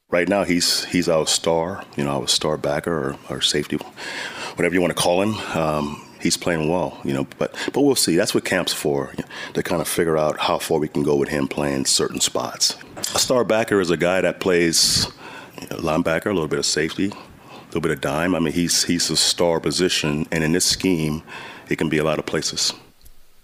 Right 0.08 0.28
now, 0.28 0.44
he's 0.44 0.84
he's 0.84 1.08
our 1.08 1.26
star, 1.26 1.84
you 1.96 2.04
know, 2.04 2.20
our 2.20 2.28
star 2.28 2.56
backer 2.56 3.10
or, 3.10 3.18
or 3.28 3.40
safety, 3.40 3.76
whatever 4.54 4.72
you 4.72 4.80
want 4.80 4.96
to 4.96 5.02
call 5.02 5.20
him. 5.20 5.34
Um, 5.56 6.00
he's 6.20 6.36
playing 6.36 6.68
well, 6.68 7.00
you 7.02 7.12
know, 7.12 7.26
but 7.38 7.52
but 7.72 7.80
we'll 7.80 7.96
see. 7.96 8.14
That's 8.14 8.32
what 8.32 8.44
camp's 8.44 8.72
for 8.72 9.10
you 9.18 9.24
know, 9.24 9.28
to 9.54 9.64
kind 9.64 9.82
of 9.82 9.88
figure 9.88 10.16
out 10.16 10.38
how 10.38 10.58
far 10.58 10.78
we 10.78 10.86
can 10.86 11.02
go 11.02 11.16
with 11.16 11.28
him 11.28 11.48
playing 11.48 11.86
certain 11.86 12.20
spots. 12.20 12.76
A 12.96 13.18
star 13.18 13.42
backer 13.42 13.80
is 13.80 13.90
a 13.90 13.96
guy 13.96 14.20
that 14.20 14.38
plays 14.38 15.08
linebacker, 15.70 16.26
a 16.26 16.32
little 16.32 16.46
bit 16.46 16.60
of 16.60 16.66
safety, 16.66 17.08
a 17.08 17.64
little 17.66 17.80
bit 17.80 17.90
of 17.90 18.00
dime. 18.00 18.36
I 18.36 18.38
mean, 18.38 18.52
he's 18.52 18.84
he's 18.84 19.10
a 19.10 19.16
star 19.16 19.58
position, 19.58 20.24
and 20.30 20.44
in 20.44 20.52
this 20.52 20.64
scheme, 20.64 21.24
it 21.68 21.78
can 21.78 21.88
be 21.88 21.98
a 21.98 22.04
lot 22.04 22.20
of 22.20 22.26
places. 22.26 22.72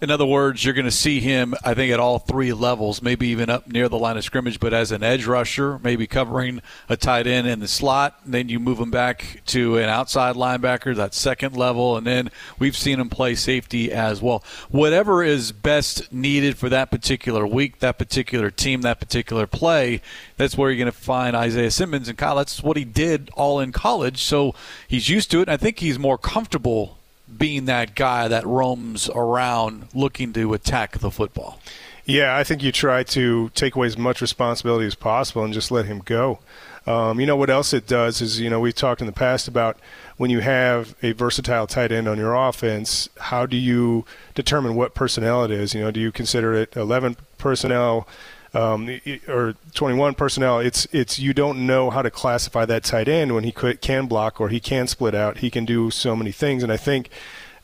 In 0.03 0.11
other 0.11 0.25
words, 0.25 0.65
you're 0.65 0.73
going 0.73 0.83
to 0.83 0.91
see 0.91 1.21
him, 1.21 1.55
I 1.63 1.73
think, 1.73 1.93
at 1.93 1.97
all 1.97 2.19
three 2.19 2.51
levels, 2.51 3.01
maybe 3.01 3.29
even 3.29 3.49
up 3.49 3.69
near 3.69 3.87
the 3.87 3.97
line 3.97 4.17
of 4.17 4.25
scrimmage, 4.25 4.59
but 4.59 4.73
as 4.73 4.91
an 4.91 5.01
edge 5.01 5.25
rusher, 5.25 5.79
maybe 5.79 6.07
covering 6.07 6.61
a 6.89 6.97
tight 6.97 7.25
end 7.25 7.47
in 7.47 7.61
the 7.61 7.69
slot. 7.69 8.19
Then 8.25 8.49
you 8.49 8.59
move 8.59 8.79
him 8.79 8.91
back 8.91 9.39
to 9.45 9.77
an 9.77 9.87
outside 9.87 10.35
linebacker, 10.35 10.93
that 10.97 11.13
second 11.13 11.55
level, 11.55 11.95
and 11.95 12.05
then 12.05 12.31
we've 12.59 12.75
seen 12.75 12.99
him 12.99 13.07
play 13.07 13.33
safety 13.33 13.93
as 13.93 14.21
well. 14.21 14.43
Whatever 14.69 15.23
is 15.23 15.53
best 15.53 16.11
needed 16.11 16.57
for 16.57 16.67
that 16.67 16.91
particular 16.91 17.47
week, 17.47 17.79
that 17.79 17.97
particular 17.97 18.51
team, 18.51 18.81
that 18.81 18.99
particular 18.99 19.47
play, 19.47 20.01
that's 20.35 20.57
where 20.57 20.69
you're 20.69 20.83
going 20.83 20.91
to 20.91 20.91
find 20.91 21.33
Isaiah 21.33 21.71
Simmons. 21.71 22.09
And 22.09 22.17
Kyle, 22.17 22.35
that's 22.35 22.61
what 22.61 22.75
he 22.75 22.83
did 22.83 23.29
all 23.35 23.61
in 23.61 23.71
college, 23.71 24.21
so 24.21 24.53
he's 24.85 25.07
used 25.07 25.31
to 25.31 25.39
it. 25.39 25.43
And 25.43 25.51
I 25.51 25.55
think 25.55 25.79
he's 25.79 25.97
more 25.97 26.17
comfortable 26.17 26.97
being 27.37 27.65
that 27.65 27.95
guy 27.95 28.27
that 28.27 28.45
roams 28.45 29.09
around 29.09 29.87
looking 29.93 30.33
to 30.33 30.53
attack 30.53 30.99
the 30.99 31.11
football. 31.11 31.59
Yeah, 32.05 32.35
I 32.35 32.43
think 32.43 32.61
you 32.61 32.71
try 32.71 33.03
to 33.03 33.49
take 33.55 33.75
away 33.75 33.87
as 33.87 33.97
much 33.97 34.21
responsibility 34.21 34.85
as 34.85 34.95
possible 34.95 35.43
and 35.43 35.53
just 35.53 35.71
let 35.71 35.85
him 35.85 35.99
go. 35.99 36.39
Um, 36.85 37.19
you 37.21 37.25
know 37.25 37.37
what 37.37 37.49
else 37.49 37.71
it 37.71 37.87
does 37.87 38.21
is 38.21 38.41
you 38.41 38.49
know 38.49 38.59
we've 38.59 38.75
talked 38.75 38.99
in 38.99 39.07
the 39.07 39.13
past 39.13 39.47
about 39.47 39.77
when 40.17 40.29
you 40.29 40.41
have 40.41 40.95
a 41.01 41.13
versatile 41.13 41.65
tight 41.65 41.93
end 41.93 42.07
on 42.09 42.17
your 42.17 42.35
offense, 42.35 43.07
how 43.19 43.45
do 43.45 43.55
you 43.55 44.05
determine 44.35 44.75
what 44.75 44.93
personnel 44.93 45.45
it 45.45 45.51
is? 45.51 45.73
You 45.73 45.81
know, 45.81 45.91
do 45.91 45.99
you 45.99 46.11
consider 46.11 46.53
it 46.53 46.75
11 46.75 47.15
personnel? 47.37 48.07
Um, 48.55 48.99
or 49.27 49.55
21 49.73 50.13
personnel, 50.13 50.59
it's 50.59 50.85
it's 50.91 51.17
you 51.17 51.33
don't 51.33 51.65
know 51.65 51.89
how 51.89 52.03
to 52.03 52.11
classify 52.11 52.65
that 52.65 52.83
tight 52.83 53.07
end 53.07 53.33
when 53.33 53.43
he 53.43 53.51
could, 53.51 53.81
can 53.81 54.05
block 54.05 54.39
or 54.39 54.49
he 54.49 54.59
can 54.59 54.85
split 54.87 55.15
out. 55.15 55.39
He 55.39 55.49
can 55.49 55.65
do 55.65 55.89
so 55.89 56.15
many 56.15 56.31
things, 56.31 56.61
and 56.61 56.71
I 56.71 56.77
think 56.77 57.09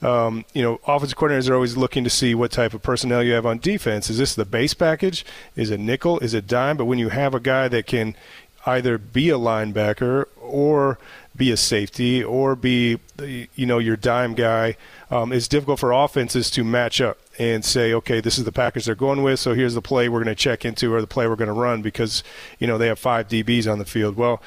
um, 0.02 0.46
you 0.54 0.62
know, 0.62 0.80
offensive 0.88 1.18
coordinators 1.18 1.50
are 1.50 1.56
always 1.56 1.76
looking 1.76 2.04
to 2.04 2.10
see 2.10 2.34
what 2.34 2.52
type 2.52 2.74
of 2.74 2.82
personnel 2.82 3.22
you 3.22 3.34
have 3.34 3.46
on 3.46 3.60
defense. 3.60 4.10
Is 4.10 4.18
this 4.18 4.34
the 4.34 4.46
base 4.46 4.74
package? 4.74 5.26
Is 5.56 5.72
it 5.72 5.80
nickel? 5.80 6.20
Is 6.20 6.34
it 6.34 6.48
dime? 6.48 6.78
But 6.78 6.86
when 6.86 7.00
you 7.00 7.10
have 7.10 7.34
a 7.34 7.40
guy 7.40 7.68
that 7.68 7.86
can 7.86 8.16
either 8.66 8.98
be 8.98 9.30
a 9.30 9.38
linebacker 9.38 10.26
or 10.42 10.98
be 11.40 11.52
a 11.52 11.58
safety 11.58 12.24
or 12.24 12.56
be, 12.56 13.00
you 13.18 13.66
know, 13.66 13.80
your 13.80 13.96
dime 13.96 14.36
guy, 14.36 14.78
um, 15.10 15.34
it's 15.34 15.48
difficult 15.48 15.80
for 15.80 15.92
offenses 15.92 16.52
to 16.52 16.64
match 16.64 17.02
up 17.02 17.18
and 17.40 17.66
say, 17.66 17.92
okay, 17.94 18.22
this 18.22 18.38
is 18.38 18.44
the 18.44 18.52
package 18.52 18.86
they're 18.86 18.94
going 18.94 19.24
with, 19.24 19.40
so 19.40 19.56
here's 19.56 19.74
the 19.74 19.82
play 19.82 20.08
we're 20.08 20.24
going 20.24 20.36
to 20.36 20.36
check 20.36 20.64
into 20.64 20.94
or 20.94 21.02
the 21.02 21.08
play 21.08 21.28
we're 21.28 21.36
going 21.36 21.48
to 21.48 21.54
run 21.54 21.82
because, 21.82 22.24
you 22.60 22.68
know, 22.68 22.78
they 22.78 22.86
have 22.86 23.00
five 23.00 23.28
DBs 23.28 23.72
on 23.72 23.80
the 23.80 23.86
field. 23.86 24.16
Well, 24.16 24.40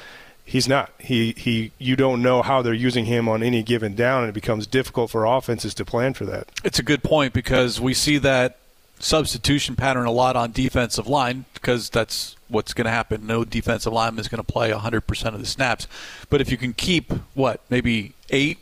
he's 0.45 0.67
not. 0.67 0.91
He 0.99 1.33
he. 1.37 1.71
You 1.77 1.95
don't 1.95 2.21
know 2.21 2.41
how 2.41 2.61
they're 2.61 2.73
using 2.73 3.05
him 3.05 3.27
on 3.27 3.43
any 3.43 3.63
given 3.63 3.95
down, 3.95 4.23
and 4.23 4.29
it 4.29 4.33
becomes 4.33 4.67
difficult 4.67 5.09
for 5.11 5.25
offenses 5.25 5.73
to 5.75 5.85
plan 5.85 6.13
for 6.13 6.25
that. 6.25 6.47
It's 6.63 6.79
a 6.79 6.83
good 6.83 7.03
point 7.03 7.33
because 7.33 7.81
we 7.81 7.93
see 7.93 8.17
that 8.19 8.57
substitution 9.03 9.75
pattern 9.75 10.05
a 10.05 10.11
lot 10.11 10.35
on 10.35 10.51
defensive 10.51 11.07
line 11.07 11.45
because 11.53 11.89
that's 11.89 12.35
what's 12.47 12.73
going 12.73 12.85
to 12.85 12.91
happen. 12.91 13.27
No 13.27 13.43
defensive 13.43 13.91
lineman 13.91 14.21
is 14.21 14.27
going 14.27 14.43
to 14.43 14.51
play 14.51 14.71
100% 14.71 15.25
of 15.33 15.39
the 15.39 15.45
snaps. 15.45 15.87
But 16.29 16.41
if 16.41 16.49
you 16.49 16.57
can 16.57 16.73
keep 16.73 17.11
what 17.33 17.61
maybe 17.69 18.13
eight 18.29 18.59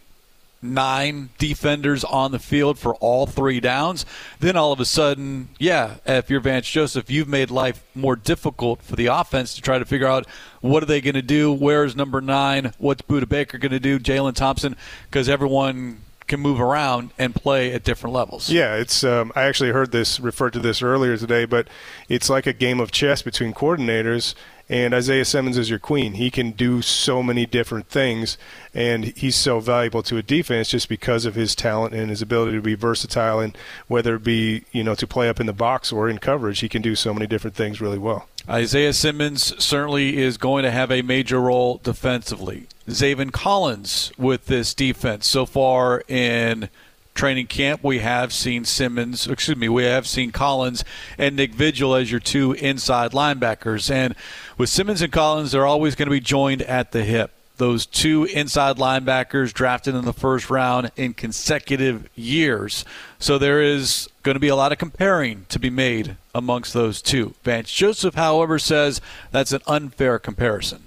nine 0.64 1.30
defenders 1.40 2.04
on 2.04 2.32
the 2.32 2.40
field 2.40 2.78
for 2.78 2.94
all 2.96 3.26
three 3.26 3.60
downs, 3.60 4.06
then 4.40 4.56
all 4.56 4.72
of 4.72 4.80
a 4.80 4.86
sudden, 4.86 5.50
yeah, 5.58 5.96
if 6.06 6.30
you're 6.30 6.40
Vance 6.40 6.70
Joseph, 6.70 7.10
you've 7.10 7.28
made 7.28 7.50
life 7.50 7.84
more 7.96 8.16
difficult 8.16 8.82
for 8.84 8.96
the 8.96 9.08
offense 9.08 9.56
to 9.56 9.62
try 9.62 9.80
to 9.80 9.86
figure 9.86 10.08
out 10.08 10.28
what 10.62 10.84
are 10.84 10.86
they 10.86 11.02
going 11.02 11.16
to 11.16 11.22
do, 11.22 11.52
where's 11.52 11.96
number 11.96 12.22
nine, 12.22 12.74
what's 12.78 13.02
Budda 13.02 13.28
Baker 13.28 13.58
going 13.58 13.72
to 13.72 13.80
do, 13.80 14.00
Jalen 14.00 14.36
Thompson, 14.36 14.76
because 15.10 15.28
everyone 15.28 16.02
can 16.32 16.40
move 16.40 16.62
around 16.62 17.12
and 17.18 17.36
play 17.36 17.74
at 17.74 17.84
different 17.84 18.16
levels. 18.16 18.50
Yeah, 18.50 18.76
it's. 18.76 19.04
Um, 19.04 19.32
I 19.36 19.44
actually 19.44 19.72
heard 19.72 19.92
this 19.92 20.20
referred 20.20 20.54
to 20.54 20.60
this 20.60 20.82
earlier 20.82 21.18
today, 21.18 21.46
but 21.46 21.68
it's 22.08 22.30
like 22.30 22.48
a 22.48 22.54
game 22.54 22.80
of 22.80 22.92
chess 22.92 23.22
between 23.22 23.54
coordinators 23.54 24.34
and 24.72 24.94
Isaiah 24.94 25.26
Simmons 25.26 25.58
is 25.58 25.70
your 25.70 25.80
queen. 25.80 26.14
He 26.14 26.32
can 26.32 26.52
do 26.52 26.82
so 26.82 27.22
many 27.22 27.46
different 27.46 27.90
things, 27.90 28.38
and 28.74 29.04
he's 29.04 29.36
so 29.36 29.60
valuable 29.60 30.02
to 30.04 30.16
a 30.16 30.24
defense 30.24 30.70
just 30.70 30.88
because 30.88 31.26
of 31.26 31.36
his 31.36 31.56
talent 31.56 31.94
and 31.94 32.10
his 32.10 32.22
ability 32.22 32.54
to 32.54 32.62
be 32.62 32.76
versatile. 32.76 33.42
And 33.42 33.58
whether 33.90 34.16
it 34.16 34.24
be 34.24 34.64
you 34.72 34.86
know 34.86 34.96
to 34.96 35.06
play 35.06 35.28
up 35.28 35.42
in 35.42 35.46
the 35.46 35.54
box 35.54 35.92
or 35.92 36.08
in 36.08 36.20
coverage, 36.20 36.62
he 36.62 36.70
can 36.70 36.82
do 36.82 36.96
so 36.96 37.14
many 37.14 37.28
different 37.28 37.58
things 37.58 37.82
really 37.82 37.98
well. 37.98 38.30
Isaiah 38.48 38.94
Simmons 38.94 39.62
certainly 39.62 40.18
is 40.18 40.38
going 40.38 40.64
to 40.64 40.72
have 40.72 40.90
a 40.90 41.02
major 41.02 41.42
role 41.42 41.82
defensively. 41.84 42.68
Zaven 42.88 43.32
Collins 43.32 44.12
with 44.18 44.48
this 44.48 44.74
defense 44.74 45.28
so 45.28 45.46
far 45.46 46.04
in 46.08 46.70
training 47.14 47.48
camp, 47.48 47.84
we 47.84 48.00
have 48.00 48.34
seen 48.34 48.66
Simmons, 48.66 49.28
excuse 49.28 49.58
me, 49.58 49.70
we 49.70 49.84
have 49.84 50.08
seen 50.08 50.32
Collins 50.32 50.84
and 51.18 51.36
Nick 51.36 51.54
Vigil 51.54 51.96
as 51.96 52.10
your 52.10 52.20
two 52.20 52.54
inside 52.54 53.12
linebackers. 53.12 53.92
And 53.92 54.16
with 54.58 54.70
Simmons 54.70 55.02
and 55.02 55.12
Collins, 55.12 55.52
they're 55.52 55.66
always 55.66 55.96
going 55.96 56.08
to 56.08 56.12
be 56.12 56.20
joined 56.20 56.62
at 56.64 56.92
the 56.92 57.04
hip. 57.04 57.32
Those 57.58 57.86
two 57.86 58.24
inside 58.24 58.78
linebackers 58.78 59.54
drafted 59.54 59.94
in 59.94 60.06
the 60.06 60.14
first 60.14 60.50
round 60.50 60.92
in 60.96 61.14
consecutive 61.14 62.10
years. 62.16 62.84
So 63.20 63.38
there 63.38 63.62
is 63.62 64.10
going 64.24 64.34
to 64.34 64.40
be 64.40 64.48
a 64.48 64.56
lot 64.56 64.72
of 64.72 64.80
comparing 64.80 65.46
to 65.50 65.60
be 65.60 65.70
made 65.70 66.18
amongst 66.34 66.74
those 66.74 67.04
two. 67.04 67.36
Vance 67.44 67.72
Joseph, 67.72 68.16
however, 68.16 68.58
says 68.58 69.00
that's 69.30 69.52
an 69.52 69.62
unfair 69.68 70.18
comparison. 70.18 70.82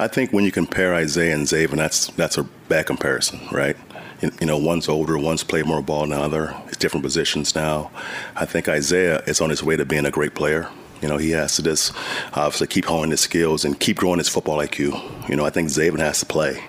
I 0.00 0.08
think 0.08 0.32
when 0.32 0.44
you 0.44 0.50
compare 0.50 0.94
Isaiah 0.94 1.34
and 1.34 1.46
Zaven, 1.46 1.76
that's 1.76 2.06
that's 2.12 2.38
a 2.38 2.44
bad 2.68 2.86
comparison, 2.86 3.40
right? 3.52 3.76
you 4.22 4.46
know, 4.46 4.58
one's 4.58 4.88
older, 4.88 5.18
one's 5.18 5.42
played 5.42 5.66
more 5.66 5.82
ball 5.82 6.00
than 6.00 6.10
the 6.10 6.18
other. 6.18 6.54
It's 6.68 6.76
different 6.76 7.04
positions 7.04 7.54
now. 7.54 7.90
I 8.36 8.44
think 8.44 8.68
Isaiah 8.68 9.22
is 9.26 9.40
on 9.40 9.48
his 9.48 9.62
way 9.62 9.76
to 9.76 9.84
being 9.84 10.04
a 10.04 10.10
great 10.10 10.34
player. 10.34 10.68
You 11.00 11.08
know, 11.08 11.16
he 11.16 11.30
has 11.30 11.56
to 11.56 11.62
just 11.62 11.92
obviously 12.34 12.66
keep 12.66 12.84
honing 12.84 13.10
his 13.10 13.20
skills 13.20 13.64
and 13.64 13.78
keep 13.78 13.96
growing 13.96 14.18
his 14.18 14.28
football 14.28 14.58
IQ. 14.58 15.28
You 15.28 15.36
know, 15.36 15.46
I 15.46 15.50
think 15.50 15.68
Zaven 15.68 16.00
has 16.00 16.20
to 16.20 16.26
play. 16.26 16.62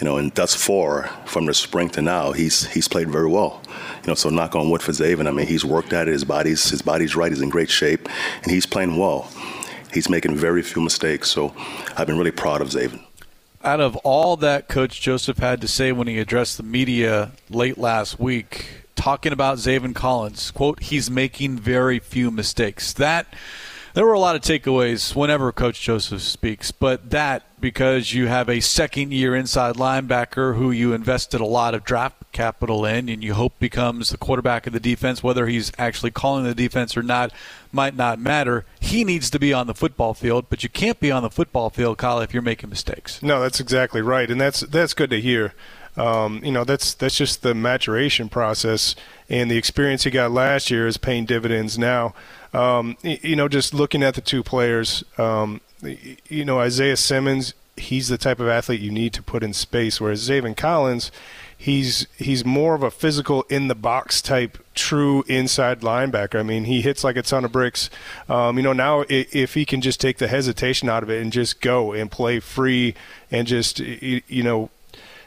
You 0.00 0.04
know, 0.04 0.16
and 0.16 0.34
thus 0.34 0.54
far, 0.54 1.08
from 1.26 1.46
the 1.46 1.54
spring 1.54 1.88
to 1.90 2.02
now, 2.02 2.32
he's 2.32 2.66
he's 2.66 2.88
played 2.88 3.10
very 3.10 3.28
well. 3.28 3.62
You 4.02 4.08
know, 4.08 4.14
so 4.14 4.28
knock 4.28 4.54
on 4.56 4.70
wood 4.70 4.82
for 4.82 4.92
Zaven. 4.92 5.28
I 5.28 5.30
mean, 5.30 5.46
he's 5.46 5.64
worked 5.64 5.92
at 5.92 6.08
it. 6.08 6.12
His 6.12 6.24
body's 6.24 6.68
his 6.70 6.82
body's 6.82 7.14
right. 7.14 7.30
He's 7.30 7.42
in 7.42 7.50
great 7.50 7.70
shape, 7.70 8.08
and 8.42 8.50
he's 8.50 8.66
playing 8.66 8.96
well. 8.96 9.30
He's 9.94 10.10
making 10.10 10.36
very 10.36 10.62
few 10.62 10.82
mistakes. 10.82 11.30
So, 11.30 11.54
I've 11.96 12.06
been 12.06 12.18
really 12.18 12.30
proud 12.32 12.60
of 12.60 12.68
Zaven 12.68 13.02
out 13.64 13.80
of 13.80 13.96
all 13.96 14.36
that 14.36 14.68
Coach 14.68 15.00
Joseph 15.00 15.38
had 15.38 15.60
to 15.62 15.68
say 15.68 15.90
when 15.90 16.06
he 16.06 16.18
addressed 16.18 16.58
the 16.58 16.62
media 16.62 17.32
late 17.48 17.78
last 17.78 18.20
week, 18.20 18.84
talking 18.94 19.32
about 19.32 19.58
Zaven 19.58 19.94
Collins, 19.94 20.50
quote, 20.50 20.82
he's 20.82 21.10
making 21.10 21.58
very 21.58 21.98
few 21.98 22.30
mistakes. 22.30 22.92
That 22.92 23.26
there 23.94 24.04
were 24.04 24.12
a 24.12 24.18
lot 24.18 24.34
of 24.34 24.42
takeaways 24.42 25.14
whenever 25.14 25.52
Coach 25.52 25.80
Joseph 25.80 26.20
speaks, 26.20 26.72
but 26.72 27.10
that 27.10 27.44
because 27.60 28.12
you 28.12 28.26
have 28.26 28.50
a 28.50 28.60
second 28.60 29.12
year 29.12 29.34
inside 29.34 29.76
linebacker 29.76 30.56
who 30.56 30.72
you 30.72 30.92
invested 30.92 31.40
a 31.40 31.46
lot 31.46 31.74
of 31.74 31.84
draft 31.84 32.16
capital 32.32 32.84
in 32.84 33.08
and 33.08 33.22
you 33.22 33.34
hope 33.34 33.56
becomes 33.60 34.10
the 34.10 34.18
quarterback 34.18 34.66
of 34.66 34.72
the 34.72 34.80
defense, 34.80 35.22
whether 35.22 35.46
he's 35.46 35.70
actually 35.78 36.10
calling 36.10 36.44
the 36.44 36.54
defense 36.54 36.96
or 36.96 37.04
not, 37.04 37.32
might 37.72 37.94
not 37.94 38.18
matter. 38.18 38.66
He 38.80 39.04
needs 39.04 39.30
to 39.30 39.38
be 39.38 39.52
on 39.52 39.68
the 39.68 39.74
football 39.74 40.12
field, 40.12 40.46
but 40.50 40.64
you 40.64 40.68
can't 40.68 40.98
be 40.98 41.12
on 41.12 41.22
the 41.22 41.30
football 41.30 41.70
field, 41.70 41.96
Kyle, 41.96 42.20
if 42.20 42.34
you're 42.34 42.42
making 42.42 42.70
mistakes. 42.70 43.22
No, 43.22 43.40
that's 43.40 43.60
exactly 43.60 44.02
right, 44.02 44.28
and 44.28 44.40
that's 44.40 44.60
that's 44.60 44.92
good 44.92 45.10
to 45.10 45.20
hear. 45.20 45.54
Um, 45.96 46.40
you 46.44 46.50
know, 46.50 46.64
that's 46.64 46.92
that's 46.92 47.16
just 47.16 47.42
the 47.42 47.54
maturation 47.54 48.28
process, 48.28 48.96
and 49.28 49.48
the 49.48 49.56
experience 49.56 50.02
he 50.02 50.10
got 50.10 50.32
last 50.32 50.70
year 50.70 50.88
is 50.88 50.96
paying 50.96 51.24
dividends 51.24 51.78
now. 51.78 52.14
Um, 52.54 52.96
you 53.02 53.36
know, 53.36 53.48
just 53.48 53.74
looking 53.74 54.02
at 54.02 54.14
the 54.14 54.20
two 54.20 54.42
players, 54.42 55.04
um, 55.18 55.60
you 55.82 56.44
know, 56.44 56.60
Isaiah 56.60 56.96
Simmons, 56.96 57.54
he's 57.76 58.08
the 58.08 58.18
type 58.18 58.40
of 58.40 58.48
athlete 58.48 58.80
you 58.80 58.90
need 58.90 59.12
to 59.14 59.22
put 59.22 59.42
in 59.42 59.52
space, 59.52 60.00
whereas 60.00 60.28
Zaven 60.28 60.56
Collins, 60.56 61.10
he's 61.56 62.06
he's 62.18 62.44
more 62.44 62.74
of 62.74 62.82
a 62.82 62.90
physical 62.90 63.42
in 63.48 63.68
the 63.68 63.74
box 63.74 64.20
type 64.22 64.58
true 64.74 65.24
inside 65.28 65.80
linebacker. 65.80 66.38
I 66.38 66.42
mean, 66.42 66.64
he 66.64 66.82
hits 66.82 67.04
like 67.04 67.16
a 67.16 67.22
ton 67.22 67.44
of 67.44 67.52
bricks. 67.52 67.90
Um, 68.28 68.56
you 68.56 68.62
know, 68.62 68.72
now 68.72 69.04
if 69.08 69.54
he 69.54 69.64
can 69.64 69.80
just 69.80 70.00
take 70.00 70.18
the 70.18 70.28
hesitation 70.28 70.88
out 70.88 71.02
of 71.02 71.10
it 71.10 71.20
and 71.20 71.32
just 71.32 71.60
go 71.60 71.92
and 71.92 72.10
play 72.10 72.40
free 72.40 72.94
and 73.30 73.46
just 73.46 73.80
you 73.80 74.42
know 74.42 74.70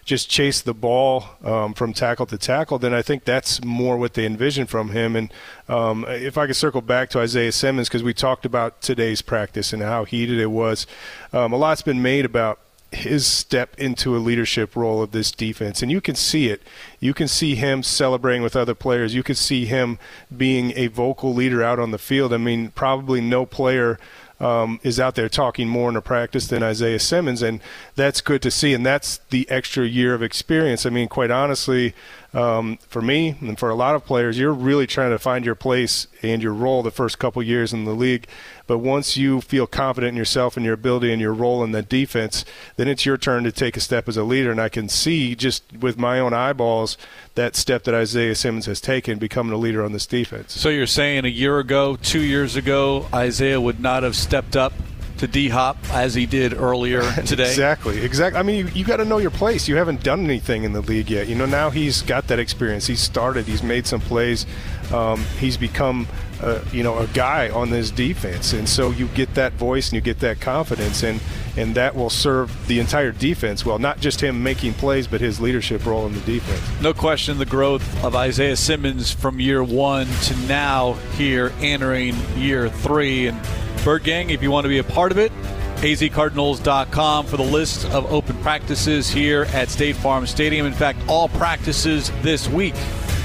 just 0.07 0.29
chase 0.29 0.61
the 0.61 0.73
ball 0.73 1.25
um, 1.43 1.73
from 1.73 1.91
tackle 1.91 2.25
to 2.25 2.37
tackle, 2.37 2.79
then 2.79 2.93
I 2.93 3.01
think 3.01 3.25
that's 3.25 3.63
more 3.63 3.97
what 3.97 4.13
they 4.13 4.25
envision 4.25 4.65
from 4.65 4.91
him. 4.91 5.17
And 5.17 5.33
um, 5.67 6.05
if 6.07 6.37
I 6.37 6.47
could 6.47 6.55
circle 6.55 6.81
back 6.81 7.09
to 7.09 7.19
Isaiah 7.19 7.51
Simmons, 7.51 7.89
because 7.89 8.03
we 8.03 8.13
talked 8.13 8.45
about 8.45 8.81
today's 8.81 9.21
practice 9.21 9.73
and 9.73 9.83
how 9.83 10.05
heated 10.05 10.39
it 10.39 10.49
was, 10.49 10.87
um, 11.33 11.51
a 11.51 11.57
lot's 11.57 11.81
been 11.81 12.01
made 12.01 12.23
about 12.23 12.59
his 12.93 13.27
step 13.27 13.77
into 13.77 14.15
a 14.15 14.19
leadership 14.19 14.77
role 14.77 15.01
of 15.03 15.11
this 15.11 15.29
defense. 15.29 15.81
And 15.81 15.91
you 15.91 15.99
can 15.99 16.15
see 16.15 16.47
it. 16.47 16.61
You 17.01 17.13
can 17.13 17.27
see 17.27 17.55
him 17.55 17.83
celebrating 17.83 18.43
with 18.43 18.55
other 18.55 18.73
players. 18.73 19.13
You 19.13 19.23
can 19.23 19.35
see 19.35 19.65
him 19.65 19.99
being 20.35 20.71
a 20.77 20.87
vocal 20.87 21.33
leader 21.33 21.61
out 21.61 21.79
on 21.79 21.91
the 21.91 21.97
field. 21.97 22.33
I 22.33 22.37
mean, 22.37 22.71
probably 22.71 23.19
no 23.19 23.45
player 23.45 23.99
um, 24.39 24.79
is 24.83 24.99
out 24.99 25.15
there 25.15 25.29
talking 25.29 25.67
more 25.67 25.89
in 25.89 25.95
a 25.95 26.01
practice 26.01 26.47
than 26.47 26.63
Isaiah 26.63 26.99
Simmons, 26.99 27.41
and 27.41 27.59
that's 27.95 28.21
good 28.21 28.41
to 28.43 28.51
see. 28.51 28.73
And 28.73 28.85
that's 28.85 29.17
the 29.29 29.49
extra 29.49 29.85
year 29.85 30.13
of 30.13 30.21
experience. 30.21 30.85
I 30.85 30.89
mean, 30.89 31.07
quite 31.07 31.31
honestly, 31.31 31.93
um, 32.37 32.77
for 32.87 33.01
me 33.01 33.35
and 33.41 33.57
for 33.57 33.71
a 33.71 33.75
lot 33.75 33.95
of 33.95 34.05
players, 34.05 34.37
you're 34.37 34.53
really 34.53 34.85
trying 34.85 35.09
to 35.09 35.17
find 35.17 35.43
your 35.43 35.55
place 35.55 36.05
and 36.21 36.43
your 36.43 36.53
role 36.53 36.83
the 36.83 36.91
first 36.91 37.17
couple 37.17 37.41
years 37.41 37.73
in 37.73 37.85
the 37.85 37.95
league. 37.95 38.27
But 38.67 38.77
once 38.77 39.17
you 39.17 39.41
feel 39.41 39.65
confident 39.65 40.09
in 40.09 40.17
yourself 40.17 40.55
and 40.55 40.63
your 40.63 40.75
ability 40.75 41.11
and 41.11 41.19
your 41.19 41.33
role 41.33 41.63
in 41.63 41.71
the 41.71 41.81
defense, 41.81 42.45
then 42.75 42.87
it's 42.87 43.07
your 43.07 43.17
turn 43.17 43.43
to 43.45 43.51
take 43.51 43.75
a 43.75 43.79
step 43.79 44.07
as 44.07 44.17
a 44.17 44.23
leader. 44.23 44.51
And 44.51 44.61
I 44.61 44.69
can 44.69 44.87
see 44.87 45.33
just 45.33 45.63
with 45.79 45.97
my 45.97 46.19
own 46.19 46.31
eyeballs 46.31 46.95
that 47.33 47.55
step 47.55 47.85
that 47.85 47.95
Isaiah 47.95 48.35
Simmons 48.35 48.67
has 48.67 48.79
taken, 48.79 49.17
becoming 49.17 49.53
a 49.53 49.57
leader 49.57 49.83
on 49.83 49.93
this 49.93 50.05
defense. 50.05 50.53
So 50.53 50.69
you're 50.69 50.85
saying 50.85 51.25
a 51.25 51.29
year 51.29 51.57
ago, 51.57 51.95
two 51.95 52.21
years 52.21 52.55
ago, 52.55 53.07
Isaiah 53.11 53.59
would 53.59 53.79
not 53.79 54.03
have 54.03 54.15
stepped 54.15 54.55
up 54.55 54.73
to 55.17 55.27
D 55.27 55.49
Hop 55.49 55.77
as 55.91 56.13
he 56.13 56.25
did 56.25 56.53
earlier 56.53 57.01
today. 57.25 57.49
exactly, 57.49 58.01
exactly. 58.01 58.39
I 58.39 58.43
mean, 58.43 58.67
you, 58.67 58.71
you 58.73 58.85
got 58.85 58.97
to 58.97 59.05
know 59.05 59.17
your 59.17 59.31
place. 59.31 59.67
You 59.67 59.75
haven't 59.75 60.03
done 60.03 60.23
anything 60.23 60.63
in 60.63 60.73
the 60.73 60.81
league 60.81 61.09
yet. 61.09 61.27
You 61.27 61.35
know, 61.35 61.45
now 61.45 61.69
he's 61.69 62.01
got 62.01 62.27
that 62.27 62.39
experience. 62.39 62.87
He's 62.87 63.01
started. 63.01 63.45
He's 63.45 63.63
made 63.63 63.87
some 63.87 64.01
plays. 64.01 64.45
Um, 64.93 65.21
he's 65.39 65.57
become, 65.57 66.07
uh, 66.41 66.61
you 66.71 66.81
know, 66.81 66.97
a 66.99 67.07
guy 67.07 67.49
on 67.49 67.71
this 67.71 67.91
defense, 67.91 68.53
and 68.53 68.69
so 68.69 68.91
you 68.91 69.07
get 69.09 69.33
that 69.35 69.53
voice 69.53 69.89
and 69.89 69.95
you 69.95 70.01
get 70.01 70.19
that 70.19 70.39
confidence, 70.39 71.03
and 71.03 71.19
and 71.57 71.75
that 71.75 71.95
will 71.95 72.09
serve 72.09 72.67
the 72.67 72.79
entire 72.79 73.11
defense 73.11 73.65
well. 73.65 73.79
Not 73.79 73.99
just 73.99 74.21
him 74.21 74.43
making 74.43 74.75
plays, 74.75 75.07
but 75.07 75.19
his 75.19 75.41
leadership 75.41 75.85
role 75.85 76.05
in 76.05 76.13
the 76.13 76.21
defense. 76.21 76.61
No 76.81 76.93
question, 76.93 77.37
the 77.37 77.45
growth 77.45 78.03
of 78.03 78.15
Isaiah 78.15 78.55
Simmons 78.55 79.11
from 79.11 79.39
year 79.41 79.63
one 79.63 80.05
to 80.05 80.37
now 80.47 80.93
here 81.17 81.51
entering 81.59 82.15
year 82.37 82.69
three 82.69 83.27
and 83.27 83.41
Bird 83.83 84.03
Gang, 84.03 84.29
if 84.29 84.43
you 84.43 84.51
want 84.51 84.65
to 84.65 84.69
be 84.69 84.79
a 84.79 84.83
part 84.83 85.11
of 85.11 85.17
it, 85.17 85.31
azcardinals.com 85.77 87.25
for 87.25 87.37
the 87.37 87.43
list 87.43 87.85
of 87.87 88.11
open 88.11 88.35
practices 88.37 89.09
here 89.09 89.43
at 89.53 89.69
State 89.69 89.95
Farm 89.95 90.25
Stadium. 90.25 90.65
In 90.65 90.73
fact, 90.73 90.99
all 91.07 91.29
practices 91.29 92.11
this 92.21 92.47
week 92.49 92.75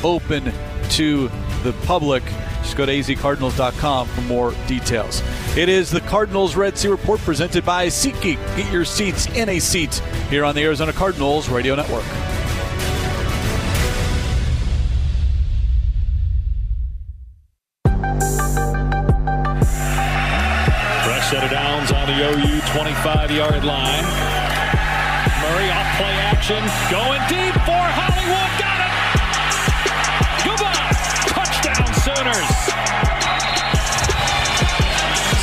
open 0.05 0.53
to 0.91 1.29
the 1.63 1.73
public. 1.85 2.23
Just 2.63 2.77
go 2.77 2.87
to 2.87 2.93
azcardinals.com 2.93 4.07
for 4.09 4.21
more 4.23 4.55
details. 4.67 5.23
It 5.57 5.69
is 5.69 5.91
the 5.91 6.01
Cardinals 6.03 6.55
Red 6.55 6.77
Sea 6.79 6.89
Report 6.89 7.21
presented 7.21 7.65
by 7.65 7.87
SeatGeek. 7.87 8.57
Get 8.57 8.73
your 8.73 8.85
seats 8.85 9.27
in 9.29 9.49
a 9.49 9.59
seat 9.59 9.95
here 10.31 10.45
on 10.45 10.55
the 10.55 10.63
Arizona 10.63 10.93
Cardinals 10.93 11.49
Radio 11.49 11.75
Network. 11.75 12.05
The 22.73 22.79
OU 22.79 22.85
25 22.85 23.31
yard 23.31 23.65
line. 23.65 24.05
Murray 25.41 25.71
off 25.71 25.97
play 25.97 26.15
action, 26.31 26.63
going 26.91 27.21
deep 27.29 27.55
for 27.65 27.85
Hollywood. 27.93 28.53
Got 28.59 28.81
it! 28.87 28.93
Goodbye! 30.45 30.93
Touchdown 31.29 31.93
Sooners! 32.03 32.51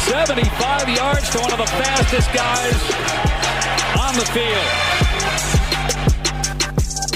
75 0.10 0.90
yards 0.90 1.30
to 1.30 1.40
one 1.40 1.52
of 1.52 1.58
the 1.58 1.68
fastest 1.68 2.34
guys 2.34 2.82
on 4.00 4.16
the 4.16 4.26
field. 4.34 4.68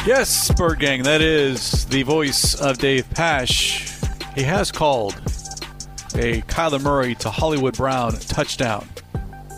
Yes, 0.06 0.52
Bird 0.54 0.80
Gang, 0.80 1.04
that 1.04 1.22
is 1.22 1.86
the 1.86 2.04
voice 2.04 2.56
of 2.56 2.78
Dave 2.78 3.10
Pasch. 3.12 3.90
He 4.36 4.44
has 4.44 4.72
called 4.72 5.16
a 6.16 6.42
Kyler 6.44 6.82
Murray 6.82 7.16
to 7.16 7.32
Hollywood 7.32 7.78
Brown 7.78 8.12
touchdown 8.14 8.88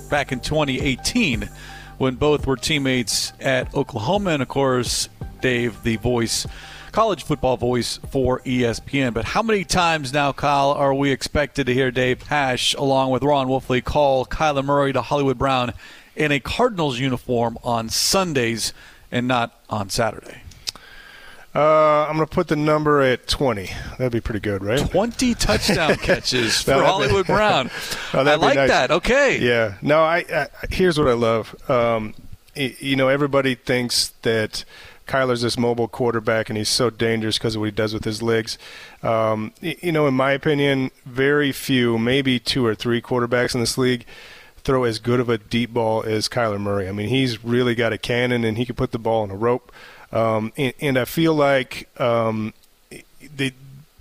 back 0.10 0.32
in 0.32 0.40
2018 0.40 1.50
when 1.98 2.16
both 2.16 2.46
were 2.46 2.56
teammates 2.56 3.34
at 3.40 3.74
Oklahoma. 3.74 4.32
And 4.32 4.42
of 4.42 4.48
course, 4.48 5.10
Dave, 5.42 5.82
the 5.84 5.98
voice, 5.98 6.48
college 6.92 7.24
football 7.24 7.58
voice 7.58 7.98
for 8.10 8.40
ESPN. 8.42 9.14
But 9.14 9.26
how 9.26 9.42
many 9.42 9.64
times 9.64 10.14
now, 10.14 10.32
Kyle, 10.32 10.72
are 10.72 10.94
we 10.94 11.12
expected 11.12 11.68
to 11.68 11.74
hear 11.74 11.92
Dave 11.92 12.20
Pasch 12.20 12.74
along 12.76 13.12
with 13.12 13.24
Ron 13.24 13.48
Wolfley 13.48 13.84
call 13.84 14.26
Kyler 14.26 14.64
Murray 14.64 14.94
to 14.94 15.02
Hollywood 15.02 15.38
Brown 15.38 15.74
in 16.16 16.32
a 16.32 16.40
Cardinals 16.40 17.00
uniform 17.00 17.58
on 17.64 17.90
Sundays 17.90 18.74
and 19.12 19.28
not 19.28 19.60
on 19.70 19.90
Saturday? 19.90 20.42
Uh, 21.56 22.06
I'm 22.10 22.18
going 22.18 22.28
to 22.28 22.34
put 22.34 22.50
the 22.50 22.58
number 22.58 23.02
at 23.02 23.28
20. 23.28 23.70
That'd 23.98 24.12
be 24.12 24.20
pretty 24.20 24.42
good, 24.42 24.62
right? 24.62 24.80
20 24.80 25.36
touchdown 25.36 25.96
catches 26.02 26.62
for 26.62 26.74
Hollywood 26.74 27.26
Brown. 27.28 27.72
oh, 28.14 28.20
I 28.20 28.36
like 28.36 28.56
nice. 28.56 28.70
that. 28.70 28.92
Okay. 28.92 29.40
Yeah. 29.40 29.76
No, 29.82 30.02
I, 30.02 30.26
I, 30.30 30.48
here's 30.70 31.00
what 31.00 31.08
I 31.08 31.14
love. 31.14 31.56
Um, 31.70 32.14
you 32.56 32.98
know, 32.98 33.08
everybody 33.08 33.56
thinks 33.56 34.10
that 34.24 34.66
Kyler's 35.08 35.42
this 35.42 35.58
mobile 35.58 35.88
quarterback 35.88 36.50
and 36.50 36.58
he's 36.58 36.70
so 36.70 36.90
dangerous 36.90 37.38
because 37.38 37.56
of 37.56 37.62
what 37.62 37.66
he 37.68 37.72
does 37.72 37.94
with 37.94 38.04
his 38.04 38.22
legs. 38.22 38.58
Um, 39.02 39.54
you 39.62 39.92
know, 39.92 40.08
in 40.08 40.14
my 40.14 40.32
opinion, 40.32 40.92
very 41.06 41.52
few, 41.54 41.98
maybe 41.98 42.40
two 42.40 42.66
or 42.66 42.76
three 42.76 43.02
quarterbacks 43.02 43.54
in 43.54 43.62
this 43.62 43.78
league 43.78 44.06
throw 44.58 44.84
as 44.84 45.00
good 45.00 45.20
of 45.20 45.30
a 45.30 45.38
deep 45.38 45.74
ball 45.74 46.04
as 46.04 46.28
Kyler 46.28 46.60
Murray. 46.60 46.90
I 46.90 46.92
mean, 46.92 47.08
he's 47.08 47.44
really 47.44 47.76
got 47.76 47.94
a 47.94 47.98
cannon 47.98 48.44
and 48.44 48.58
he 48.58 48.66
can 48.66 48.76
put 48.76 48.92
the 48.92 49.00
ball 49.00 49.24
in 49.24 49.30
a 49.32 49.36
rope. 49.36 49.72
Um, 50.16 50.54
and, 50.56 50.74
and, 50.80 50.98
I 50.98 51.04
feel 51.04 51.34
like 51.34 51.90
um, 52.00 52.54
they 53.36 53.52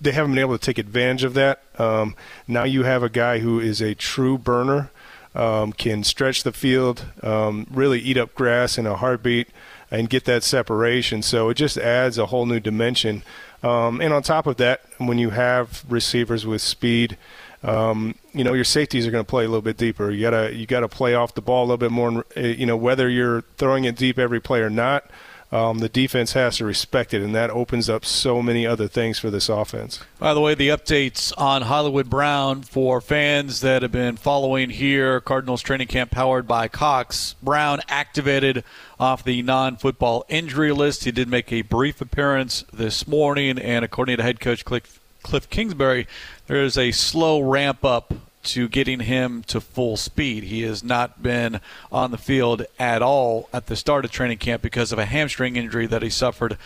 they 0.00 0.12
haven't 0.12 0.30
been 0.30 0.38
able 0.38 0.56
to 0.56 0.64
take 0.64 0.78
advantage 0.78 1.24
of 1.24 1.34
that. 1.34 1.62
Um, 1.76 2.14
now 2.46 2.62
you 2.62 2.84
have 2.84 3.02
a 3.02 3.08
guy 3.08 3.40
who 3.40 3.58
is 3.58 3.80
a 3.80 3.96
true 3.96 4.38
burner, 4.38 4.90
um, 5.34 5.72
can 5.72 6.04
stretch 6.04 6.44
the 6.44 6.52
field, 6.52 7.06
um, 7.24 7.66
really 7.68 7.98
eat 7.98 8.16
up 8.16 8.32
grass 8.36 8.78
in 8.78 8.86
a 8.86 8.94
heartbeat, 8.94 9.48
and 9.90 10.08
get 10.08 10.24
that 10.26 10.44
separation. 10.44 11.20
So 11.20 11.48
it 11.48 11.54
just 11.54 11.76
adds 11.76 12.16
a 12.16 12.26
whole 12.26 12.46
new 12.46 12.60
dimension. 12.60 13.24
Um, 13.64 14.00
and 14.00 14.12
on 14.12 14.22
top 14.22 14.46
of 14.46 14.56
that, 14.58 14.82
when 14.98 15.18
you 15.18 15.30
have 15.30 15.84
receivers 15.88 16.46
with 16.46 16.62
speed. 16.62 17.18
Um, 17.64 18.16
you 18.34 18.44
know 18.44 18.52
your 18.52 18.64
safeties 18.64 19.06
are 19.06 19.10
going 19.10 19.24
to 19.24 19.28
play 19.28 19.46
a 19.46 19.48
little 19.48 19.62
bit 19.62 19.78
deeper. 19.78 20.10
You 20.10 20.20
gotta 20.20 20.54
you 20.54 20.66
gotta 20.66 20.86
play 20.86 21.14
off 21.14 21.34
the 21.34 21.40
ball 21.40 21.62
a 21.62 21.66
little 21.66 21.78
bit 21.78 21.90
more. 21.90 22.26
You 22.36 22.66
know 22.66 22.76
whether 22.76 23.08
you're 23.08 23.40
throwing 23.56 23.84
it 23.84 23.96
deep 23.96 24.18
every 24.18 24.38
play 24.38 24.60
or 24.60 24.68
not 24.68 25.10
um, 25.55 25.78
the 25.78 25.88
defense 25.88 26.32
has 26.32 26.57
to 26.57 26.64
respect 26.64 27.14
it, 27.14 27.22
and 27.22 27.32
that 27.32 27.48
opens 27.48 27.88
up 27.88 28.05
so 28.05 28.42
many 28.42 28.66
other 28.66 28.88
things 28.88 29.20
for 29.20 29.30
this 29.30 29.48
offense. 29.48 30.00
By 30.18 30.34
the 30.34 30.40
way, 30.40 30.57
the 30.57 30.68
updates 30.68 31.32
on 31.38 31.62
Hollywood 31.62 32.11
Brown 32.11 32.62
for 32.62 33.00
fans 33.00 33.61
that 33.61 33.82
have 33.82 33.92
been 33.92 34.16
following 34.16 34.70
here 34.70 35.20
Cardinals 35.20 35.62
training 35.62 35.86
camp 35.86 36.11
powered 36.11 36.48
by 36.48 36.66
Cox. 36.66 37.36
Brown 37.40 37.80
activated 37.88 38.64
off 38.98 39.22
the 39.22 39.42
non 39.42 39.76
football 39.76 40.24
injury 40.28 40.72
list. 40.72 41.05
He 41.05 41.12
did 41.12 41.28
make 41.28 41.52
a 41.52 41.62
brief 41.62 42.00
appearance 42.00 42.64
this 42.72 43.07
morning, 43.07 43.57
and 43.57 43.84
according 43.84 44.16
to 44.16 44.24
head 44.24 44.40
coach 44.40 44.64
Cliff, 44.64 44.98
Cliff 45.22 45.48
Kingsbury, 45.48 46.09
there 46.48 46.64
is 46.64 46.76
a 46.76 46.90
slow 46.90 47.40
ramp 47.40 47.84
up 47.84 48.12
to 48.45 48.68
getting 48.68 49.01
him 49.01 49.42
to 49.45 49.61
full 49.61 49.97
speed. 49.97 50.45
He 50.45 50.62
has 50.62 50.84
not 50.84 51.22
been 51.22 51.61
on 51.90 52.11
the 52.11 52.18
field 52.18 52.66
at 52.78 53.03
all 53.03 53.49
at 53.53 53.66
the 53.66 53.76
start 53.76 54.05
of 54.05 54.11
training 54.11 54.38
camp 54.38 54.62
because 54.62 54.92
of 54.92 54.99
a 54.99 55.07
hamstring 55.07 55.57
injury 55.57 55.86
that 55.86 56.03
he 56.03 56.11
suffered 56.11 56.57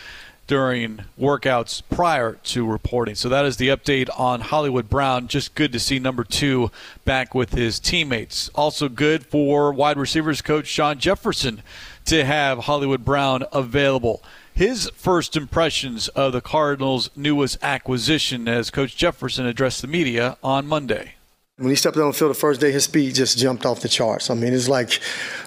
during 0.48 1.04
workouts 1.20 1.82
prior 1.90 2.32
to 2.42 2.66
reporting. 2.66 3.14
So 3.14 3.28
that 3.28 3.44
is 3.44 3.58
the 3.58 3.68
update 3.68 4.08
on 4.18 4.40
Hollywood 4.40 4.88
Brown. 4.88 5.28
Just 5.28 5.54
good 5.54 5.72
to 5.72 5.78
see 5.78 5.98
number 5.98 6.24
two 6.24 6.70
back 7.04 7.34
with 7.34 7.52
his 7.52 7.78
teammates. 7.78 8.48
Also 8.54 8.88
good 8.88 9.26
for 9.26 9.72
wide 9.72 9.98
receivers 9.98 10.42
coach 10.42 10.66
Shawn 10.66 10.98
Jefferson 10.98 11.62
to 12.06 12.24
have 12.24 12.60
Hollywood 12.60 13.04
Brown 13.04 13.44
available. 13.52 14.22
His 14.54 14.90
first 14.96 15.36
impressions 15.36 16.08
of 16.08 16.32
the 16.32 16.40
Cardinals' 16.40 17.10
newest 17.14 17.58
acquisition 17.62 18.48
as 18.48 18.70
Coach 18.70 18.96
Jefferson 18.96 19.46
addressed 19.46 19.82
the 19.82 19.86
media 19.86 20.36
on 20.42 20.66
Monday. 20.66 21.14
When 21.58 21.70
he 21.70 21.76
stepped 21.76 21.96
on 21.96 22.06
the 22.06 22.12
field 22.12 22.30
the 22.30 22.34
first 22.34 22.60
day, 22.60 22.70
his 22.70 22.84
speed 22.84 23.16
just 23.16 23.36
jumped 23.36 23.66
off 23.66 23.80
the 23.80 23.88
charts. 23.88 24.30
I 24.30 24.34
mean, 24.34 24.54
it's 24.54 24.68
like 24.68 25.00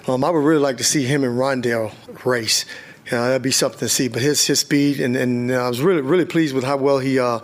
um, 0.06 0.22
I 0.24 0.28
would 0.30 0.44
really 0.44 0.60
like 0.60 0.76
to 0.76 0.84
see 0.84 1.04
him 1.04 1.24
and 1.24 1.38
Rondale 1.38 1.90
race. 2.26 2.66
you 3.06 3.12
know, 3.12 3.24
that'd 3.24 3.40
be 3.40 3.50
something 3.50 3.78
to 3.78 3.88
see. 3.88 4.08
But 4.08 4.20
his 4.20 4.46
his 4.46 4.60
speed 4.60 5.00
and 5.00 5.16
and 5.16 5.50
I 5.50 5.68
was 5.68 5.80
really 5.80 6.02
really 6.02 6.26
pleased 6.26 6.54
with 6.54 6.64
how 6.64 6.76
well 6.76 6.98
he. 6.98 7.18
Uh, 7.18 7.40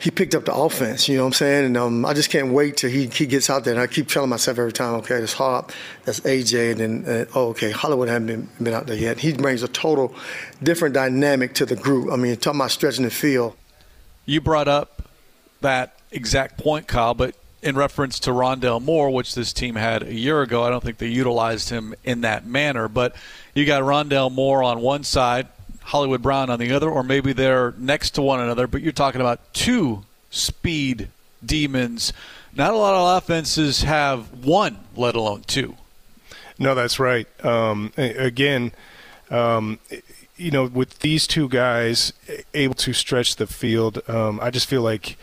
he 0.00 0.10
picked 0.10 0.34
up 0.34 0.46
the 0.46 0.54
offense, 0.54 1.08
you 1.08 1.16
know 1.18 1.24
what 1.24 1.26
I'm 1.26 1.32
saying? 1.34 1.66
And 1.66 1.76
um, 1.76 2.06
I 2.06 2.14
just 2.14 2.30
can't 2.30 2.54
wait 2.54 2.78
till 2.78 2.88
he, 2.88 3.08
he 3.08 3.26
gets 3.26 3.50
out 3.50 3.64
there. 3.64 3.74
And 3.74 3.82
I 3.82 3.86
keep 3.86 4.08
telling 4.08 4.30
myself 4.30 4.58
every 4.58 4.72
time, 4.72 4.94
okay, 4.94 5.20
that's 5.20 5.34
Hop, 5.34 5.72
that's 6.06 6.20
AJ, 6.20 6.72
and 6.72 6.80
then, 6.80 7.04
uh, 7.06 7.24
oh, 7.34 7.48
okay, 7.48 7.70
Hollywood 7.70 8.08
hasn't 8.08 8.26
been, 8.26 8.48
been 8.62 8.72
out 8.72 8.86
there 8.86 8.96
yet. 8.96 9.18
He 9.18 9.34
brings 9.34 9.62
a 9.62 9.68
total 9.68 10.14
different 10.62 10.94
dynamic 10.94 11.52
to 11.56 11.66
the 11.66 11.76
group. 11.76 12.10
I 12.10 12.16
mean, 12.16 12.34
talking 12.38 12.60
about 12.60 12.70
stretching 12.70 13.04
the 13.04 13.10
field. 13.10 13.54
You 14.24 14.40
brought 14.40 14.68
up 14.68 15.02
that 15.60 15.98
exact 16.10 16.56
point, 16.56 16.88
Kyle, 16.88 17.12
but 17.12 17.34
in 17.62 17.76
reference 17.76 18.18
to 18.20 18.30
Rondale 18.30 18.82
Moore, 18.82 19.10
which 19.10 19.34
this 19.34 19.52
team 19.52 19.74
had 19.74 20.02
a 20.02 20.14
year 20.14 20.42
ago, 20.42 20.64
I 20.64 20.70
don't 20.70 20.82
think 20.82 20.98
they 20.98 21.08
utilized 21.08 21.70
him 21.70 21.94
in 22.04 22.22
that 22.22 22.46
manner. 22.46 22.88
But 22.88 23.14
you 23.54 23.66
got 23.66 23.82
Rondale 23.82 24.32
Moore 24.32 24.62
on 24.62 24.80
one 24.80 25.04
side, 25.04 25.48
Hollywood 25.82 26.22
Brown 26.22 26.50
on 26.50 26.58
the 26.58 26.72
other, 26.72 26.88
or 26.88 27.02
maybe 27.02 27.32
they're 27.32 27.74
next 27.78 28.10
to 28.10 28.22
one 28.22 28.40
another, 28.40 28.66
but 28.66 28.80
you're 28.80 28.92
talking 28.92 29.20
about 29.20 29.52
two 29.52 30.04
speed 30.30 31.08
demons. 31.44 32.12
Not 32.54 32.72
a 32.72 32.76
lot 32.76 32.94
of 32.94 33.22
offenses 33.22 33.82
have 33.82 34.44
one, 34.44 34.78
let 34.96 35.14
alone 35.14 35.42
two. 35.46 35.76
No, 36.58 36.74
that's 36.74 36.98
right. 36.98 37.26
Um, 37.44 37.92
again, 37.96 38.72
um, 39.30 39.78
you 40.36 40.50
know, 40.50 40.66
with 40.66 40.98
these 41.00 41.26
two 41.26 41.48
guys 41.48 42.12
able 42.54 42.74
to 42.74 42.92
stretch 42.92 43.36
the 43.36 43.46
field, 43.46 44.02
um, 44.08 44.40
I 44.42 44.50
just 44.50 44.66
feel 44.66 44.82
like 44.82 45.16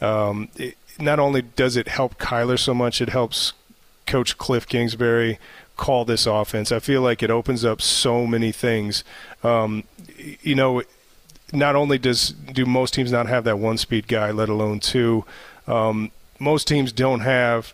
um, 0.00 0.48
it, 0.56 0.76
not 0.98 1.18
only 1.18 1.42
does 1.42 1.76
it 1.76 1.88
help 1.88 2.18
Kyler 2.18 2.58
so 2.58 2.74
much, 2.74 3.00
it 3.00 3.08
helps 3.08 3.52
Coach 4.06 4.38
Cliff 4.38 4.66
Kingsbury 4.66 5.38
call 5.76 6.04
this 6.04 6.26
offense. 6.26 6.72
I 6.72 6.80
feel 6.80 7.02
like 7.02 7.22
it 7.22 7.30
opens 7.30 7.64
up 7.64 7.80
so 7.80 8.26
many 8.26 8.52
things. 8.52 9.04
Um, 9.42 9.84
you 10.42 10.54
know, 10.54 10.82
not 11.52 11.76
only 11.76 11.98
does 11.98 12.30
do 12.30 12.66
most 12.66 12.94
teams 12.94 13.12
not 13.12 13.26
have 13.26 13.44
that 13.44 13.58
one 13.58 13.78
speed 13.78 14.08
guy, 14.08 14.30
let 14.30 14.48
alone 14.48 14.80
two. 14.80 15.24
Um, 15.66 16.10
most 16.38 16.68
teams 16.68 16.92
don't 16.92 17.20
have 17.20 17.72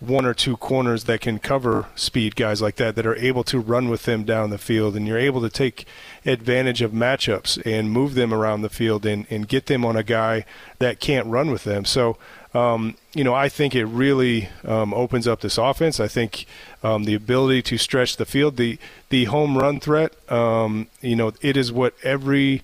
one 0.00 0.24
or 0.24 0.34
two 0.34 0.56
corners 0.56 1.04
that 1.04 1.20
can 1.20 1.38
cover 1.38 1.86
speed 1.96 2.36
guys 2.36 2.62
like 2.62 2.76
that 2.76 2.94
that 2.94 3.06
are 3.06 3.16
able 3.16 3.42
to 3.42 3.58
run 3.58 3.88
with 3.88 4.04
them 4.04 4.22
down 4.22 4.50
the 4.50 4.58
field 4.58 4.94
and 4.94 5.08
you're 5.08 5.18
able 5.18 5.40
to 5.40 5.50
take 5.50 5.86
advantage 6.24 6.80
of 6.82 6.92
matchups 6.92 7.60
and 7.66 7.90
move 7.90 8.14
them 8.14 8.32
around 8.32 8.62
the 8.62 8.68
field 8.68 9.04
and, 9.04 9.26
and 9.28 9.48
get 9.48 9.66
them 9.66 9.84
on 9.84 9.96
a 9.96 10.04
guy 10.04 10.44
that 10.78 11.00
can't 11.00 11.26
run 11.26 11.50
with 11.50 11.64
them 11.64 11.84
so 11.84 12.16
um, 12.54 12.96
you 13.14 13.24
know 13.24 13.34
I 13.34 13.48
think 13.48 13.74
it 13.74 13.84
really 13.84 14.48
um, 14.64 14.94
opens 14.94 15.26
up 15.26 15.40
this 15.40 15.58
offense 15.58 16.00
I 16.00 16.08
think 16.08 16.46
um, 16.82 17.04
the 17.04 17.14
ability 17.14 17.62
to 17.62 17.78
stretch 17.78 18.16
the 18.16 18.24
field 18.24 18.56
the 18.56 18.78
the 19.10 19.24
home 19.24 19.58
run 19.58 19.80
threat 19.80 20.14
um, 20.30 20.88
you 21.00 21.16
know 21.16 21.32
it 21.40 21.56
is 21.56 21.72
what 21.72 21.94
every 22.02 22.62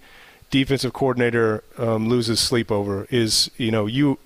defensive 0.51 0.93
coordinator 0.93 1.65
um, 1.79 2.09
loses 2.09 2.41
sleep 2.41 2.71
over 2.71 3.07
is 3.11 3.51
you 3.57 3.71
know 3.71 3.87
you 3.87 4.19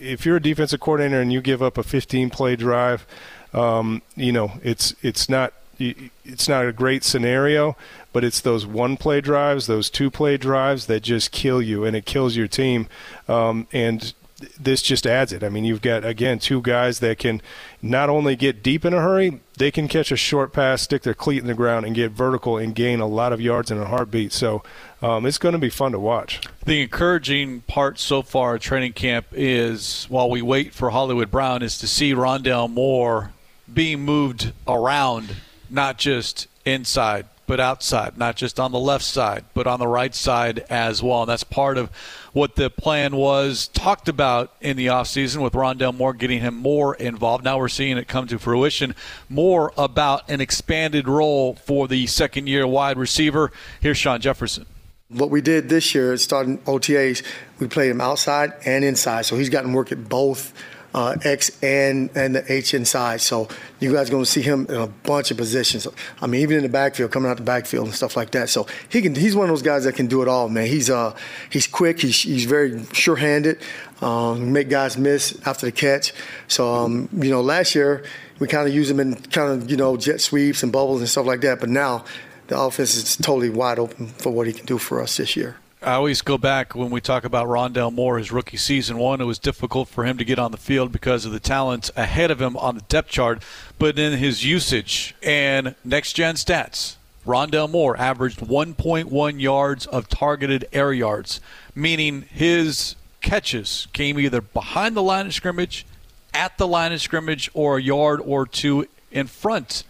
if 0.00 0.24
you're 0.24 0.36
a 0.36 0.42
defensive 0.42 0.80
coordinator 0.80 1.20
and 1.20 1.32
you 1.32 1.40
give 1.40 1.62
up 1.62 1.78
a 1.78 1.82
15 1.82 2.30
play 2.30 2.56
drive, 2.56 3.06
um, 3.52 4.02
you 4.16 4.32
know 4.32 4.52
it's 4.62 4.94
it's 5.02 5.28
not 5.28 5.52
it's 5.78 6.48
not 6.48 6.66
a 6.66 6.72
great 6.72 7.04
scenario, 7.04 7.76
but 8.12 8.24
it's 8.24 8.40
those 8.40 8.66
one 8.66 8.96
play 8.96 9.20
drives, 9.20 9.68
those 9.68 9.88
two 9.88 10.10
play 10.10 10.36
drives 10.36 10.86
that 10.86 11.02
just 11.02 11.30
kill 11.30 11.62
you 11.62 11.84
and 11.84 11.94
it 11.94 12.04
kills 12.04 12.36
your 12.36 12.48
team. 12.48 12.88
Um, 13.28 13.68
and 13.72 14.12
this 14.58 14.82
just 14.82 15.06
adds 15.06 15.32
it. 15.32 15.42
I 15.42 15.48
mean, 15.48 15.64
you've 15.64 15.82
got 15.82 16.04
again 16.04 16.38
two 16.38 16.62
guys 16.62 17.00
that 17.00 17.18
can 17.18 17.42
not 17.82 18.08
only 18.08 18.36
get 18.36 18.62
deep 18.62 18.84
in 18.84 18.94
a 18.94 19.00
hurry, 19.00 19.40
they 19.56 19.70
can 19.70 19.88
catch 19.88 20.12
a 20.12 20.16
short 20.16 20.52
pass, 20.52 20.82
stick 20.82 21.02
their 21.02 21.14
cleat 21.14 21.40
in 21.40 21.46
the 21.46 21.54
ground, 21.54 21.86
and 21.86 21.94
get 21.94 22.12
vertical 22.12 22.56
and 22.56 22.74
gain 22.74 23.00
a 23.00 23.06
lot 23.06 23.32
of 23.32 23.40
yards 23.40 23.70
in 23.70 23.78
a 23.78 23.86
heartbeat. 23.86 24.32
So 24.32 24.62
um, 25.02 25.26
it's 25.26 25.38
going 25.38 25.54
to 25.54 25.58
be 25.58 25.70
fun 25.70 25.92
to 25.92 25.98
watch. 25.98 26.40
The 26.64 26.82
encouraging 26.82 27.62
part 27.62 27.98
so 27.98 28.22
far 28.22 28.54
at 28.54 28.60
training 28.60 28.92
camp 28.92 29.26
is 29.32 30.06
while 30.08 30.30
we 30.30 30.42
wait 30.42 30.72
for 30.72 30.90
Hollywood 30.90 31.30
Brown, 31.30 31.62
is 31.62 31.78
to 31.78 31.88
see 31.88 32.14
Rondale 32.14 32.70
Moore 32.70 33.32
being 33.72 34.00
moved 34.00 34.52
around, 34.66 35.34
not 35.68 35.98
just 35.98 36.46
inside 36.64 37.26
but 37.48 37.58
outside, 37.58 38.18
not 38.18 38.36
just 38.36 38.60
on 38.60 38.70
the 38.70 38.78
left 38.78 39.04
side, 39.04 39.42
but 39.54 39.66
on 39.66 39.80
the 39.80 39.88
right 39.88 40.14
side 40.14 40.60
as 40.70 41.02
well. 41.02 41.22
And 41.22 41.30
that's 41.30 41.42
part 41.42 41.78
of 41.78 41.90
what 42.34 42.54
the 42.56 42.68
plan 42.68 43.16
was 43.16 43.68
talked 43.68 44.08
about 44.08 44.52
in 44.60 44.76
the 44.76 44.86
offseason 44.86 45.42
with 45.42 45.54
Rondale 45.54 45.96
Moore 45.96 46.12
getting 46.12 46.40
him 46.40 46.54
more 46.54 46.94
involved. 46.94 47.42
Now 47.42 47.58
we're 47.58 47.70
seeing 47.70 47.96
it 47.96 48.06
come 48.06 48.26
to 48.28 48.38
fruition. 48.38 48.94
More 49.30 49.72
about 49.78 50.30
an 50.30 50.42
expanded 50.42 51.08
role 51.08 51.54
for 51.54 51.88
the 51.88 52.06
second 52.06 52.46
year 52.46 52.66
wide 52.66 52.98
receiver. 52.98 53.50
Here's 53.80 53.96
Shawn 53.96 54.20
Jefferson. 54.20 54.66
What 55.08 55.30
we 55.30 55.40
did 55.40 55.70
this 55.70 55.94
year, 55.94 56.14
starting 56.18 56.58
OTAs, 56.58 57.24
we 57.58 57.66
played 57.66 57.90
him 57.90 58.02
outside 58.02 58.52
and 58.66 58.84
inside. 58.84 59.24
So 59.24 59.36
he's 59.36 59.48
gotten 59.48 59.72
work 59.72 59.90
at 59.90 60.06
both 60.06 60.52
uh, 60.94 61.16
X 61.22 61.50
and 61.62 62.10
and 62.14 62.34
the 62.34 62.52
H 62.52 62.74
inside. 62.74 63.20
So 63.20 63.48
you 63.80 63.92
guys 63.92 64.08
are 64.08 64.12
going 64.12 64.24
to 64.24 64.30
see 64.30 64.42
him 64.42 64.66
in 64.68 64.76
a 64.76 64.86
bunch 64.86 65.30
of 65.30 65.36
positions. 65.36 65.86
I 66.20 66.26
mean, 66.26 66.40
even 66.40 66.56
in 66.56 66.62
the 66.62 66.68
backfield, 66.68 67.10
coming 67.10 67.30
out 67.30 67.36
the 67.36 67.42
backfield 67.42 67.86
and 67.86 67.94
stuff 67.94 68.16
like 68.16 68.30
that. 68.32 68.48
So 68.48 68.66
he 68.88 69.02
can. 69.02 69.14
He's 69.14 69.36
one 69.36 69.44
of 69.44 69.50
those 69.50 69.62
guys 69.62 69.84
that 69.84 69.94
can 69.94 70.06
do 70.06 70.22
it 70.22 70.28
all, 70.28 70.48
man. 70.48 70.66
He's 70.66 70.90
uh 70.90 71.16
he's 71.50 71.66
quick. 71.66 72.00
He's 72.00 72.22
he's 72.22 72.44
very 72.44 72.84
sure-handed. 72.92 73.60
Um, 74.00 74.52
make 74.52 74.68
guys 74.68 74.96
miss 74.96 75.38
after 75.46 75.66
the 75.66 75.72
catch. 75.72 76.12
So 76.46 76.72
um, 76.72 77.08
you 77.12 77.30
know, 77.30 77.40
last 77.40 77.74
year 77.74 78.04
we 78.38 78.46
kind 78.46 78.68
of 78.68 78.74
used 78.74 78.90
him 78.90 79.00
in 79.00 79.16
kind 79.16 79.50
of 79.50 79.70
you 79.70 79.76
know 79.76 79.96
jet 79.96 80.20
sweeps 80.20 80.62
and 80.62 80.72
bubbles 80.72 81.00
and 81.00 81.08
stuff 81.08 81.26
like 81.26 81.40
that. 81.42 81.60
But 81.60 81.68
now 81.68 82.04
the 82.46 82.58
offense 82.58 82.96
is 82.96 83.16
totally 83.16 83.50
wide 83.50 83.78
open 83.78 84.08
for 84.08 84.30
what 84.30 84.46
he 84.46 84.52
can 84.52 84.66
do 84.66 84.78
for 84.78 85.02
us 85.02 85.16
this 85.16 85.36
year. 85.36 85.56
I 85.80 85.92
always 85.92 86.22
go 86.22 86.38
back 86.38 86.74
when 86.74 86.90
we 86.90 87.00
talk 87.00 87.22
about 87.22 87.46
Rondale 87.46 87.92
Moore, 87.92 88.18
his 88.18 88.32
rookie 88.32 88.56
season. 88.56 88.98
One, 88.98 89.20
it 89.20 89.26
was 89.26 89.38
difficult 89.38 89.88
for 89.88 90.04
him 90.04 90.18
to 90.18 90.24
get 90.24 90.36
on 90.36 90.50
the 90.50 90.56
field 90.56 90.90
because 90.90 91.24
of 91.24 91.30
the 91.30 91.38
talent 91.38 91.90
ahead 91.94 92.32
of 92.32 92.42
him 92.42 92.56
on 92.56 92.74
the 92.74 92.80
depth 92.82 93.10
chart, 93.10 93.44
but 93.78 93.96
in 93.96 94.18
his 94.18 94.44
usage 94.44 95.14
and 95.22 95.76
next 95.84 96.14
gen 96.14 96.34
stats, 96.34 96.96
Rondale 97.24 97.70
Moore 97.70 97.96
averaged 97.96 98.40
1.1 98.40 99.40
yards 99.40 99.86
of 99.86 100.08
targeted 100.08 100.66
air 100.72 100.92
yards, 100.92 101.40
meaning 101.76 102.22
his 102.22 102.96
catches 103.20 103.86
came 103.92 104.18
either 104.18 104.40
behind 104.40 104.96
the 104.96 105.02
line 105.02 105.26
of 105.26 105.34
scrimmage, 105.34 105.86
at 106.34 106.58
the 106.58 106.66
line 106.66 106.92
of 106.92 107.00
scrimmage, 107.00 107.50
or 107.54 107.78
a 107.78 107.82
yard 107.82 108.20
or 108.24 108.46
two 108.46 108.88
in 109.12 109.28
front 109.28 109.84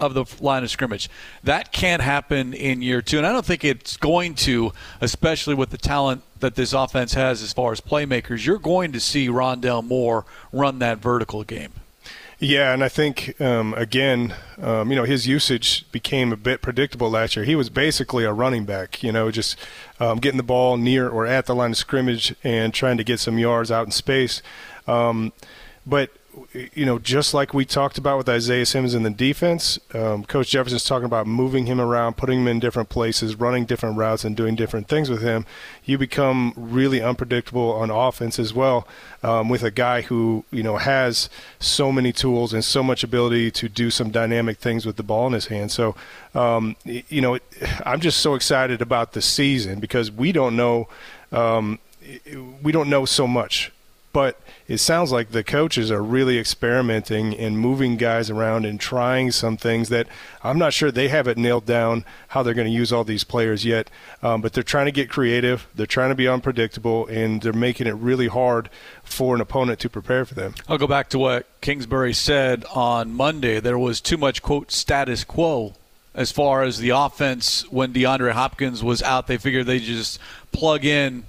of 0.00 0.14
the 0.14 0.24
line 0.42 0.64
of 0.64 0.70
scrimmage. 0.70 1.08
That 1.44 1.72
can't 1.72 2.02
happen 2.02 2.54
in 2.54 2.82
year 2.82 3.02
two, 3.02 3.18
and 3.18 3.26
I 3.26 3.32
don't 3.32 3.44
think 3.44 3.64
it's 3.64 3.96
going 3.96 4.34
to, 4.36 4.72
especially 5.00 5.54
with 5.54 5.70
the 5.70 5.78
talent 5.78 6.22
that 6.40 6.54
this 6.54 6.72
offense 6.72 7.14
has 7.14 7.42
as 7.42 7.52
far 7.52 7.72
as 7.72 7.80
playmakers. 7.80 8.46
You're 8.46 8.58
going 8.58 8.92
to 8.92 9.00
see 9.00 9.28
Rondale 9.28 9.84
Moore 9.84 10.24
run 10.52 10.78
that 10.80 10.98
vertical 10.98 11.44
game. 11.44 11.72
Yeah, 12.42 12.72
and 12.72 12.82
I 12.82 12.88
think 12.88 13.38
um, 13.38 13.74
again, 13.74 14.34
um, 14.62 14.88
you 14.88 14.96
know, 14.96 15.04
his 15.04 15.26
usage 15.26 15.84
became 15.92 16.32
a 16.32 16.38
bit 16.38 16.62
predictable 16.62 17.10
last 17.10 17.36
year. 17.36 17.44
He 17.44 17.54
was 17.54 17.68
basically 17.68 18.24
a 18.24 18.32
running 18.32 18.64
back, 18.64 19.02
you 19.02 19.12
know, 19.12 19.30
just 19.30 19.58
um, 20.00 20.18
getting 20.18 20.38
the 20.38 20.42
ball 20.42 20.78
near 20.78 21.06
or 21.06 21.26
at 21.26 21.44
the 21.44 21.54
line 21.54 21.72
of 21.72 21.76
scrimmage 21.76 22.34
and 22.42 22.72
trying 22.72 22.96
to 22.96 23.04
get 23.04 23.20
some 23.20 23.38
yards 23.38 23.70
out 23.70 23.84
in 23.84 23.92
space. 23.92 24.40
Um, 24.86 25.34
but 25.86 26.10
you 26.74 26.86
know, 26.86 26.98
just 26.98 27.34
like 27.34 27.52
we 27.52 27.64
talked 27.64 27.98
about 27.98 28.18
with 28.18 28.28
Isaiah 28.28 28.66
Simmons 28.66 28.94
in 28.94 29.02
the 29.02 29.10
defense, 29.10 29.78
um, 29.94 30.24
Coach 30.24 30.50
Jefferson's 30.50 30.84
talking 30.84 31.04
about 31.04 31.26
moving 31.26 31.66
him 31.66 31.80
around, 31.80 32.16
putting 32.16 32.40
him 32.40 32.48
in 32.48 32.60
different 32.60 32.88
places, 32.88 33.36
running 33.36 33.64
different 33.64 33.96
routes, 33.96 34.24
and 34.24 34.36
doing 34.36 34.54
different 34.54 34.88
things 34.88 35.10
with 35.10 35.22
him. 35.22 35.44
You 35.84 35.98
become 35.98 36.52
really 36.56 37.02
unpredictable 37.02 37.72
on 37.72 37.90
offense 37.90 38.38
as 38.38 38.54
well 38.54 38.86
um, 39.22 39.48
with 39.48 39.62
a 39.62 39.70
guy 39.70 40.02
who, 40.02 40.44
you 40.50 40.62
know, 40.62 40.76
has 40.76 41.28
so 41.58 41.90
many 41.90 42.12
tools 42.12 42.52
and 42.52 42.64
so 42.64 42.82
much 42.82 43.02
ability 43.02 43.50
to 43.52 43.68
do 43.68 43.90
some 43.90 44.10
dynamic 44.10 44.58
things 44.58 44.86
with 44.86 44.96
the 44.96 45.02
ball 45.02 45.26
in 45.26 45.32
his 45.32 45.46
hand. 45.46 45.72
So, 45.72 45.94
um, 46.34 46.76
you 46.84 47.20
know, 47.20 47.38
I'm 47.84 48.00
just 48.00 48.20
so 48.20 48.34
excited 48.34 48.80
about 48.80 49.12
the 49.12 49.22
season 49.22 49.80
because 49.80 50.10
we 50.10 50.32
don't 50.32 50.56
know. 50.56 50.88
Um, 51.32 51.78
we 52.62 52.72
don't 52.72 52.88
know 52.88 53.04
so 53.04 53.26
much 53.26 53.70
but 54.12 54.38
it 54.70 54.78
sounds 54.78 55.10
like 55.10 55.30
the 55.30 55.42
coaches 55.42 55.90
are 55.90 56.00
really 56.00 56.38
experimenting 56.38 57.36
and 57.36 57.58
moving 57.58 57.96
guys 57.96 58.30
around 58.30 58.64
and 58.64 58.78
trying 58.78 59.32
some 59.32 59.56
things 59.56 59.88
that 59.88 60.06
I'm 60.44 60.60
not 60.60 60.72
sure 60.72 60.92
they 60.92 61.08
have 61.08 61.26
it 61.26 61.36
nailed 61.36 61.66
down 61.66 62.04
how 62.28 62.44
they're 62.44 62.54
going 62.54 62.68
to 62.68 62.72
use 62.72 62.92
all 62.92 63.02
these 63.02 63.24
players 63.24 63.64
yet. 63.64 63.90
Um, 64.22 64.40
but 64.40 64.52
they're 64.52 64.62
trying 64.62 64.86
to 64.86 64.92
get 64.92 65.10
creative, 65.10 65.66
they're 65.74 65.86
trying 65.86 66.10
to 66.10 66.14
be 66.14 66.28
unpredictable, 66.28 67.08
and 67.08 67.42
they're 67.42 67.52
making 67.52 67.88
it 67.88 67.94
really 67.94 68.28
hard 68.28 68.70
for 69.02 69.34
an 69.34 69.40
opponent 69.40 69.80
to 69.80 69.90
prepare 69.90 70.24
for 70.24 70.34
them. 70.34 70.54
I'll 70.68 70.78
go 70.78 70.86
back 70.86 71.08
to 71.08 71.18
what 71.18 71.46
Kingsbury 71.60 72.12
said 72.12 72.64
on 72.72 73.12
Monday. 73.12 73.58
There 73.58 73.76
was 73.76 74.00
too 74.00 74.18
much, 74.18 74.40
quote, 74.40 74.70
status 74.70 75.24
quo 75.24 75.74
as 76.14 76.30
far 76.30 76.62
as 76.62 76.78
the 76.78 76.90
offense 76.90 77.68
when 77.72 77.92
DeAndre 77.92 78.32
Hopkins 78.32 78.84
was 78.84 79.02
out. 79.02 79.26
They 79.26 79.36
figured 79.36 79.66
they 79.66 79.80
just 79.80 80.20
plug 80.52 80.84
in 80.84 81.24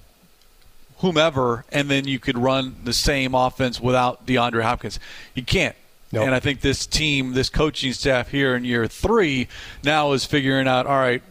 whomever, 1.02 1.66
and 1.72 1.90
then 1.90 2.08
you 2.08 2.20
could 2.20 2.38
run 2.38 2.76
the 2.84 2.94
same 2.94 3.36
offense 3.36 3.82
without 3.82 4.26
DeAndre 4.26 4.64
Hopkins. 4.64 5.00
You 5.34 5.44
can't. 5.44 5.76
Nope. 6.12 6.26
And 6.26 6.36
I 6.36 6.40
think 6.40 6.62
this 6.62 6.86
team, 6.86 7.34
this 7.34 7.50
coaching 7.50 7.94
staff 7.94 8.30
here 8.30 8.56
in 8.56 8.66
year 8.66 8.88
three, 8.88 9.48
now 9.84 10.12
is 10.12 10.26
figuring 10.26 10.68
out, 10.68 10.86
all 10.86 10.98
right, 10.98 11.22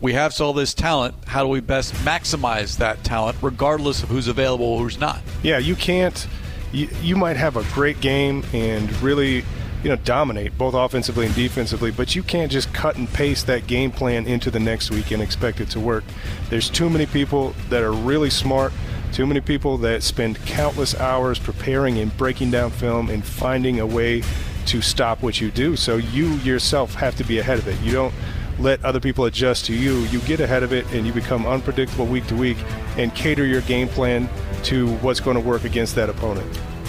we 0.00 0.12
have 0.12 0.38
all 0.40 0.52
this 0.52 0.74
talent. 0.74 1.14
How 1.26 1.42
do 1.42 1.48
we 1.48 1.60
best 1.60 1.94
maximize 1.94 2.78
that 2.78 3.04
talent, 3.04 3.38
regardless 3.40 4.02
of 4.02 4.08
who's 4.08 4.28
available 4.28 4.66
or 4.66 4.80
who's 4.80 4.98
not? 4.98 5.20
Yeah, 5.42 5.58
you 5.58 5.76
can't. 5.76 6.26
You, 6.72 6.88
you 7.00 7.16
might 7.16 7.36
have 7.36 7.56
a 7.56 7.62
great 7.72 8.00
game 8.00 8.44
and 8.52 8.92
really 9.00 9.44
you 9.82 9.90
know 9.90 9.96
dominate 9.96 10.56
both 10.58 10.74
offensively 10.74 11.26
and 11.26 11.34
defensively 11.34 11.92
but 11.92 12.16
you 12.16 12.22
can't 12.22 12.50
just 12.50 12.72
cut 12.72 12.96
and 12.96 13.08
paste 13.12 13.46
that 13.46 13.66
game 13.66 13.90
plan 13.90 14.26
into 14.26 14.50
the 14.50 14.58
next 14.58 14.90
week 14.90 15.10
and 15.12 15.22
expect 15.22 15.60
it 15.60 15.68
to 15.70 15.78
work 15.78 16.02
there's 16.48 16.68
too 16.70 16.90
many 16.90 17.06
people 17.06 17.54
that 17.68 17.82
are 17.82 17.92
really 17.92 18.30
smart 18.30 18.72
too 19.12 19.26
many 19.26 19.40
people 19.40 19.78
that 19.78 20.02
spend 20.02 20.44
countless 20.46 20.94
hours 20.94 21.38
preparing 21.38 21.98
and 21.98 22.14
breaking 22.16 22.50
down 22.50 22.70
film 22.70 23.08
and 23.08 23.24
finding 23.24 23.80
a 23.80 23.86
way 23.86 24.22
to 24.66 24.82
stop 24.82 25.22
what 25.22 25.40
you 25.40 25.50
do. 25.50 25.76
So 25.76 25.96
you 25.96 26.34
yourself 26.36 26.94
have 26.94 27.16
to 27.16 27.24
be 27.24 27.38
ahead 27.38 27.58
of 27.58 27.68
it. 27.68 27.80
You 27.80 27.92
don't 27.92 28.14
let 28.58 28.84
other 28.84 29.00
people 29.00 29.26
adjust 29.26 29.66
to 29.66 29.74
you. 29.74 29.98
You 30.04 30.20
get 30.20 30.40
ahead 30.40 30.62
of 30.62 30.72
it 30.72 30.90
and 30.92 31.06
you 31.06 31.12
become 31.12 31.46
unpredictable 31.46 32.06
week 32.06 32.26
to 32.28 32.34
week 32.34 32.58
and 32.96 33.14
cater 33.14 33.44
your 33.44 33.60
game 33.62 33.88
plan 33.88 34.28
to 34.64 34.94
what's 34.96 35.20
going 35.20 35.36
to 35.36 35.42
work 35.42 35.64
against 35.64 35.94
that 35.94 36.08
opponent 36.08 36.46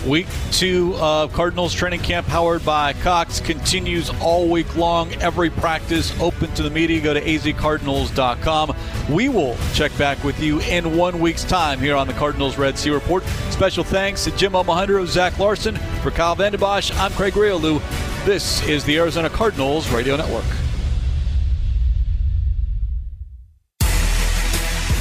Week 0.07 0.27
two 0.51 0.95
of 0.95 1.33
Cardinals 1.33 1.73
training 1.73 1.99
camp, 1.99 2.27
powered 2.27 2.63
by 2.63 2.93
Cox, 2.93 3.41
continues 3.41 4.09
all 4.21 4.47
week 4.47 4.77
long. 4.77 5.11
Every 5.15 5.49
practice 5.49 6.17
open 6.21 6.53
to 6.53 6.63
the 6.63 6.69
media. 6.69 7.01
Go 7.01 7.13
to 7.13 7.21
azcardinals.com. 7.21 8.75
We 9.09 9.27
will 9.27 9.57
check 9.73 9.95
back 9.97 10.23
with 10.23 10.39
you 10.39 10.61
in 10.61 10.95
one 10.95 11.19
week's 11.19 11.43
time 11.43 11.79
here 11.79 11.95
on 11.95 12.07
the 12.07 12.13
Cardinals 12.13 12.57
Red 12.57 12.77
Sea 12.77 12.91
Report. 12.91 13.23
Special 13.49 13.83
thanks 13.83 14.23
to 14.23 14.31
Jim 14.31 14.53
Omohundro, 14.53 15.05
Zach 15.05 15.37
Larson. 15.39 15.75
For 16.01 16.11
Kyle 16.11 16.35
Vanden 16.35 16.59
Bosch, 16.59 16.91
I'm 16.95 17.11
Craig 17.11 17.33
Grialou. 17.33 17.81
This 18.25 18.65
is 18.67 18.85
the 18.85 18.97
Arizona 18.97 19.29
Cardinals 19.29 19.89
Radio 19.89 20.15
Network. 20.15 20.66